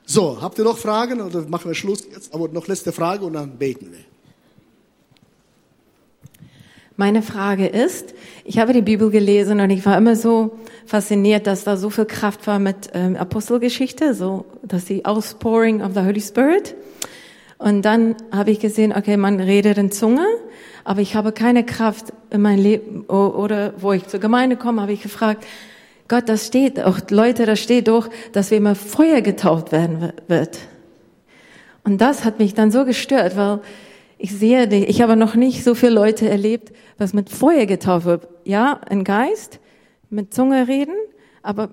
So, 0.05 0.41
habt 0.41 0.59
ihr 0.59 0.63
noch 0.63 0.77
Fragen 0.77 1.19
oder 1.19 1.41
machen 1.41 1.69
wir 1.69 1.75
Schluss 1.75 2.07
jetzt? 2.09 2.33
Aber 2.33 2.47
noch 2.47 2.67
letzte 2.67 2.93
Frage 2.93 3.25
und 3.25 3.33
dann 3.33 3.57
beten 3.57 3.91
wir. 3.91 4.05
Meine 6.99 7.21
Frage 7.21 7.65
ist, 7.65 8.13
ich 8.43 8.59
habe 8.59 8.73
die 8.73 8.81
Bibel 8.81 9.09
gelesen 9.09 9.61
und 9.61 9.69
ich 9.69 9.85
war 9.85 9.97
immer 9.97 10.17
so 10.17 10.59
fasziniert, 10.85 11.47
dass 11.47 11.63
da 11.63 11.77
so 11.77 11.89
viel 11.89 12.03
Kraft 12.03 12.45
war 12.45 12.59
mit 12.59 12.89
ähm, 12.93 13.15
Apostelgeschichte, 13.15 14.13
so 14.13 14.43
dass 14.63 14.83
die 14.83 15.05
Outpouring 15.05 15.81
of 15.81 15.93
the 15.93 16.01
Holy 16.01 16.19
Spirit. 16.19 16.75
Und 17.57 17.83
dann 17.83 18.17
habe 18.33 18.51
ich 18.51 18.59
gesehen, 18.59 18.91
okay, 18.93 19.15
man 19.15 19.39
redet 19.39 19.77
in 19.77 19.91
Zunge, 19.91 20.25
aber 20.83 20.99
ich 20.99 21.15
habe 21.15 21.31
keine 21.31 21.65
Kraft 21.65 22.07
in 22.31 22.41
mein 22.41 22.59
Leben 22.59 23.05
oder 23.05 23.75
wo 23.77 23.93
ich 23.93 24.05
zur 24.07 24.19
Gemeinde 24.19 24.57
komme, 24.57 24.81
habe 24.81 24.91
ich 24.91 25.01
gefragt, 25.01 25.45
Gott, 26.09 26.27
das 26.27 26.47
steht 26.47 26.81
auch, 26.81 26.99
Leute, 27.11 27.45
das 27.45 27.61
steht 27.61 27.87
doch, 27.87 28.09
dass 28.33 28.51
wir 28.51 28.57
immer 28.57 28.75
Feuer 28.75 29.21
getauft 29.21 29.71
werden 29.71 30.11
wird. 30.27 30.59
Und 31.85 32.01
das 32.01 32.25
hat 32.25 32.39
mich 32.39 32.55
dann 32.55 32.71
so 32.71 32.83
gestört, 32.83 33.37
weil 33.37 33.61
ich 34.21 34.33
sehe, 34.33 34.67
ich 34.67 35.01
habe 35.01 35.15
noch 35.15 35.35
nicht 35.35 35.63
so 35.63 35.73
viele 35.75 35.93
Leute 35.93 36.29
erlebt, 36.29 36.73
was 36.99 37.13
mit 37.13 37.29
Feuer 37.29 37.65
getauft 37.65 38.05
wird. 38.05 38.27
Ja, 38.45 38.79
ein 38.89 39.03
Geist, 39.03 39.59
mit 40.09 40.33
Zunge 40.33 40.67
reden, 40.67 40.95
aber 41.41 41.69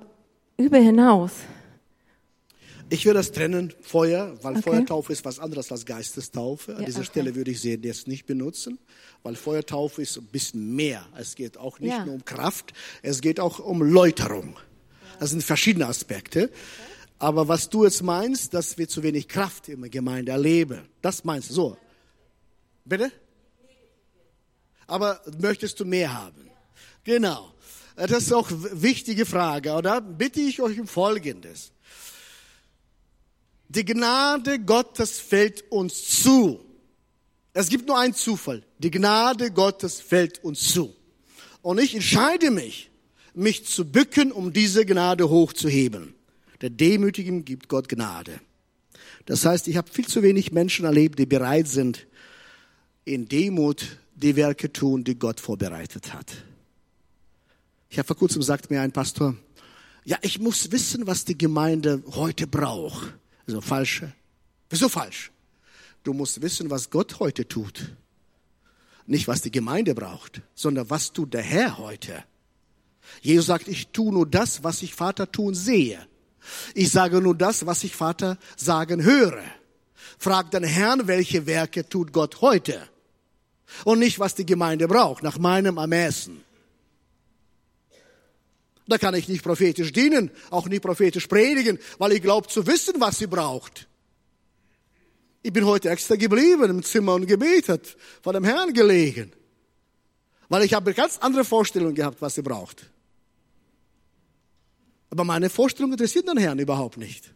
über 0.57 0.79
hinaus. 0.79 1.33
Ich 2.89 3.05
würde 3.05 3.19
das 3.19 3.33
trennen, 3.33 3.73
Feuer, 3.81 4.37
weil 4.43 4.53
Okay. 4.53 4.63
Feuertaufe 4.63 5.13
ist 5.13 5.25
was 5.25 5.41
anderes 5.41 5.73
als 5.73 5.85
Geistestaufe. 5.87 6.73
An 6.77 6.81
Ja, 6.83 6.87
dieser 6.87 7.01
okay. 7.01 7.07
Stelle 7.09 7.35
würde 7.35 7.51
ich 7.51 7.61
sie 7.61 7.75
jetzt 7.75 8.07
nicht 8.07 8.27
benutzen, 8.27 8.79
weil 9.25 9.35
Feuertaufe 9.35 10.03
ist 10.03 10.17
ein 10.17 10.27
bisschen 10.27 10.77
mehr. 10.77 11.05
Es 11.19 11.35
geht 11.35 11.59
auch 11.59 11.81
nicht 11.81 11.91
Ja. 11.91 12.05
nur 12.05 12.15
um 12.15 12.25
Kraft, 12.25 12.73
es 13.03 13.21
geht 13.21 13.41
auch 13.41 13.59
um 13.59 13.83
Läuterung. 13.83 14.57
Das 15.19 15.31
sind 15.31 15.43
verschiedene 15.43 15.87
Aspekte. 15.87 16.51
Aber 17.19 17.49
was 17.49 17.71
du 17.71 17.85
jetzt 17.85 18.03
meinst, 18.03 18.55
dass 18.55 18.79
wir 18.79 18.89
zu 18.89 19.03
wenig 19.03 19.27
Kraft 19.27 19.69
in 19.69 19.81
der 19.81 19.91
Gemeinde 19.91 20.31
erleben, 20.33 20.83
das 21.03 21.25
meinst 21.25 21.51
du 21.51 21.55
so. 21.55 21.77
Bitte? 22.85 23.11
Aber 24.87 25.21
möchtest 25.39 25.81
du 25.81 25.85
mehr 25.85 26.13
haben? 26.13 26.51
Genau. 27.05 27.53
Das 27.97 28.25
ist 28.25 28.33
auch 28.33 28.51
eine 28.51 28.83
wichtige 28.83 29.25
Frage. 29.25 29.75
Und 29.75 29.85
da 29.85 30.01
bitte 30.01 30.41
ich 30.41 30.61
euch 30.61 30.79
um 30.79 30.87
Folgendes. 30.87 31.73
Die 33.69 33.85
Gnade 33.85 34.61
Gottes 34.61 35.19
fällt 35.19 35.71
uns 35.71 36.23
zu. 36.23 36.61
Es 37.53 37.69
gibt 37.69 37.87
nur 37.89 37.99
einen 37.99 38.15
Zufall. 38.15 38.63
Die 38.79 38.91
Gnade 38.91 39.51
Gottes 39.51 40.01
fällt 40.01 40.45
uns 40.45 40.73
zu. 40.73 40.95
Und 41.63 41.81
ich 41.81 41.95
entscheide 41.95 42.51
mich, 42.51 42.91
mich 43.35 43.67
zu 43.67 43.91
bücken, 43.91 44.31
um 44.31 44.53
diese 44.53 44.85
Gnade 44.85 45.29
hochzuheben. 45.29 46.15
Der 46.61 46.71
Demütigen 46.71 47.45
gibt 47.45 47.69
Gott 47.69 47.89
Gnade. 47.89 48.41
Das 49.25 49.45
heißt, 49.45 49.69
ich 49.69 49.77
habe 49.77 49.91
viel 49.91 50.07
zu 50.07 50.23
wenig 50.23 50.53
Menschen 50.53 50.85
erlebt, 50.85 51.19
die 51.19 51.27
bereit 51.27 51.67
sind, 51.67 52.07
in 53.05 53.29
Demut 53.29 53.99
die 54.17 54.35
Werke 54.35 54.73
tun, 54.73 55.05
die 55.05 55.19
Gott 55.19 55.41
vorbereitet 55.41 56.13
hat. 56.13 56.33
Ich 57.89 57.99
habe 57.99 58.07
vor 58.07 58.17
kurzem 58.17 58.43
sagt 58.43 58.71
mir 58.71 58.81
ein 58.81 58.93
Pastor, 58.93 59.37
ja, 60.05 60.19
ich 60.23 60.39
muss 60.39 60.71
wissen, 60.71 61.07
was 61.07 61.25
die 61.25 61.37
Gemeinde 61.37 62.03
heute 62.13 62.47
braucht. 62.47 63.15
Also 63.47 63.61
falsch. 63.61 64.05
Wieso 64.71 64.89
falsch? 64.89 65.31
Du 66.03 66.13
musst 66.13 66.41
wissen, 66.43 66.71
was 66.71 66.91
Gott 66.91 67.19
heute 67.19 67.47
tut. 67.47 67.97
Nicht, 69.07 69.29
was 69.29 69.43
die 69.43 69.51
Gemeinde 69.51 69.95
braucht, 69.95 70.43
sondern 70.55 70.91
was 70.91 71.13
tut 71.13 71.35
der 71.35 71.43
Herr 71.43 71.79
heute. 71.79 72.25
Jesus 73.21 73.47
sagt, 73.47 73.69
ich 73.69 73.89
tue 73.89 74.13
nur 74.13 74.27
das, 74.27 74.65
was 74.65 74.83
ich 74.83 74.95
Vater 74.95 75.31
tun 75.31 75.55
sehe. 75.55 76.05
Ich 76.75 76.91
sage 76.91 77.21
nur 77.21 77.37
das, 77.37 77.67
was 77.67 77.85
ich 77.85 77.95
Vater 77.95 78.39
sagen 78.57 79.03
höre. 79.03 79.43
Frag 80.19 80.51
den 80.51 80.65
Herrn, 80.65 81.07
welche 81.07 81.47
Werke 81.47 81.89
tut 81.89 82.13
Gott 82.13 82.41
heute. 82.41 82.89
Und 83.85 83.99
nicht, 83.99 84.19
was 84.19 84.35
die 84.35 84.47
Gemeinde 84.47 84.89
braucht, 84.89 85.23
nach 85.23 85.39
meinem 85.39 85.77
Ermessen. 85.77 86.45
Da 88.89 88.99
kann 88.99 89.15
ich 89.15 89.29
nicht 89.29 89.43
prophetisch 89.43 89.93
dienen, 89.93 90.31
auch 90.51 90.69
nicht 90.69 90.83
prophetisch 90.83 91.27
predigen, 91.27 91.79
weil 91.99 92.13
ich 92.13 92.23
glaube 92.23 92.49
zu 92.49 92.67
wissen, 92.67 92.95
was 92.99 93.19
sie 93.19 93.27
braucht. 93.27 93.89
Ich 95.43 95.53
bin 95.53 95.65
heute 95.67 95.91
extra 95.91 96.17
geblieben 96.17 96.71
im 96.71 96.83
Zimmer 96.83 97.15
und 97.15 97.27
gebetet, 97.27 97.97
vor 98.23 98.33
dem 98.33 98.45
Herrn 98.45 98.73
gelegen, 98.73 99.33
weil 100.49 100.63
ich 100.63 100.75
habe 100.75 100.95
ganz 100.95 101.19
andere 101.19 101.45
Vorstellung 101.45 101.95
gehabt, 101.95 102.23
was 102.23 102.35
sie 102.35 102.43
braucht. 102.43 102.91
Aber 105.11 105.25
meine 105.25 105.51
Vorstellung 105.51 105.93
interessiert 105.93 106.29
den 106.29 106.37
Herrn 106.37 106.59
überhaupt 106.59 106.97
nicht. 106.97 107.33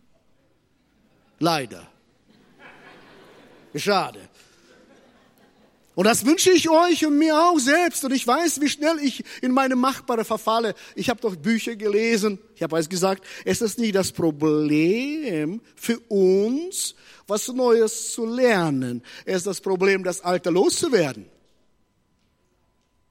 Leider. 1.39 1.87
Schade. 3.75 4.30
Und 6.01 6.07
das 6.07 6.25
wünsche 6.25 6.51
ich 6.51 6.71
euch 6.71 7.05
und 7.05 7.19
mir 7.19 7.39
auch 7.39 7.59
selbst. 7.59 8.07
Und 8.07 8.15
ich 8.15 8.27
weiß, 8.27 8.63
wie 8.63 8.71
schnell 8.71 8.99
ich 9.03 9.23
in 9.43 9.53
meine 9.53 9.77
Machbare 9.77 10.25
verfalle. 10.25 10.75
Ich 10.95 11.11
habe 11.11 11.21
doch 11.21 11.37
Bücher 11.37 11.77
gelesen. 11.77 12.39
Ich 12.57 12.63
habe 12.63 12.79
es 12.79 12.89
gesagt, 12.89 13.23
es 13.45 13.61
ist 13.61 13.79
nicht 13.79 13.95
das 13.95 14.11
Problem 14.11 15.61
für 15.77 15.99
uns, 16.09 16.95
was 17.27 17.49
Neues 17.49 18.13
zu 18.13 18.25
lernen. 18.25 19.03
Es 19.27 19.37
ist 19.37 19.47
das 19.47 19.61
Problem, 19.61 20.03
das 20.03 20.23
Alte 20.23 20.49
loszuwerden. 20.49 21.27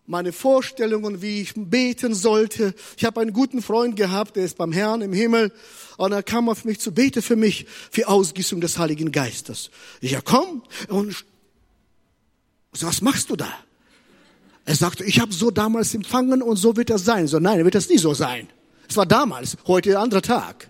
Meine 0.07 0.31
Vorstellungen, 0.31 1.21
wie 1.21 1.43
ich 1.43 1.53
beten 1.55 2.15
sollte. 2.15 2.73
Ich 2.97 3.05
habe 3.05 3.21
einen 3.21 3.33
guten 3.33 3.61
Freund 3.61 3.97
gehabt, 3.97 4.35
der 4.35 4.45
ist 4.45 4.57
beim 4.57 4.71
Herrn 4.71 5.03
im 5.03 5.13
Himmel. 5.13 5.53
Und 5.97 6.11
er 6.11 6.23
kam 6.23 6.49
auf 6.49 6.65
mich 6.65 6.79
zu 6.79 6.91
beten 6.91 7.21
für 7.21 7.35
mich, 7.35 7.67
für 7.91 8.07
Ausgießung 8.07 8.61
des 8.61 8.79
Heiligen 8.79 9.11
Geistes. 9.11 9.69
Ich 10.01 10.09
ja, 10.09 10.21
komm. 10.21 10.63
Und 10.87 11.23
so, 12.73 12.87
was 12.87 13.01
machst 13.01 13.29
du 13.29 13.35
da? 13.35 13.51
Er 14.65 14.75
sagte, 14.75 15.03
ich 15.03 15.19
habe 15.19 15.33
so 15.33 15.49
damals 15.49 15.95
empfangen 15.95 16.41
und 16.41 16.57
so 16.57 16.75
wird 16.75 16.89
das 16.89 17.03
sein. 17.03 17.27
So, 17.27 17.39
nein, 17.39 17.63
wird 17.63 17.75
das 17.75 17.89
nie 17.89 17.97
so 17.97 18.13
sein. 18.13 18.47
Es 18.87 18.95
war 18.97 19.05
damals, 19.05 19.57
heute 19.65 19.91
ein 19.91 20.03
anderer 20.03 20.21
Tag. 20.21 20.69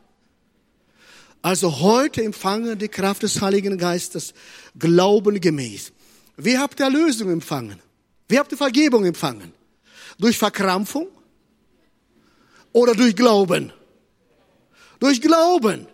Also 1.41 1.79
heute 1.79 2.23
empfangen 2.23 2.77
die 2.77 2.87
Kraft 2.87 3.23
des 3.23 3.41
Heiligen 3.41 3.77
Geistes 3.77 4.33
glaubengemäß. 4.77 5.91
Wie 6.37 6.57
habt 6.57 6.79
ihr 6.79 6.85
Erlösung 6.85 7.29
empfangen? 7.29 7.81
Wie 8.27 8.39
habt 8.39 8.51
ihr 8.51 8.57
Vergebung 8.57 9.05
empfangen? 9.05 9.53
Durch 10.17 10.37
Verkrampfung 10.37 11.07
oder 12.71 12.93
durch 12.93 13.15
Glauben? 13.15 13.73
Durch 14.99 15.21
Glauben. 15.21 15.87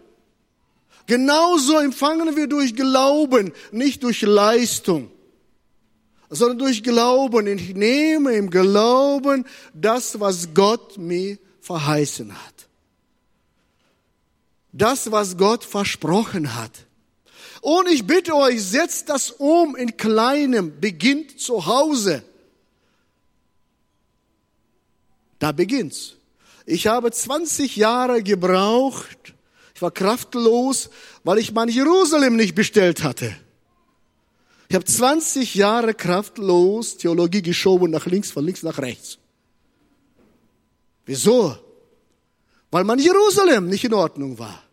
Genauso 1.07 1.79
empfangen 1.79 2.35
wir 2.35 2.47
durch 2.47 2.75
Glauben, 2.75 3.51
nicht 3.71 4.03
durch 4.03 4.21
Leistung 4.21 5.11
sondern 6.35 6.59
durch 6.59 6.83
Glauben. 6.83 7.47
Ich 7.47 7.73
nehme 7.73 8.33
im 8.33 8.49
Glauben 8.49 9.45
das, 9.73 10.19
was 10.19 10.53
Gott 10.53 10.97
mir 10.97 11.37
verheißen 11.61 12.31
hat. 12.33 12.67
Das, 14.71 15.11
was 15.11 15.37
Gott 15.37 15.63
versprochen 15.63 16.55
hat. 16.55 16.71
Und 17.61 17.89
ich 17.89 18.05
bitte 18.05 18.35
euch, 18.35 18.61
setzt 18.63 19.09
das 19.09 19.31
um 19.31 19.75
in 19.75 19.97
kleinem, 19.97 20.79
beginnt 20.79 21.39
zu 21.39 21.65
Hause. 21.65 22.23
Da 25.39 25.51
beginnt's. 25.51 26.13
Ich 26.65 26.87
habe 26.87 27.11
20 27.11 27.75
Jahre 27.75 28.23
gebraucht. 28.23 29.33
Ich 29.73 29.81
war 29.81 29.91
kraftlos, 29.91 30.89
weil 31.23 31.37
ich 31.37 31.53
mein 31.53 31.69
Jerusalem 31.69 32.35
nicht 32.35 32.55
bestellt 32.55 33.03
hatte. 33.03 33.35
Ich 34.67 34.75
habe 34.75 34.85
20 34.85 35.55
Jahre 35.55 35.93
kraftlos 35.93 36.97
Theologie 36.97 37.41
geschoben 37.41 37.91
nach 37.91 38.05
links, 38.05 38.31
von 38.31 38.45
links 38.45 38.63
nach 38.63 38.79
rechts. 38.79 39.19
Wieso? 41.05 41.55
Weil 42.71 42.83
mein 42.83 42.99
Jerusalem 42.99 43.67
nicht 43.67 43.83
in 43.83 43.93
Ordnung 43.93 44.39
war. 44.39 44.63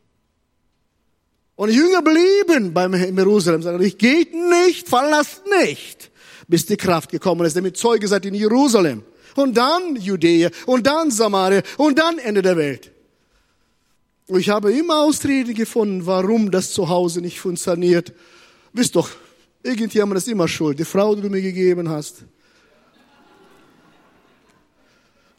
Und 1.56 1.70
Jünger 1.70 2.02
blieben 2.02 2.72
beim 2.72 2.94
Jerusalem, 2.94 3.62
sagen, 3.62 3.82
ich 3.82 3.98
geht 3.98 4.34
nicht, 4.34 4.88
verlasst 4.88 5.42
nicht, 5.60 6.10
bis 6.48 6.66
die 6.66 6.76
Kraft 6.76 7.10
gekommen 7.10 7.46
ist, 7.46 7.54
damit 7.54 7.76
Zeuge 7.76 8.08
seid 8.08 8.24
in 8.24 8.34
Jerusalem. 8.34 9.04
Und 9.36 9.56
dann 9.56 9.96
Judäa, 9.96 10.50
und 10.66 10.86
dann 10.86 11.10
Samaria, 11.10 11.62
und 11.76 11.98
dann 11.98 12.18
Ende 12.18 12.42
der 12.42 12.56
Welt. 12.56 12.90
Und 14.26 14.40
ich 14.40 14.48
habe 14.48 14.72
immer 14.72 15.02
Ausreden 15.02 15.54
gefunden, 15.54 16.06
warum 16.06 16.50
das 16.50 16.72
zu 16.72 16.88
Hause 16.88 17.20
nicht 17.20 17.38
funktioniert. 17.38 18.12
Wisst 18.72 18.96
doch, 18.96 19.10
irgendjemand 19.62 20.18
ist 20.18 20.28
immer 20.28 20.48
schuld. 20.48 20.78
Die 20.78 20.84
Frau, 20.84 21.14
die 21.14 21.22
du 21.22 21.30
mir 21.30 21.42
gegeben 21.42 21.88
hast. 21.88 22.24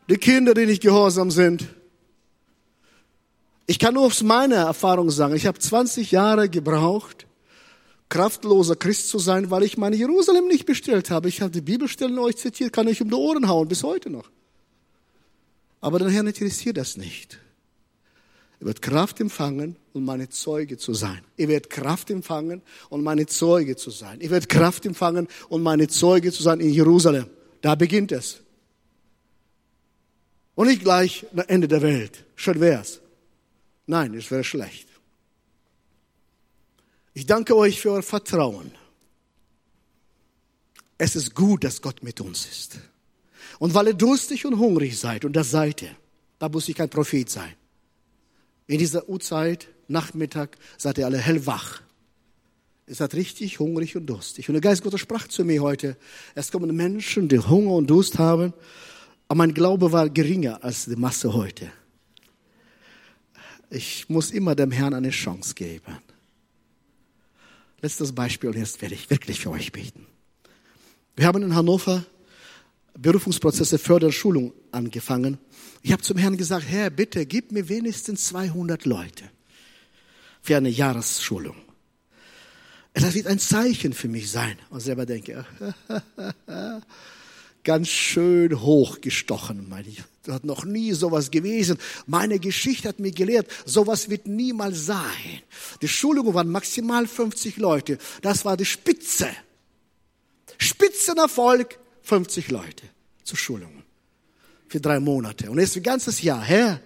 Die 0.09 0.17
Kinder, 0.17 0.53
die 0.53 0.65
nicht 0.65 0.81
gehorsam 0.81 1.31
sind. 1.31 1.65
Ich 3.65 3.79
kann 3.79 3.93
nur 3.93 4.03
aus 4.03 4.21
meiner 4.21 4.57
Erfahrung 4.57 5.09
sagen, 5.09 5.35
ich 5.35 5.45
habe 5.45 5.57
20 5.57 6.11
Jahre 6.11 6.49
gebraucht, 6.49 7.25
kraftloser 8.09 8.75
Christ 8.75 9.07
zu 9.09 9.19
sein, 9.19 9.49
weil 9.49 9.63
ich 9.63 9.77
meine 9.77 9.95
Jerusalem 9.95 10.47
nicht 10.47 10.65
bestellt 10.65 11.09
habe. 11.09 11.29
Ich 11.29 11.41
habe 11.41 11.51
die 11.51 11.61
Bibelstellen 11.61 12.19
euch 12.19 12.35
zitiert, 12.35 12.73
kann 12.73 12.87
ich 12.87 13.01
um 13.01 13.09
die 13.09 13.15
Ohren 13.15 13.47
hauen, 13.47 13.67
bis 13.67 13.83
heute 13.83 14.09
noch. 14.09 14.29
Aber 15.79 15.99
den 15.99 16.09
Herrn 16.09 16.27
interessiert 16.27 16.77
das 16.77 16.97
nicht. 16.97 17.39
Er 18.63 18.67
wird 18.67 18.81
Kraft 18.81 19.19
empfangen, 19.19 19.75
um 19.91 20.05
meine 20.05 20.29
Zeuge 20.29 20.77
zu 20.77 20.93
sein. 20.93 21.21
Er 21.35 21.49
wird 21.49 21.69
Kraft 21.69 22.09
empfangen, 22.09 22.61
um 22.89 23.03
meine 23.03 23.25
Zeuge 23.25 23.75
zu 23.75 23.89
sein. 23.89 24.21
Er 24.21 24.29
wird 24.29 24.47
Kraft 24.47 24.85
empfangen, 24.85 25.27
um 25.49 25.61
meine 25.61 25.89
Zeuge 25.89 26.31
zu 26.31 26.41
sein 26.41 26.61
in 26.61 26.69
Jerusalem. 26.69 27.25
Da 27.59 27.75
beginnt 27.75 28.13
es. 28.13 28.39
Und 30.55 30.67
nicht 30.67 30.81
gleich 30.81 31.25
am 31.33 31.43
Ende 31.45 31.67
der 31.67 31.81
Welt. 31.81 32.23
Schön 32.37 32.61
wär's. 32.61 33.01
Nein, 33.85 34.13
es 34.13 34.31
wäre 34.31 34.45
schlecht. 34.45 34.87
Ich 37.13 37.25
danke 37.25 37.57
euch 37.57 37.81
für 37.81 37.91
euer 37.91 38.01
Vertrauen. 38.01 38.71
Es 40.97 41.17
ist 41.17 41.35
gut, 41.35 41.65
dass 41.65 41.81
Gott 41.81 42.01
mit 42.01 42.21
uns 42.21 42.45
ist. 42.45 42.77
Und 43.59 43.73
weil 43.73 43.87
ihr 43.87 43.93
durstig 43.93 44.45
und 44.45 44.57
hungrig 44.57 44.97
seid, 44.97 45.25
und 45.25 45.33
das 45.33 45.51
seid 45.51 45.81
ihr, 45.81 45.97
da 46.39 46.47
muss 46.47 46.69
ich 46.69 46.77
kein 46.77 46.89
Prophet 46.89 47.29
sein. 47.29 47.55
In 48.67 48.79
dieser 48.79 49.09
Uhrzeit, 49.09 49.67
Nachmittag, 49.87 50.57
seid 50.77 50.97
ihr 50.97 51.05
alle 51.05 51.17
hellwach. 51.17 51.81
Ihr 52.87 52.95
seid 52.95 53.13
richtig 53.13 53.59
hungrig 53.59 53.95
und 53.95 54.05
durstig. 54.05 54.49
Und 54.49 54.53
der 54.53 54.61
Geist 54.61 54.83
Gottes 54.83 54.99
sprach 54.99 55.27
zu 55.27 55.45
mir 55.45 55.61
heute, 55.61 55.97
es 56.35 56.51
kommen 56.51 56.75
Menschen, 56.75 57.27
die 57.29 57.39
Hunger 57.39 57.71
und 57.71 57.89
Durst 57.89 58.19
haben, 58.19 58.53
aber 59.27 59.37
mein 59.37 59.53
Glaube 59.53 59.91
war 59.91 60.09
geringer 60.09 60.63
als 60.63 60.85
die 60.85 60.95
Masse 60.95 61.33
heute. 61.33 61.71
Ich 63.69 64.09
muss 64.09 64.31
immer 64.31 64.55
dem 64.55 64.71
Herrn 64.71 64.93
eine 64.93 65.09
Chance 65.09 65.55
geben. 65.55 65.97
Letztes 67.81 68.13
Beispiel 68.13 68.49
und 68.49 68.57
jetzt 68.57 68.81
werde 68.81 68.95
ich 68.95 69.09
wirklich 69.09 69.39
für 69.39 69.49
euch 69.49 69.71
beten. 69.71 70.05
Wir 71.15 71.27
haben 71.27 71.41
in 71.43 71.55
Hannover 71.55 72.05
Berufungsprozesse 72.97 73.79
Förderschulung 73.79 74.53
angefangen. 74.71 75.39
Ich 75.83 75.91
habe 75.91 76.01
zum 76.01 76.17
Herrn 76.17 76.37
gesagt, 76.37 76.65
Herr, 76.67 76.89
bitte 76.89 77.25
gib 77.25 77.51
mir 77.51 77.67
wenigstens 77.67 78.27
200 78.27 78.85
Leute 78.85 79.29
für 80.41 80.55
eine 80.55 80.69
Jahresschulung. 80.69 81.57
Das 82.93 83.13
wird 83.13 83.27
ein 83.27 83.39
Zeichen 83.39 83.91
für 83.91 84.07
mich 84.07 84.31
sein. 84.31 84.57
Und 84.69 84.79
selber 84.79 85.05
denke, 85.05 85.45
ganz 87.63 87.89
schön 87.89 88.61
hochgestochen, 88.61 89.67
meine 89.67 89.89
ich. 89.89 90.01
Das 90.23 90.35
hat 90.35 90.45
noch 90.45 90.63
nie 90.63 90.93
sowas 90.93 91.31
gewesen. 91.31 91.77
Meine 92.07 92.39
Geschichte 92.39 92.87
hat 92.87 92.99
mir 92.99 93.11
gelehrt, 93.11 93.51
sowas 93.65 94.09
wird 94.09 94.25
niemals 94.25 94.85
sein. 94.85 95.41
Die 95.81 95.89
Schulungen 95.89 96.33
waren 96.33 96.49
maximal 96.49 97.07
50 97.07 97.57
Leute. 97.57 97.97
Das 98.21 98.45
war 98.45 98.55
die 98.55 98.65
Spitze. 98.65 99.27
Spitzenerfolg, 100.57 101.77
50 102.03 102.51
Leute 102.51 102.85
zur 103.25 103.37
Schulung. 103.37 103.83
Für 104.73 104.81
drei 104.81 104.99
Monate. 104.99 105.51
Und 105.51 105.59
jetzt 105.59 105.77
ein 105.77 105.83
ganzes 105.83 106.23
Jahr. 106.23 106.41
Herr, 106.41 106.79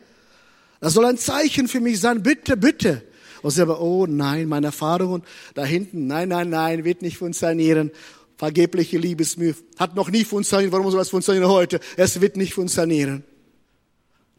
das 0.81 0.91
soll 0.91 1.05
ein 1.05 1.17
Zeichen 1.17 1.69
für 1.69 1.79
mich 1.79 2.01
sein. 2.01 2.21
Bitte, 2.21 2.57
bitte. 2.57 3.01
Und 3.41 3.51
selber, 3.51 3.79
oh 3.79 4.05
nein, 4.05 4.49
meine 4.49 4.65
Erfahrungen 4.65 5.23
da 5.53 5.63
hinten, 5.63 6.05
nein, 6.05 6.27
nein, 6.27 6.49
nein, 6.49 6.83
wird 6.83 7.01
nicht 7.01 7.17
funktionieren. 7.17 7.91
Vergebliche 8.35 8.97
Liebesmühe 8.97 9.55
hat 9.79 9.95
noch 9.95 10.09
nie 10.09 10.25
funktioniert. 10.25 10.73
Warum 10.73 10.91
soll 10.91 10.99
es 10.99 11.11
funktionieren 11.11 11.47
heute? 11.47 11.79
Es 11.95 12.19
wird 12.19 12.35
nicht 12.35 12.53
funktionieren. 12.53 13.23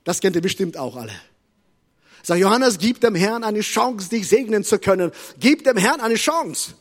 Das 0.04 0.20
kennt 0.20 0.36
ihr 0.36 0.42
bestimmt 0.42 0.76
auch 0.76 0.96
alle. 0.96 1.14
Sag 2.22 2.36
Johannes, 2.36 2.76
gib 2.76 3.00
dem 3.00 3.14
Herrn 3.14 3.44
eine 3.44 3.60
Chance, 3.60 4.10
dich 4.10 4.28
segnen 4.28 4.62
zu 4.62 4.78
können. 4.78 5.10
Gib 5.40 5.64
dem 5.64 5.78
Herrn 5.78 6.00
eine 6.00 6.16
Chance. 6.16 6.74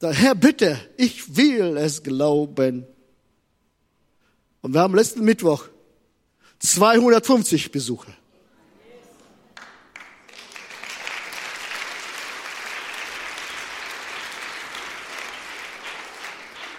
Sag, 0.00 0.16
Herr, 0.16 0.34
bitte, 0.34 0.76
ich 0.96 1.36
will 1.36 1.76
es 1.76 2.02
glauben. 2.02 2.88
Und 4.64 4.72
wir 4.72 4.80
haben 4.80 4.94
letzten 4.94 5.22
Mittwoch 5.26 5.66
250 6.58 7.70
Besucher. 7.70 8.14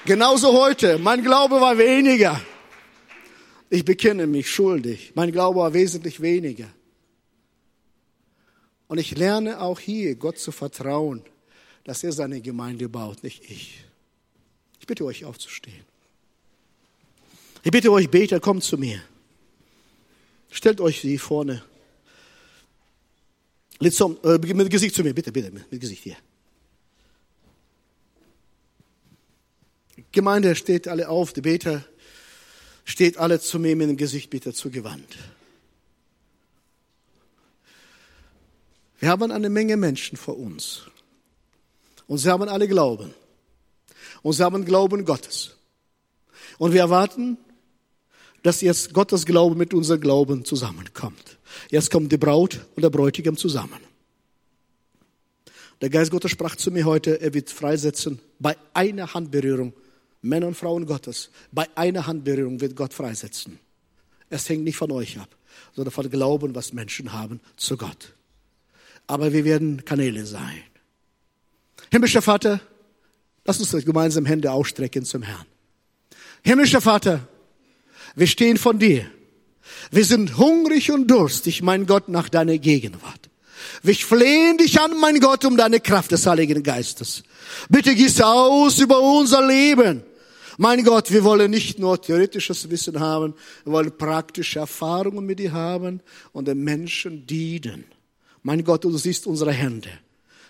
Genauso 0.03 0.53
heute. 0.53 0.97
Mein 0.97 1.21
Glaube 1.21 1.61
war 1.61 1.77
weniger. 1.77 2.41
Ich 3.69 3.85
bekenne 3.85 4.25
mich 4.25 4.49
schuldig. 4.49 5.11
Mein 5.13 5.31
Glaube 5.31 5.59
war 5.59 5.73
wesentlich 5.75 6.21
weniger. 6.21 6.69
Und 8.87 8.97
ich 8.97 9.15
lerne 9.15 9.61
auch 9.61 9.79
hier, 9.79 10.15
Gott 10.15 10.39
zu 10.39 10.51
vertrauen, 10.51 11.21
dass 11.83 12.03
er 12.03 12.13
seine 12.13 12.41
Gemeinde 12.41 12.89
baut, 12.89 13.21
nicht 13.21 13.47
ich. 13.47 13.85
Ich 14.79 14.87
bitte 14.87 15.05
euch 15.05 15.23
aufzustehen. 15.23 15.94
Ich 17.65 17.71
bitte 17.71 17.91
euch, 17.91 18.11
Beter, 18.11 18.39
kommt 18.39 18.63
zu 18.63 18.77
mir. 18.77 19.01
Stellt 20.51 20.79
euch 20.79 20.99
hier 20.99 21.19
vorne. 21.19 21.63
Äh, 23.81 24.53
mit 24.53 24.69
Gesicht 24.69 24.93
zu 24.93 25.03
mir, 25.03 25.15
bitte, 25.15 25.31
bitte, 25.31 25.51
mit 25.51 25.81
Gesicht 25.81 26.03
hier. 26.03 26.15
Gemeinde 30.11 30.53
steht 30.53 30.87
alle 30.87 31.09
auf, 31.09 31.33
die 31.33 31.41
Beter 31.41 31.83
steht 32.83 33.17
alle 33.17 33.39
zu 33.39 33.57
mir 33.57 33.75
mit 33.75 33.89
dem 33.89 33.97
Gesicht 33.97 34.29
bitte 34.29 34.53
zugewandt. 34.53 35.17
Wir 38.99 39.09
haben 39.09 39.31
eine 39.31 39.49
Menge 39.49 39.75
Menschen 39.75 40.19
vor 40.19 40.37
uns. 40.37 40.83
Und 42.05 42.19
sie 42.19 42.29
haben 42.29 42.47
alle 42.47 42.67
Glauben. 42.67 43.11
Und 44.21 44.33
sie 44.33 44.43
haben 44.43 44.65
Glauben 44.65 45.03
Gottes. 45.03 45.57
Und 46.59 46.71
wir 46.71 46.81
erwarten, 46.81 47.39
dass 48.45 48.61
jetzt 48.61 48.93
Gottes 48.93 49.25
Glaube 49.25 49.55
mit 49.55 49.73
unserem 49.73 49.99
Glauben 49.99 50.45
zusammenkommt. 50.45 51.39
Jetzt 51.71 51.89
kommt 51.89 52.11
die 52.11 52.17
Braut 52.17 52.59
und 52.75 52.83
der 52.83 52.91
Bräutigam 52.91 53.35
zusammen. 53.35 53.79
Der 55.81 55.89
Geist 55.89 56.11
Gottes 56.11 56.29
sprach 56.29 56.55
zu 56.55 56.69
mir 56.69 56.85
heute, 56.85 57.19
er 57.19 57.33
wird 57.33 57.49
freisetzen 57.49 58.19
bei 58.37 58.55
einer 58.75 59.15
Handberührung 59.15 59.73
Männer 60.21 60.45
und 60.45 60.55
Frauen 60.55 60.85
Gottes, 60.85 61.31
bei 61.51 61.67
einer 61.73 62.05
Handberührung 62.05 62.61
wird 62.61 62.75
Gott 62.75 62.93
freisetzen. 62.93 63.57
Es 64.29 64.47
hängt 64.47 64.63
nicht 64.63 64.77
von 64.77 64.91
euch 64.91 65.17
ab, 65.17 65.35
sondern 65.75 65.91
von 65.91 66.07
Glauben, 66.11 66.53
was 66.53 66.71
Menschen 66.71 67.13
haben 67.13 67.39
zu 67.57 67.77
Gott. 67.77 68.13
Aber 69.07 69.33
wir 69.33 69.43
werden 69.43 69.83
Kanäle 69.85 70.23
sein. 70.23 70.61
Himmlischer 71.91 72.21
Vater, 72.21 72.61
lass 73.43 73.59
uns 73.59 73.85
gemeinsam 73.85 74.27
Hände 74.27 74.51
ausstrecken 74.51 75.03
zum 75.03 75.23
Herrn. 75.23 75.47
Himmlischer 76.43 76.81
Vater, 76.81 77.27
wir 78.15 78.27
stehen 78.27 78.57
von 78.57 78.79
dir. 78.79 79.05
Wir 79.91 80.05
sind 80.05 80.37
hungrig 80.37 80.91
und 80.91 81.07
durstig, 81.07 81.61
mein 81.61 81.85
Gott, 81.85 82.09
nach 82.09 82.29
deiner 82.29 82.57
Gegenwart. 82.57 83.29
Wir 83.83 83.95
flehen 83.95 84.57
dich 84.57 84.79
an, 84.79 84.99
mein 84.99 85.19
Gott, 85.19 85.45
um 85.45 85.57
deine 85.57 85.79
Kraft 85.79 86.11
des 86.11 86.25
Heiligen 86.25 86.63
Geistes. 86.63 87.23
Bitte 87.69 87.93
gieß 87.93 88.21
aus 88.21 88.79
über 88.79 88.99
unser 88.99 89.45
Leben. 89.45 90.03
Mein 90.57 90.83
Gott, 90.83 91.11
wir 91.11 91.23
wollen 91.23 91.51
nicht 91.51 91.79
nur 91.79 92.01
theoretisches 92.01 92.69
Wissen 92.69 92.99
haben, 92.99 93.33
wir 93.65 93.73
wollen 93.73 93.97
praktische 93.97 94.59
Erfahrungen 94.59 95.25
mit 95.25 95.39
dir 95.39 95.51
haben 95.51 96.01
und 96.31 96.47
den 96.47 96.63
Menschen 96.63 97.27
dienen. 97.27 97.83
Mein 98.41 98.63
Gott, 98.63 98.85
du 98.85 98.97
siehst 98.97 99.27
unsere 99.27 99.51
Hände. 99.51 99.89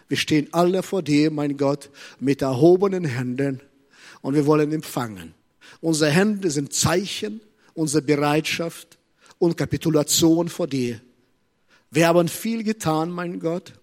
Wir 0.07 0.17
stehen 0.17 0.47
alle 0.51 0.83
vor 0.83 1.01
dir, 1.01 1.31
mein 1.31 1.57
Gott, 1.57 1.89
mit 2.19 2.43
erhobenen 2.43 3.05
Händen 3.05 3.61
und 4.21 4.35
wir 4.35 4.45
wollen 4.45 4.71
empfangen. 4.71 5.33
Unsere 5.81 6.11
Hände 6.11 6.51
sind 6.51 6.73
Zeichen 6.73 7.41
unsere 7.75 8.01
Bereitschaft 8.01 8.97
und 9.37 9.55
Kapitulation 9.57 10.49
vor 10.49 10.65
dir. 10.65 10.99
Wir 11.91 12.07
haben 12.07 12.27
viel 12.27 12.63
getan, 12.63 13.11
mein 13.11 13.39
Gott. 13.39 13.73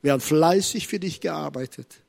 Wir 0.00 0.12
haben 0.12 0.20
fleißig 0.20 0.88
für 0.88 0.98
dich 0.98 1.20
gearbeitet. 1.20 2.02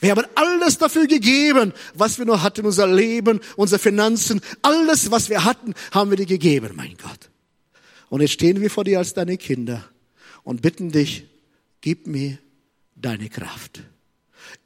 Wir 0.00 0.10
haben 0.10 0.26
alles 0.34 0.78
dafür 0.78 1.06
gegeben, 1.06 1.72
was 1.94 2.18
wir 2.18 2.26
nur 2.26 2.42
hatten, 2.42 2.66
unser 2.66 2.86
Leben, 2.86 3.40
unsere 3.56 3.78
Finanzen, 3.78 4.40
alles, 4.60 5.10
was 5.10 5.30
wir 5.30 5.44
hatten, 5.44 5.74
haben 5.92 6.10
wir 6.10 6.16
dir 6.16 6.26
gegeben, 6.26 6.72
mein 6.74 6.96
Gott. 6.96 7.30
Und 8.10 8.20
jetzt 8.20 8.32
stehen 8.32 8.60
wir 8.60 8.70
vor 8.70 8.84
dir 8.84 8.98
als 8.98 9.14
deine 9.14 9.36
Kinder 9.38 9.88
und 10.42 10.62
bitten 10.62 10.90
dich, 10.90 11.26
gib 11.80 12.06
mir 12.06 12.38
deine 12.96 13.28
Kraft, 13.28 13.82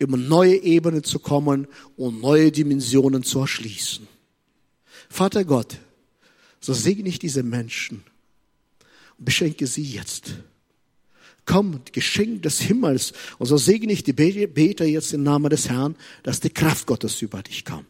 um 0.00 0.28
neue 0.28 0.56
Ebenen 0.56 1.04
zu 1.04 1.18
kommen 1.18 1.68
und 1.96 2.20
neue 2.20 2.50
Dimensionen 2.50 3.22
zu 3.22 3.40
erschließen. 3.40 4.08
Vater 5.08 5.44
Gott, 5.44 5.78
so 6.62 6.72
segne 6.72 7.10
ich 7.10 7.18
diese 7.18 7.42
Menschen 7.42 8.02
und 9.18 9.24
beschenke 9.26 9.66
sie 9.66 9.82
jetzt 9.82 10.36
Komm, 11.44 11.80
Geschenk 11.90 12.42
des 12.42 12.60
Himmels. 12.60 13.12
Und 13.38 13.46
so 13.46 13.56
segne 13.56 13.92
ich 13.92 14.04
die 14.04 14.12
Beter 14.12 14.84
jetzt 14.84 15.12
im 15.12 15.24
Namen 15.24 15.50
des 15.50 15.68
Herrn, 15.68 15.96
dass 16.22 16.40
die 16.40 16.50
Kraft 16.50 16.86
Gottes 16.86 17.20
über 17.20 17.42
dich 17.42 17.64
kommt. 17.64 17.86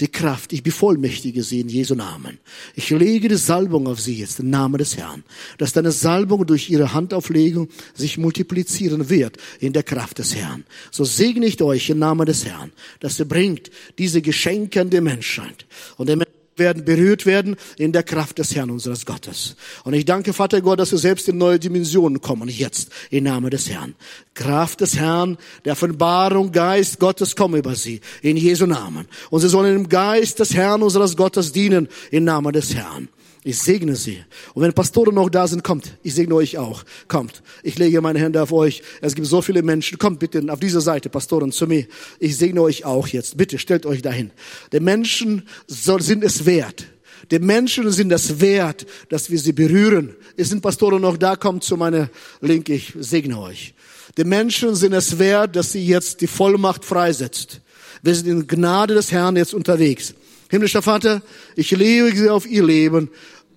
Die 0.00 0.08
Kraft, 0.08 0.52
ich 0.52 0.62
bevollmächtige 0.62 1.42
sie 1.42 1.60
in 1.60 1.68
Jesu 1.68 1.94
Namen. 1.94 2.38
Ich 2.76 2.90
lege 2.90 3.28
die 3.28 3.36
Salbung 3.36 3.88
auf 3.88 4.00
sie 4.00 4.18
jetzt 4.18 4.38
im 4.38 4.50
Namen 4.50 4.78
des 4.78 4.96
Herrn, 4.96 5.24
dass 5.58 5.72
deine 5.72 5.90
Salbung 5.92 6.46
durch 6.46 6.70
ihre 6.70 6.92
Handauflegung 6.92 7.68
sich 7.94 8.18
multiplizieren 8.18 9.08
wird 9.08 9.36
in 9.60 9.72
der 9.72 9.82
Kraft 9.82 10.18
des 10.18 10.36
Herrn. 10.36 10.64
So 10.90 11.04
segne 11.04 11.46
ich 11.46 11.60
euch 11.60 11.90
im 11.90 11.98
Namen 11.98 12.26
des 12.26 12.44
Herrn, 12.44 12.70
dass 13.00 13.18
ihr 13.18 13.24
bringt 13.24 13.70
diese 13.98 14.22
Geschenke 14.22 14.80
an 14.80 14.90
die 14.90 15.00
Menschheit. 15.00 15.66
Und 15.96 16.08
der 16.08 16.16
werden, 16.56 16.84
berührt 16.84 17.26
werden 17.26 17.56
in 17.78 17.92
der 17.92 18.02
Kraft 18.02 18.38
des 18.38 18.54
Herrn 18.54 18.70
unseres 18.70 19.06
Gottes. 19.06 19.56
Und 19.84 19.94
ich 19.94 20.04
danke, 20.04 20.32
Vater 20.32 20.60
Gott, 20.60 20.78
dass 20.78 20.92
wir 20.92 20.98
selbst 20.98 21.28
in 21.28 21.38
neue 21.38 21.58
Dimensionen 21.58 22.20
kommen, 22.20 22.48
jetzt, 22.48 22.90
im 23.10 23.24
Namen 23.24 23.50
des 23.50 23.68
Herrn. 23.68 23.94
Kraft 24.34 24.80
des 24.80 24.96
Herrn, 24.96 25.38
der 25.64 25.72
Offenbarung, 25.72 26.52
Geist 26.52 26.98
Gottes, 26.98 27.36
komme 27.36 27.58
über 27.58 27.74
sie, 27.74 28.00
in 28.22 28.36
Jesu 28.36 28.66
Namen. 28.66 29.06
Und 29.30 29.40
sie 29.40 29.48
sollen 29.48 29.76
im 29.76 29.88
Geist 29.88 30.38
des 30.38 30.54
Herrn 30.54 30.82
unseres 30.82 31.16
Gottes 31.16 31.52
dienen, 31.52 31.88
im 32.10 32.24
Namen 32.24 32.52
des 32.52 32.74
Herrn. 32.74 33.08
Ich 33.44 33.58
segne 33.58 33.96
sie. 33.96 34.22
Und 34.54 34.62
wenn 34.62 34.72
Pastoren 34.72 35.16
noch 35.16 35.28
da 35.28 35.48
sind, 35.48 35.64
kommt. 35.64 35.96
Ich 36.04 36.14
segne 36.14 36.34
euch 36.34 36.58
auch. 36.58 36.84
Kommt. 37.08 37.42
Ich 37.64 37.76
lege 37.76 38.00
meine 38.00 38.20
Hände 38.20 38.40
auf 38.40 38.52
euch. 38.52 38.82
Es 39.00 39.16
gibt 39.16 39.26
so 39.26 39.42
viele 39.42 39.62
Menschen. 39.62 39.98
Kommt 39.98 40.20
bitte 40.20 40.44
auf 40.48 40.60
diese 40.60 40.80
Seite, 40.80 41.08
Pastoren, 41.08 41.50
zu 41.50 41.66
mir. 41.66 41.86
Ich 42.20 42.36
segne 42.36 42.62
euch 42.62 42.84
auch 42.84 43.08
jetzt. 43.08 43.36
Bitte 43.36 43.58
stellt 43.58 43.84
euch 43.84 44.00
dahin. 44.00 44.30
Die 44.72 44.78
Menschen 44.78 45.48
sind 45.66 46.22
es 46.22 46.46
wert. 46.46 46.86
Die 47.32 47.40
Menschen 47.40 47.90
sind 47.90 48.12
es 48.12 48.40
wert, 48.40 48.86
dass 49.08 49.28
wir 49.28 49.38
sie 49.38 49.52
berühren. 49.52 50.14
Es 50.36 50.50
sind 50.50 50.62
Pastoren 50.62 51.02
noch 51.02 51.16
da. 51.16 51.34
Kommt 51.34 51.64
zu 51.64 51.76
meiner 51.76 52.10
Linke. 52.40 52.74
Ich 52.74 52.92
segne 53.00 53.40
euch. 53.40 53.74
Die 54.16 54.24
Menschen 54.24 54.76
sind 54.76 54.92
es 54.92 55.18
wert, 55.18 55.56
dass 55.56 55.72
sie 55.72 55.84
jetzt 55.84 56.20
die 56.20 56.28
Vollmacht 56.28 56.84
freisetzt. 56.84 57.60
Wir 58.02 58.14
sind 58.14 58.28
in 58.28 58.46
Gnade 58.46 58.94
des 58.94 59.10
Herrn 59.10 59.36
jetzt 59.36 59.54
unterwegs. 59.54 60.14
Himmlischer 60.52 60.82
Vater, 60.82 61.22
ich 61.56 61.70
lege 61.70 62.30
auf 62.30 62.46
ihr 62.46 62.62
Leben 62.62 63.08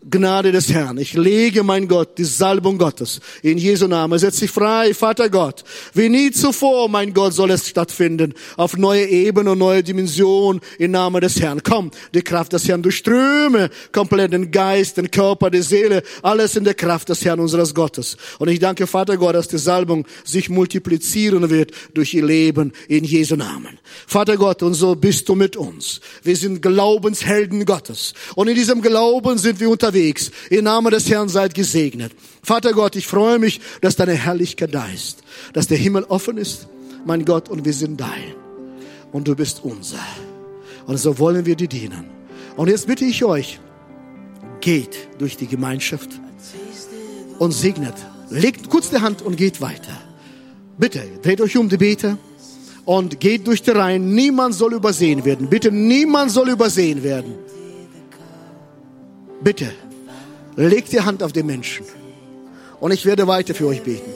Gnade 0.08 0.52
des 0.52 0.72
Herrn. 0.72 1.00
Ich 1.00 1.14
lege, 1.14 1.64
mein 1.64 1.88
Gott, 1.88 2.20
die 2.20 2.26
Salbung 2.26 2.78
Gottes 2.78 3.22
in 3.42 3.58
Jesu 3.58 3.88
Namen. 3.88 4.20
Setz 4.20 4.40
dich 4.40 4.52
frei, 4.52 4.94
Vater 4.94 5.30
Gott. 5.30 5.64
Wie 5.96 6.10
nie 6.10 6.30
zuvor, 6.30 6.90
mein 6.90 7.12
Gott, 7.12 7.34
soll 7.34 7.50
es 7.50 7.68
stattfinden. 7.68 8.36
Auf 8.56 8.78
neue 8.78 9.08
Ebene 9.08 9.52
und 9.52 9.58
neue 9.58 9.82
Dimension 9.82 10.62
im 10.78 10.92
Namen 10.92 11.22
des 11.22 11.42
Herrn. 11.42 11.64
Komm, 11.64 11.90
die 12.14 12.22
Kraft 12.22 12.54
des 12.54 12.68
Herrn 12.68 12.84
durchströme 12.84 13.72
komplett 13.92 14.34
den 14.34 14.52
Geist, 14.52 14.98
den 14.98 15.10
Körper, 15.10 15.50
die 15.50 15.64
Seele, 15.64 16.04
alles 16.22 16.56
in 16.56 16.66
der 16.66 16.76
Kraft 16.76 17.10
des 17.10 17.26
Herrn 17.26 17.40
unseres 17.40 17.74
Gottes. 17.74 18.16
Und 18.38 18.50
ich 18.50 18.60
danke, 18.60 18.86
Vater 18.86 19.18
Gott, 19.18 19.34
dass 19.34 19.48
die 19.48 19.58
Salbung 19.58 20.06
sich 20.24 20.50
multiplizieren 20.50 21.50
wird 21.50 21.72
durch 21.96 22.14
ihr 22.14 22.26
Leben 22.26 22.74
in 22.88 23.04
Jesu 23.04 23.36
Namen. 23.36 23.80
Vater 24.06 24.38
Gott, 24.38 24.62
und 24.62 24.76
so 24.76 24.96
bist 24.96 25.28
du 25.30 25.34
mit 25.34 25.58
uns. 25.58 26.00
Wir 26.22 26.36
sind 26.36 26.62
Glaubenshelden 26.62 27.66
Gottes. 27.66 28.14
Und 28.36 28.50
in 28.50 28.56
diesem 28.56 28.84
Glauben 28.84 29.40
sind 29.40 29.60
wir 29.60 29.70
unterwegs 29.72 29.95
unterwegs. 29.96 30.32
Im 30.50 30.66
Namen 30.66 30.92
des 30.92 31.10
Herrn 31.10 31.30
seid 31.30 31.54
gesegnet. 31.54 32.12
Vater 32.44 32.74
Gott, 32.74 32.96
ich 32.96 33.08
freue 33.08 33.40
mich, 33.40 33.62
dass 33.82 33.96
deine 33.96 34.14
Herrlichkeit 34.14 34.74
da 34.74 34.88
ist, 34.88 35.24
dass 35.54 35.68
der 35.68 35.78
Himmel 35.78 36.04
offen 36.04 36.38
ist, 36.38 36.68
mein 37.06 37.26
Gott, 37.26 37.50
und 37.50 37.66
wir 37.66 37.74
sind 37.74 38.00
dein. 38.00 38.36
Und 39.12 39.28
du 39.28 39.36
bist 39.36 39.62
unser. 39.64 40.00
Und 40.86 40.98
so 40.98 41.18
wollen 41.18 41.46
wir 41.46 41.56
dir 41.56 41.68
dienen. 41.68 42.06
Und 42.58 42.70
jetzt 42.70 42.88
bitte 42.88 43.06
ich 43.06 43.24
euch, 43.24 43.60
geht 44.62 45.08
durch 45.18 45.38
die 45.38 45.48
Gemeinschaft 45.48 46.10
und 47.40 47.52
segnet. 47.52 47.96
Legt 48.30 48.70
kurz 48.70 48.90
die 48.90 48.98
Hand 48.98 49.22
und 49.22 49.38
geht 49.38 49.62
weiter. 49.62 49.98
Bitte, 50.78 51.04
dreht 51.22 51.42
euch 51.42 51.58
um 51.58 51.70
die 51.70 51.78
Beete 51.78 52.18
und 52.84 53.20
geht 53.20 53.48
durch 53.48 53.62
die 53.62 53.72
Reihen. 53.72 54.14
Niemand 54.14 54.56
soll 54.56 54.74
übersehen 54.74 55.24
werden. 55.24 55.48
Bitte, 55.48 55.72
niemand 55.72 56.32
soll 56.32 56.50
übersehen 56.50 57.04
werden. 57.04 57.36
Bitte. 59.42 59.72
Legt 60.56 60.92
die 60.92 61.02
Hand 61.02 61.22
auf 61.22 61.34
den 61.34 61.46
Menschen. 61.46 61.86
Und 62.80 62.92
ich 62.92 63.06
werde 63.06 63.28
weiter 63.28 63.54
für 63.54 63.68
euch 63.68 63.82
beten. 63.82 64.12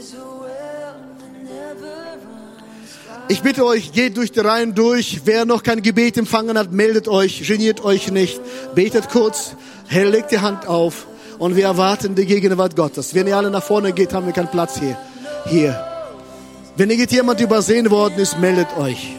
Ich 3.28 3.42
bitte 3.42 3.66
euch, 3.66 3.92
geht 3.92 4.18
durch 4.18 4.32
die 4.32 4.40
Reihen 4.40 4.74
durch. 4.74 5.22
Wer 5.26 5.46
noch 5.46 5.62
kein 5.62 5.82
Gebet 5.82 6.18
empfangen 6.18 6.58
hat, 6.58 6.72
meldet 6.72 7.08
euch, 7.08 7.46
geniert 7.48 7.84
euch 7.84 8.12
nicht. 8.12 8.42
Betet 8.74 9.10
kurz, 9.10 9.56
Herr, 9.88 10.10
legt 10.10 10.32
die 10.32 10.40
Hand 10.40 10.68
auf 10.68 11.06
und 11.38 11.56
wir 11.56 11.66
erwarten 11.66 12.16
die 12.16 12.26
Gegenwart 12.26 12.76
Gottes. 12.76 13.14
Wenn 13.14 13.28
ihr 13.28 13.38
alle 13.38 13.52
nach 13.52 13.64
vorne 13.64 13.94
geht, 13.94 14.14
haben 14.14 14.26
wir 14.26 14.34
keinen 14.34 14.50
Platz 14.50 14.80
hier. 14.80 14.98
Hier. 15.46 15.80
Wenn 16.76 16.90
irgendjemand 16.90 17.40
übersehen 17.40 17.92
worden 17.92 18.18
ist, 18.18 18.40
meldet 18.40 18.76
euch 18.78 19.16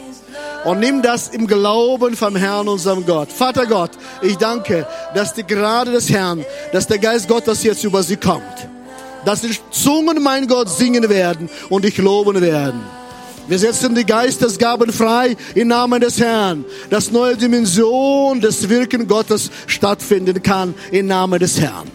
und 0.65 0.81
nimm 0.81 1.03
das 1.03 1.29
im 1.29 1.47
Glauben 1.47 2.17
vom 2.17 2.37
Herrn, 2.37 2.69
unserem 2.69 3.07
Gott. 3.07 3.31
Vater 3.33 3.67
Gott, 3.67 3.91
ich 4.23 4.37
danke, 4.37 4.87
dass 5.15 5.35
die 5.35 5.45
Gerade 5.45 5.93
des 5.93 6.11
Herrn, 6.11 6.45
dass 6.73 6.87
der 6.87 6.99
Geist 6.99 7.29
Gottes 7.29 7.63
jetzt 7.63 7.85
über 7.85 8.03
sie 8.03 8.17
kommt. 8.17 8.43
Dass 9.25 9.43
die 9.43 9.57
Zungen, 9.71 10.23
mein 10.23 10.47
Gott, 10.47 10.69
singen 10.69 11.09
werden 11.09 11.51
und 11.69 11.85
dich 11.85 11.99
loben 11.99 12.41
werden. 12.41 12.81
Wir 13.49 13.59
setzen 13.59 13.95
die 13.95 14.05
Geistesgaben 14.05 14.93
frei 14.93 15.37
im 15.55 15.69
Namen 15.69 16.01
des 16.01 16.21
Herrn, 16.21 16.65
dass 16.89 17.11
neue 17.11 17.37
Dimension 17.37 18.41
des 18.41 18.69
Wirken 18.69 19.09
Gottes 19.09 19.51
stattfinden 19.67 20.43
kann 20.43 20.75
im 20.93 21.07
Namen 21.07 21.41
des 21.41 21.61
Herrn. 21.61 21.89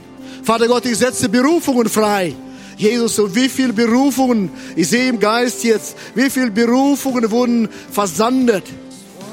Vater 0.44 0.68
Gott, 0.68 0.86
ich 0.86 0.98
setze 0.98 1.30
Berufungen 1.30 1.88
frei 1.88 2.36
Jesus, 2.78 3.20
und 3.20 3.36
wie 3.36 3.50
viele 3.50 3.74
Berufungen, 3.74 4.50
ich 4.76 4.88
sehe 4.88 5.10
im 5.10 5.20
Geist 5.20 5.64
jetzt, 5.64 5.96
wie 6.14 6.30
viele 6.30 6.52
Berufungen 6.52 7.30
wurden 7.32 7.70
versandet, 7.92 8.64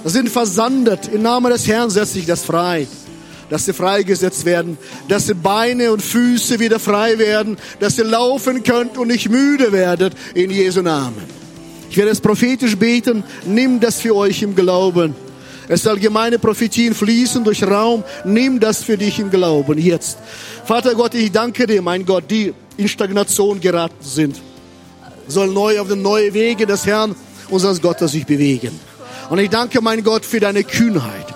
sind 0.05 0.29
versandet. 0.29 1.11
Im 1.13 1.23
Namen 1.23 1.53
des 1.53 1.67
Herrn 1.67 1.91
setze 1.91 2.19
ich 2.19 2.27
das 2.27 2.43
frei 2.43 2.87
dass 3.53 3.67
sie 3.67 3.75
freigesetzt 3.75 4.47
werden, 4.47 4.79
dass 5.09 5.27
sie 5.27 5.35
Beine 5.35 5.93
und 5.93 6.01
Füße 6.01 6.59
wieder 6.59 6.79
frei 6.79 7.19
werden, 7.19 7.59
dass 7.81 7.99
ihr 7.99 8.05
laufen 8.05 8.63
könnt 8.63 8.97
und 8.97 9.09
nicht 9.09 9.29
müde 9.29 9.73
werdet 9.73 10.15
in 10.33 10.51
Jesu 10.51 10.81
Namen. 10.81 11.23
Ich 11.91 11.99
werde 11.99 12.13
es 12.13 12.23
prophetisch 12.23 12.79
beten, 12.79 13.23
nimm 13.45 13.79
das 13.79 14.01
für 14.01 14.17
euch 14.17 14.41
im 14.41 14.57
Glauben. 14.57 15.15
Es 15.69 15.83
soll 15.83 15.99
gemeine 15.99 16.39
Prophetien 16.39 16.95
fließen 16.95 17.45
durch 17.45 17.63
Raum, 17.63 18.05
nimm 18.25 18.59
das 18.59 18.83
für 18.83 18.97
dich 18.97 19.19
im 19.19 19.31
Glauben 19.31 19.77
jetzt. 19.77 20.17
Vater 20.65 20.95
Gott, 20.95 21.13
ich 21.13 21.31
danke 21.31 21.67
dir, 21.67 21.83
mein 21.83 22.07
Gott, 22.07 22.25
die 22.31 22.55
in 22.83 22.89
Stagnation 22.89 23.61
geraten 23.61 24.03
sind, 24.03 24.41
sollen 25.29 25.55
neu 25.55 25.81
auf 25.81 25.89
den 25.89 26.03
neuen 26.03 26.35
Wege 26.35 26.67
des 26.67 26.85
Herrn 26.85 27.15
unseres 27.49 27.81
Gottes 27.81 28.13
sich 28.13 28.27
bewegen. 28.27 28.79
Und 29.31 29.39
ich 29.39 29.51
danke, 29.51 29.81
mein 29.81 30.03
Gott, 30.03 30.25
für 30.25 30.41
deine 30.41 30.65
Kühnheit. 30.65 31.27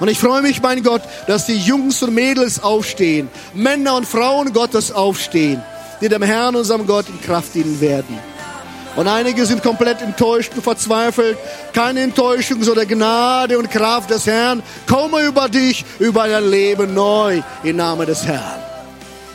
Und 0.00 0.08
ich 0.08 0.18
freue 0.18 0.42
mich, 0.42 0.60
mein 0.62 0.82
Gott, 0.82 1.02
dass 1.26 1.46
die 1.46 1.56
Jungs 1.56 2.02
und 2.02 2.14
Mädels 2.14 2.62
aufstehen, 2.62 3.28
Männer 3.54 3.96
und 3.96 4.06
Frauen 4.06 4.52
Gottes 4.52 4.92
aufstehen, 4.92 5.62
die 6.00 6.08
dem 6.08 6.22
Herrn, 6.22 6.56
unserem 6.56 6.86
Gott, 6.86 7.08
in 7.08 7.20
Kraft 7.20 7.54
dienen 7.54 7.80
werden. 7.80 8.18
Und 8.96 9.06
einige 9.06 9.46
sind 9.46 9.62
komplett 9.62 10.02
enttäuscht 10.02 10.52
und 10.56 10.62
verzweifelt. 10.62 11.38
Keine 11.72 12.00
Enttäuschung, 12.00 12.62
sondern 12.64 12.88
Gnade 12.88 13.56
und 13.56 13.70
Kraft 13.70 14.10
des 14.10 14.26
Herrn 14.26 14.62
komme 14.88 15.22
über 15.22 15.48
dich, 15.48 15.84
über 16.00 16.26
dein 16.26 16.50
Leben 16.50 16.94
neu, 16.94 17.40
im 17.62 17.76
Namen 17.76 18.06
des 18.06 18.26
Herrn. 18.26 18.67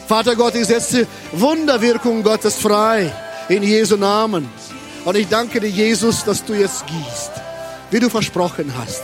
Vater 0.08 0.36
Gott, 0.36 0.56
ich 0.56 0.68
setze 0.68 1.08
Wunderwirkung 1.32 2.24
Gottes 2.24 2.56
frei 2.56 3.12
in 3.48 3.64
Jesu 3.64 3.96
Namen. 3.96 4.50
Und 5.06 5.16
ich 5.16 5.28
danke 5.28 5.60
dir, 5.60 5.70
Jesus, 5.70 6.24
dass 6.26 6.44
du 6.44 6.54
jetzt 6.54 6.86
gießt, 6.88 7.32
wie 7.90 8.00
du 8.00 8.10
versprochen 8.10 8.74
hast. 8.78 9.02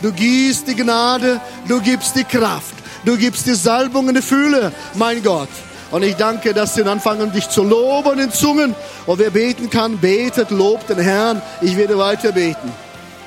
Du 0.00 0.10
gießt 0.12 0.66
die 0.66 0.74
Gnade, 0.74 1.40
du 1.66 1.80
gibst 1.80 2.16
die 2.16 2.24
Kraft, 2.24 2.74
du 3.04 3.16
gibst 3.16 3.46
die 3.46 3.54
Salbung 3.54 4.08
in 4.08 4.14
die 4.14 4.22
Fülle, 4.22 4.72
mein 4.94 5.22
Gott. 5.22 5.48
Und 5.90 6.02
ich 6.02 6.16
danke, 6.16 6.54
dass 6.54 6.74
sie 6.74 6.82
anfangen, 6.82 7.32
dich 7.32 7.48
zu 7.48 7.62
loben 7.62 8.18
in 8.18 8.30
Zungen. 8.30 8.74
Und 9.06 9.18
wer 9.18 9.30
beten 9.30 9.70
kann, 9.70 9.98
betet, 9.98 10.50
lobt 10.50 10.90
den 10.90 10.98
Herrn. 10.98 11.40
Ich 11.62 11.76
werde 11.76 11.96
weiter 11.96 12.32
beten. 12.32 12.72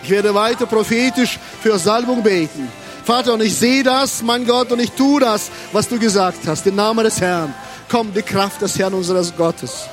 Ich 0.04 0.10
werde 0.10 0.34
weiter 0.34 0.66
prophetisch 0.66 1.40
für 1.62 1.78
Salbung 1.78 2.24
beten 2.24 2.68
Vater, 3.04 3.34
und 3.34 3.42
ich 3.42 3.56
sehe 3.56 3.84
das, 3.84 4.22
mein 4.22 4.46
Gott, 4.46 4.72
und 4.72 4.80
ich 4.80 4.92
tue 4.92 5.20
das, 5.20 5.50
was 5.72 5.88
du 5.88 5.98
gesagt 6.00 6.48
hast. 6.48 6.68
Im 6.68 6.76
Namen 6.76 7.04
des 7.04 7.20
Herrn. 7.20 7.54
Komm, 7.90 8.14
die 8.14 8.22
Kraft 8.22 8.62
des 8.62 8.78
Herrn 8.78 8.94
unseres 8.94 9.36
Gottes. 9.36 9.86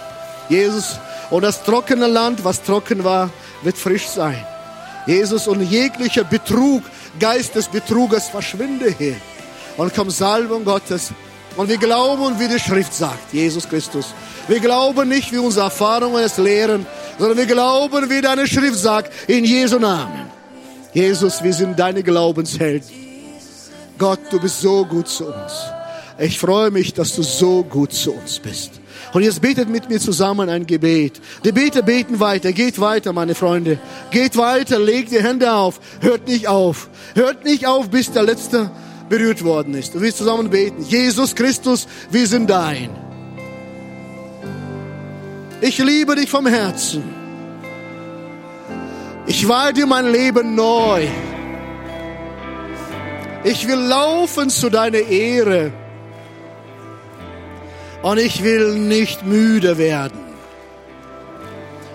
Jesus, 0.49 0.99
und 1.31 1.43
das 1.43 1.65
trockene 1.65 2.07
Land, 2.07 2.45
was 2.45 2.63
trocken 2.63 3.05
war, 3.05 3.31
wird 3.63 3.77
frisch 3.77 4.07
sein. 4.07 4.45
Jesus, 5.07 5.49
und 5.49 5.63
jeglicher 5.63 6.25
Betrug, 6.25 6.83
Geist 7.19 7.55
des 7.55 7.69
Betruges 7.69 8.29
verschwinde 8.29 8.95
hier. 8.97 9.17
Und 9.77 9.95
komm 9.95 10.11
Salbung 10.11 10.65
Gottes. 10.65 11.11
Und 11.57 11.69
wir 11.69 11.79
glauben, 11.79 12.39
wie 12.39 12.47
die 12.47 12.61
Schrift 12.61 12.95
sagt, 12.95 13.33
Jesus 13.33 13.69
Christus. 13.69 14.15
Wir 14.47 14.61
glauben 14.61 15.09
nicht, 15.09 15.33
wie 15.33 15.39
unsere 15.39 15.65
Erfahrungen 15.65 16.23
es 16.23 16.37
lehren, 16.37 16.87
sondern 17.19 17.37
wir 17.37 17.47
glauben, 17.47 18.09
wie 18.09 18.21
deine 18.21 18.47
Schrift 18.47 18.79
sagt, 18.79 19.13
in 19.29 19.45
Jesu 19.45 19.79
Namen. 19.79 20.38
Jesus, 20.93 21.43
wir 21.43 21.53
sind 21.53 21.78
deine 21.78 22.03
Glaubenshelden. 22.03 22.89
Gott, 23.99 24.20
du 24.30 24.41
bist 24.41 24.61
so 24.61 24.84
gut 24.84 25.09
zu 25.09 25.26
uns. 25.26 25.53
Ich 26.18 26.39
freue 26.39 26.70
mich, 26.70 26.95
dass 26.95 27.14
du 27.14 27.22
so 27.22 27.62
gut 27.62 27.93
zu 27.93 28.12
uns 28.12 28.39
bist. 28.39 28.72
Und 29.12 29.22
jetzt 29.22 29.41
betet 29.41 29.68
mit 29.68 29.89
mir 29.89 30.01
zusammen 30.01 30.49
ein 30.49 30.66
Gebet. 30.66 31.20
Die 31.45 31.53
Beter 31.53 31.82
beten 31.82 32.20
weiter. 32.20 32.53
Geht 32.53 32.80
weiter, 32.80 33.12
meine 33.12 33.34
Freunde. 33.34 33.78
Geht 34.11 34.36
weiter. 34.36 34.78
Legt 34.78 35.12
die 35.12 35.22
Hände 35.22 35.53
auf. 35.53 35.80
Hört 36.01 36.26
nicht 36.26 36.49
auf. 36.49 36.89
Hört 37.14 37.45
nicht 37.45 37.66
auf, 37.66 37.91
bis 37.91 38.11
der 38.11 38.24
Letzte 38.24 38.70
berührt 39.09 39.45
worden 39.45 39.74
ist. 39.74 39.95
Und 39.95 40.03
wir 40.03 40.14
zusammen 40.14 40.51
beten. 40.51 40.82
Jesus 40.82 41.34
Christus, 41.34 41.86
wir 42.11 42.26
sind 42.26 42.51
dein. 42.51 42.91
Ich 45.61 45.78
liebe 45.78 46.14
dich 46.14 46.30
vom 46.30 46.47
Herzen. 46.47 47.18
Ich 49.29 49.47
weihe 49.47 49.74
dir 49.74 49.87
mein 49.87 50.11
Leben 50.11 50.55
neu. 50.55 51.07
Ich 53.45 53.68
will 53.68 53.76
laufen 53.76 54.49
zu 54.49 54.70
deiner 54.70 55.01
Ehre. 55.01 55.70
Und 58.01 58.18
ich 58.18 58.43
will 58.43 58.79
nicht 58.79 59.26
müde 59.26 59.76
werden. 59.76 60.18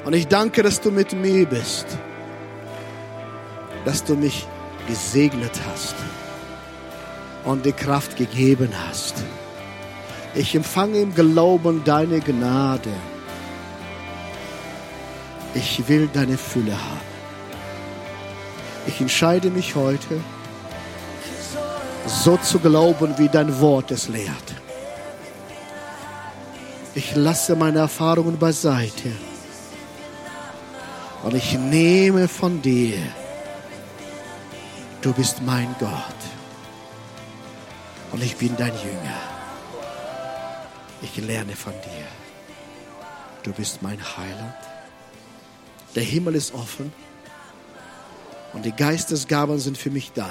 Und 0.05 0.13
ich 0.13 0.27
danke, 0.27 0.61
dass 0.61 0.79
du 0.79 0.91
mit 0.91 1.13
mir 1.13 1.47
bist. 1.47 1.87
Dass 3.83 4.03
du 4.03 4.13
mich 4.13 4.45
gesegnet 4.87 5.59
hast 5.67 5.95
und 7.45 7.65
die 7.65 7.71
Kraft 7.71 8.15
gegeben 8.15 8.69
hast. 8.87 9.15
Ich 10.35 10.53
empfange 10.53 10.99
im 10.99 11.15
Glauben 11.15 11.83
deine 11.83 12.19
Gnade. 12.19 12.93
Ich 15.55 15.87
will 15.87 16.07
deine 16.13 16.37
Fülle 16.37 16.73
haben. 16.73 17.12
Ich 18.85 18.99
entscheide 18.99 19.49
mich 19.49 19.75
heute, 19.75 20.19
so 22.05 22.37
zu 22.37 22.59
glauben, 22.59 23.17
wie 23.17 23.29
dein 23.29 23.59
Wort 23.61 23.91
es 23.91 24.09
lehrt. 24.09 24.53
Ich 26.95 27.15
lasse 27.15 27.55
meine 27.55 27.79
Erfahrungen 27.79 28.37
beiseite 28.37 29.11
und 31.23 31.33
ich 31.33 31.57
nehme 31.57 32.27
von 32.27 32.61
dir. 32.61 32.97
Du 35.01 35.13
bist 35.13 35.41
mein 35.41 35.73
Gott 35.79 36.21
und 38.11 38.23
ich 38.23 38.35
bin 38.35 38.55
dein 38.57 38.73
Jünger. 38.73 39.19
Ich 41.01 41.17
lerne 41.17 41.55
von 41.55 41.73
dir. 41.73 42.07
Du 43.43 43.51
bist 43.53 43.81
mein 43.81 43.99
Heiland. 44.17 44.55
Der 45.95 46.03
Himmel 46.03 46.35
ist 46.35 46.53
offen 46.53 46.93
und 48.53 48.65
die 48.65 48.71
Geistesgaben 48.71 49.59
sind 49.59 49.77
für 49.77 49.89
mich 49.89 50.11
da. 50.13 50.29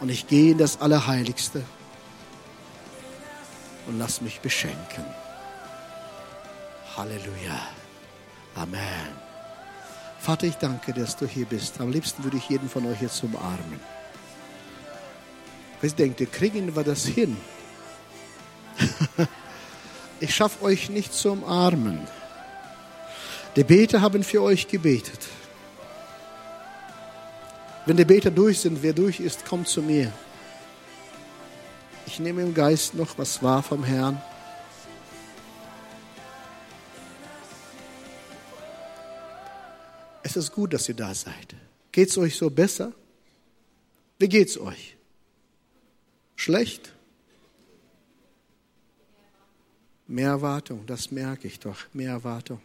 Und 0.00 0.08
ich 0.08 0.26
gehe 0.26 0.52
in 0.52 0.58
das 0.58 0.80
Allerheiligste 0.80 1.62
und 3.86 3.98
lass 3.98 4.20
mich 4.20 4.40
beschenken. 4.40 5.04
Halleluja. 6.96 7.60
Amen. 8.54 8.80
Vater, 10.20 10.46
ich 10.46 10.56
danke, 10.56 10.92
dass 10.92 11.16
du 11.16 11.26
hier 11.26 11.46
bist. 11.46 11.80
Am 11.80 11.90
liebsten 11.90 12.24
würde 12.24 12.36
ich 12.36 12.48
jeden 12.48 12.68
von 12.68 12.86
euch 12.86 13.00
jetzt 13.00 13.22
umarmen. 13.22 13.80
Was 15.82 15.94
denkt 15.94 16.20
ihr, 16.20 16.26
kriegen 16.26 16.74
wir 16.76 16.84
das 16.84 17.06
hin? 17.06 17.36
ich 20.20 20.34
schaffe 20.34 20.62
euch 20.62 20.90
nicht 20.90 21.12
zu 21.14 21.32
umarmen. 21.32 22.06
Die 23.56 23.64
Beter 23.64 24.00
haben 24.00 24.22
für 24.22 24.42
euch 24.42 24.68
gebetet. 24.68 25.20
Wenn 27.90 27.96
die 27.96 28.04
Beter 28.04 28.30
durch 28.30 28.60
sind, 28.60 28.84
wer 28.84 28.92
durch 28.92 29.18
ist, 29.18 29.44
kommt 29.44 29.66
zu 29.66 29.82
mir. 29.82 30.12
Ich 32.06 32.20
nehme 32.20 32.40
im 32.40 32.54
Geist 32.54 32.94
noch 32.94 33.18
was 33.18 33.42
wahr 33.42 33.64
vom 33.64 33.82
Herrn. 33.82 34.22
Es 40.22 40.36
ist 40.36 40.52
gut, 40.52 40.72
dass 40.72 40.88
ihr 40.88 40.94
da 40.94 41.12
seid. 41.12 41.56
Geht 41.90 42.10
es 42.10 42.16
euch 42.16 42.36
so 42.36 42.48
besser? 42.48 42.92
Wie 44.20 44.28
geht's 44.28 44.56
euch? 44.56 44.96
Schlecht? 46.36 46.92
Mehr 50.06 50.28
Erwartung, 50.28 50.86
das 50.86 51.10
merke 51.10 51.48
ich 51.48 51.58
doch. 51.58 51.78
Mehr 51.92 52.12
Erwartung. 52.12 52.60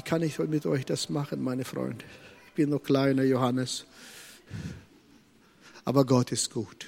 Wie 0.00 0.02
kann 0.02 0.22
ich 0.22 0.38
mit 0.38 0.64
euch 0.64 0.86
das 0.86 1.10
machen, 1.10 1.42
meine 1.42 1.62
Freunde? 1.62 2.06
Ich 2.46 2.54
bin 2.54 2.70
noch 2.70 2.82
kleiner 2.82 3.22
Johannes. 3.22 3.84
Aber 5.84 6.06
Gott 6.06 6.32
ist 6.32 6.50
gut. 6.50 6.86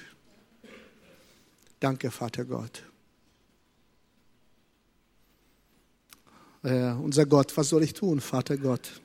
Danke, 1.79 2.09
Vater 2.09 2.43
Gott. 2.43 2.81
Äh, 6.63 6.93
unser 6.93 7.27
Gott, 7.27 7.55
was 7.55 7.69
soll 7.69 7.83
ich 7.83 7.93
tun, 7.93 8.19
Vater 8.19 8.57
Gott? 8.57 8.99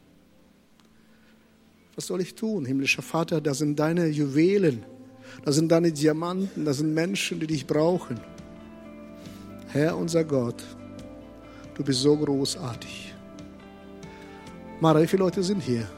Was 1.94 2.06
soll 2.06 2.22
ich 2.22 2.34
tun, 2.34 2.64
himmlischer 2.64 3.02
Vater? 3.02 3.42
Das 3.42 3.59
sind 3.59 3.78
deine 3.78 4.06
Juwelen, 4.06 4.86
das 5.44 5.56
sind 5.56 5.68
deine 5.68 5.92
Diamanten, 5.92 6.64
das 6.64 6.78
sind 6.78 6.94
Menschen, 6.94 7.40
die 7.40 7.46
dich 7.46 7.66
brauchen. 7.66 8.18
Herr, 9.66 9.98
unser 9.98 10.24
Gott, 10.24 10.64
du 11.74 11.84
bist 11.84 12.00
so 12.00 12.16
großartig. 12.16 13.07
Mara, 14.81 15.03
wie 15.03 15.07
viele 15.09 15.24
Leute 15.24 15.43
sind 15.43 15.61
hier? 15.61 15.89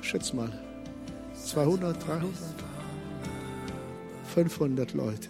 Schätz 0.00 0.32
mal. 0.32 0.50
200, 1.44 2.06
300, 2.06 2.32
500 4.34 4.94
Leute. 4.94 5.28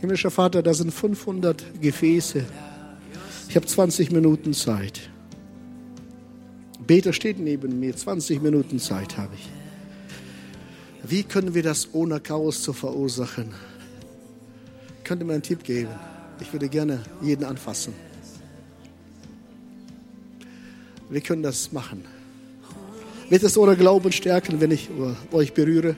Himmlischer 0.00 0.30
Vater, 0.30 0.62
da 0.62 0.72
sind 0.72 0.92
500 0.92 1.80
Gefäße. 1.80 2.44
Ich 3.48 3.56
habe 3.56 3.66
20 3.66 4.12
Minuten 4.12 4.54
Zeit. 4.54 5.10
Beter 6.86 7.12
steht 7.12 7.40
neben 7.40 7.80
mir, 7.80 7.96
20 7.96 8.40
Minuten 8.40 8.78
Zeit 8.78 9.16
habe 9.16 9.34
ich. 9.34 9.48
Wie 11.02 11.24
können 11.24 11.54
wir 11.54 11.64
das 11.64 11.88
ohne 11.92 12.20
Chaos 12.20 12.62
zu 12.62 12.72
verursachen? 12.72 13.52
Könnt 15.02 15.22
ihr 15.22 15.26
mir 15.26 15.32
einen 15.32 15.42
Tipp 15.42 15.64
geben? 15.64 15.90
Ich 16.40 16.52
würde 16.52 16.68
gerne 16.68 17.00
jeden 17.20 17.44
anfassen. 17.44 18.07
Wir 21.10 21.20
können 21.20 21.42
das 21.42 21.72
machen. 21.72 22.04
Wird 23.30 23.42
es 23.42 23.56
euer 23.56 23.76
Glauben 23.76 24.12
stärken, 24.12 24.60
wenn 24.60 24.70
ich 24.70 24.88
euch 25.32 25.52
berühre? 25.52 25.96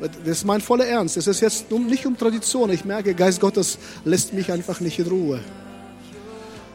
Das 0.00 0.38
ist 0.38 0.44
mein 0.44 0.60
voller 0.60 0.86
Ernst. 0.86 1.16
Es 1.16 1.26
ist 1.26 1.40
jetzt 1.40 1.70
nicht 1.70 2.04
um 2.04 2.18
Tradition. 2.18 2.70
Ich 2.70 2.84
merke, 2.84 3.14
Geist 3.14 3.40
Gottes 3.40 3.78
lässt 4.04 4.34
mich 4.34 4.52
einfach 4.52 4.80
nicht 4.80 4.98
in 4.98 5.06
Ruhe. 5.06 5.40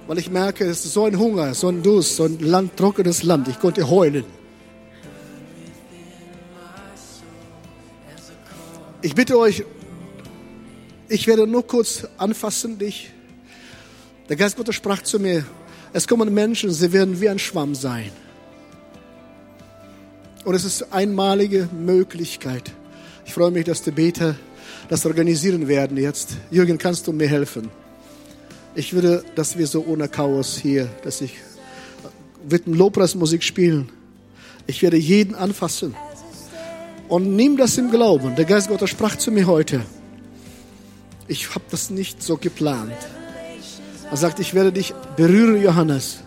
Weil 0.08 0.18
ich 0.18 0.32
merke, 0.32 0.66
es 0.66 0.84
ist 0.84 0.94
so 0.94 1.06
ein 1.06 1.18
Hunger, 1.18 1.54
so 1.54 1.70
ein 1.70 1.84
Durst, 1.84 2.16
so 2.16 2.26
ein 2.26 2.40
Land, 2.40 2.78
trockenes 2.78 3.22
Land. 3.24 3.48
Ich 3.48 3.60
konnte 3.60 3.88
heulen. 3.90 4.26
Ich 9.04 9.16
bitte 9.16 9.38
euch, 9.38 9.64
ich 11.10 11.28
werde 11.28 11.48
nur 11.48 11.66
kurz 11.66 12.08
anfassen 12.18 12.78
dich. 12.78 13.12
Der 14.30 14.36
Geist 14.36 14.58
Gottes 14.58 14.76
sprach 14.76 15.02
zu 15.02 15.20
mir, 15.20 15.44
es 15.94 16.08
kommen 16.08 16.34
Menschen, 16.34 16.72
sie 16.72 16.94
werden 16.94 17.20
wie 17.20 17.30
ein 17.30 17.40
Schwamm 17.40 17.76
sein. 17.76 18.12
Und 20.46 20.56
es 20.56 20.64
ist 20.64 20.92
einmalige 20.92 21.70
Möglichkeit. 21.72 22.72
Ich 23.26 23.34
freue 23.34 23.52
mich, 23.52 23.66
dass 23.66 23.84
die 23.84 23.92
Beter 23.92 24.36
das 24.90 25.06
organisieren 25.06 25.68
werden 25.68 25.98
jetzt. 25.98 26.38
Jürgen, 26.50 26.78
kannst 26.78 27.08
du 27.08 27.14
mir 27.14 27.28
helfen? 27.28 27.70
Ich 28.74 28.94
würde, 28.94 29.24
dass 29.36 29.58
wir 29.58 29.68
so 29.68 29.86
ohne 29.86 30.08
Chaos 30.08 30.58
hier, 30.58 30.88
dass 31.04 31.22
ich 31.22 31.36
wird 32.44 32.68
Lobpreismusik 32.68 33.44
spielen. 33.44 33.90
Ich 34.68 34.82
werde 34.82 34.98
jeden 34.98 35.36
anfassen. 35.36 35.96
Und 37.08 37.36
nimm 37.36 37.58
das 37.58 37.78
im 37.78 37.92
Glauben. 37.92 38.36
Der 38.36 38.46
Geist 38.46 38.70
Gottes 38.70 38.90
sprach 38.90 39.16
zu 39.18 39.32
mir 39.32 39.46
heute. 39.46 39.82
Ich 41.28 41.54
habe 41.54 41.66
das 41.70 41.90
nicht 41.90 42.24
so 42.24 42.38
geplant. 42.38 42.96
Er 44.12 44.18
sagt, 44.18 44.42
ich 44.42 44.54
werde 44.54 44.74
dich 44.74 44.94
berühren, 45.16 45.62
Johannes. 45.62 46.20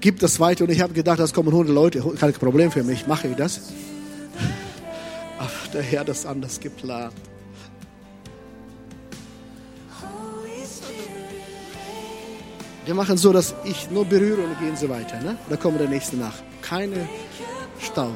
gib 0.00 0.18
das 0.18 0.40
weiter. 0.40 0.64
Und 0.64 0.70
ich 0.70 0.80
habe 0.80 0.92
gedacht, 0.92 1.20
das 1.20 1.32
kommen 1.32 1.48
100 1.48 1.72
Leute, 1.72 2.00
kein 2.18 2.32
Problem 2.32 2.72
für 2.72 2.82
mich, 2.82 3.06
mache 3.06 3.28
ich 3.28 3.36
das. 3.36 3.60
Aber 5.38 5.50
der 5.72 5.82
Herr 5.82 6.00
hat 6.00 6.08
das 6.08 6.26
anders 6.26 6.58
geplant. 6.58 7.14
Wir 12.84 12.94
machen 12.94 13.16
so, 13.16 13.32
dass 13.32 13.54
ich 13.62 13.88
nur 13.90 14.04
berühre 14.04 14.42
und 14.42 14.58
gehen 14.58 14.74
sie 14.74 14.88
weiter. 14.88 15.20
Ne? 15.20 15.36
Da 15.48 15.56
kommt 15.56 15.78
der 15.78 15.88
nächste 15.88 16.16
nach. 16.16 16.34
Keine 16.60 17.08
Stau. 17.78 18.10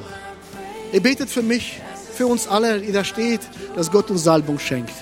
Ihr 0.93 1.01
betet 1.01 1.31
für 1.31 1.43
mich, 1.43 1.81
für 2.13 2.27
uns 2.27 2.49
alle, 2.49 2.81
die 2.81 2.91
da 2.91 3.05
steht, 3.05 3.43
dass 3.77 3.91
Gott 3.93 4.11
uns 4.11 4.25
Salbung 4.25 4.59
schenkt. 4.59 4.95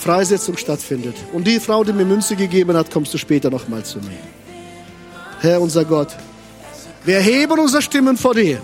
Freisetzung 0.00 0.56
stattfindet. 0.56 1.14
Und 1.32 1.46
die 1.46 1.60
Frau, 1.60 1.84
die 1.84 1.92
mir 1.92 2.06
Münze 2.06 2.34
gegeben 2.34 2.74
hat, 2.74 2.90
kommst 2.90 3.12
du 3.12 3.18
später 3.18 3.50
nochmal 3.50 3.84
zu 3.84 3.98
mir. 3.98 4.18
Herr, 5.40 5.60
unser 5.60 5.84
Gott, 5.84 6.16
wir 7.04 7.16
erheben 7.16 7.58
unsere 7.58 7.82
Stimmen 7.82 8.16
vor 8.16 8.34
dir. 8.34 8.60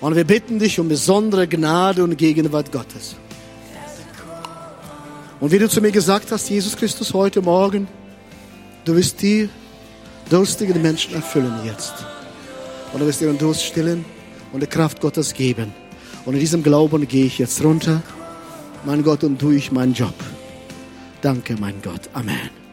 Und 0.00 0.16
wir 0.16 0.24
bitten 0.24 0.58
dich 0.58 0.80
um 0.80 0.88
besondere 0.88 1.46
Gnade 1.46 2.02
und 2.02 2.16
Gegenwart 2.16 2.72
Gottes. 2.72 3.16
Und 5.38 5.52
wie 5.52 5.58
du 5.58 5.68
zu 5.68 5.82
mir 5.82 5.92
gesagt 5.92 6.32
hast, 6.32 6.48
Jesus 6.48 6.76
Christus, 6.76 7.12
heute 7.12 7.42
Morgen, 7.42 7.86
du 8.86 8.96
wirst 8.96 9.20
die 9.20 9.50
durstigen 10.30 10.80
Menschen 10.80 11.14
erfüllen 11.14 11.54
jetzt. 11.64 11.92
Und 12.94 13.00
du 13.00 13.06
wirst 13.06 13.20
ihren 13.20 13.36
Durst 13.36 13.64
stillen 13.64 14.06
und 14.52 14.62
die 14.62 14.66
Kraft 14.66 15.02
Gottes 15.02 15.34
geben. 15.34 15.74
Und 16.24 16.34
in 16.34 16.40
diesem 16.40 16.62
Glauben 16.62 17.06
gehe 17.06 17.26
ich 17.26 17.38
jetzt 17.38 17.62
runter, 17.62 18.02
mein 18.86 19.02
Gott, 19.02 19.24
und 19.24 19.38
tue 19.38 19.56
ich 19.56 19.72
meinen 19.72 19.92
Job. 19.92 20.14
Danke, 21.20 21.56
mein 21.58 21.82
Gott. 21.82 22.08
Amen. 22.14 22.65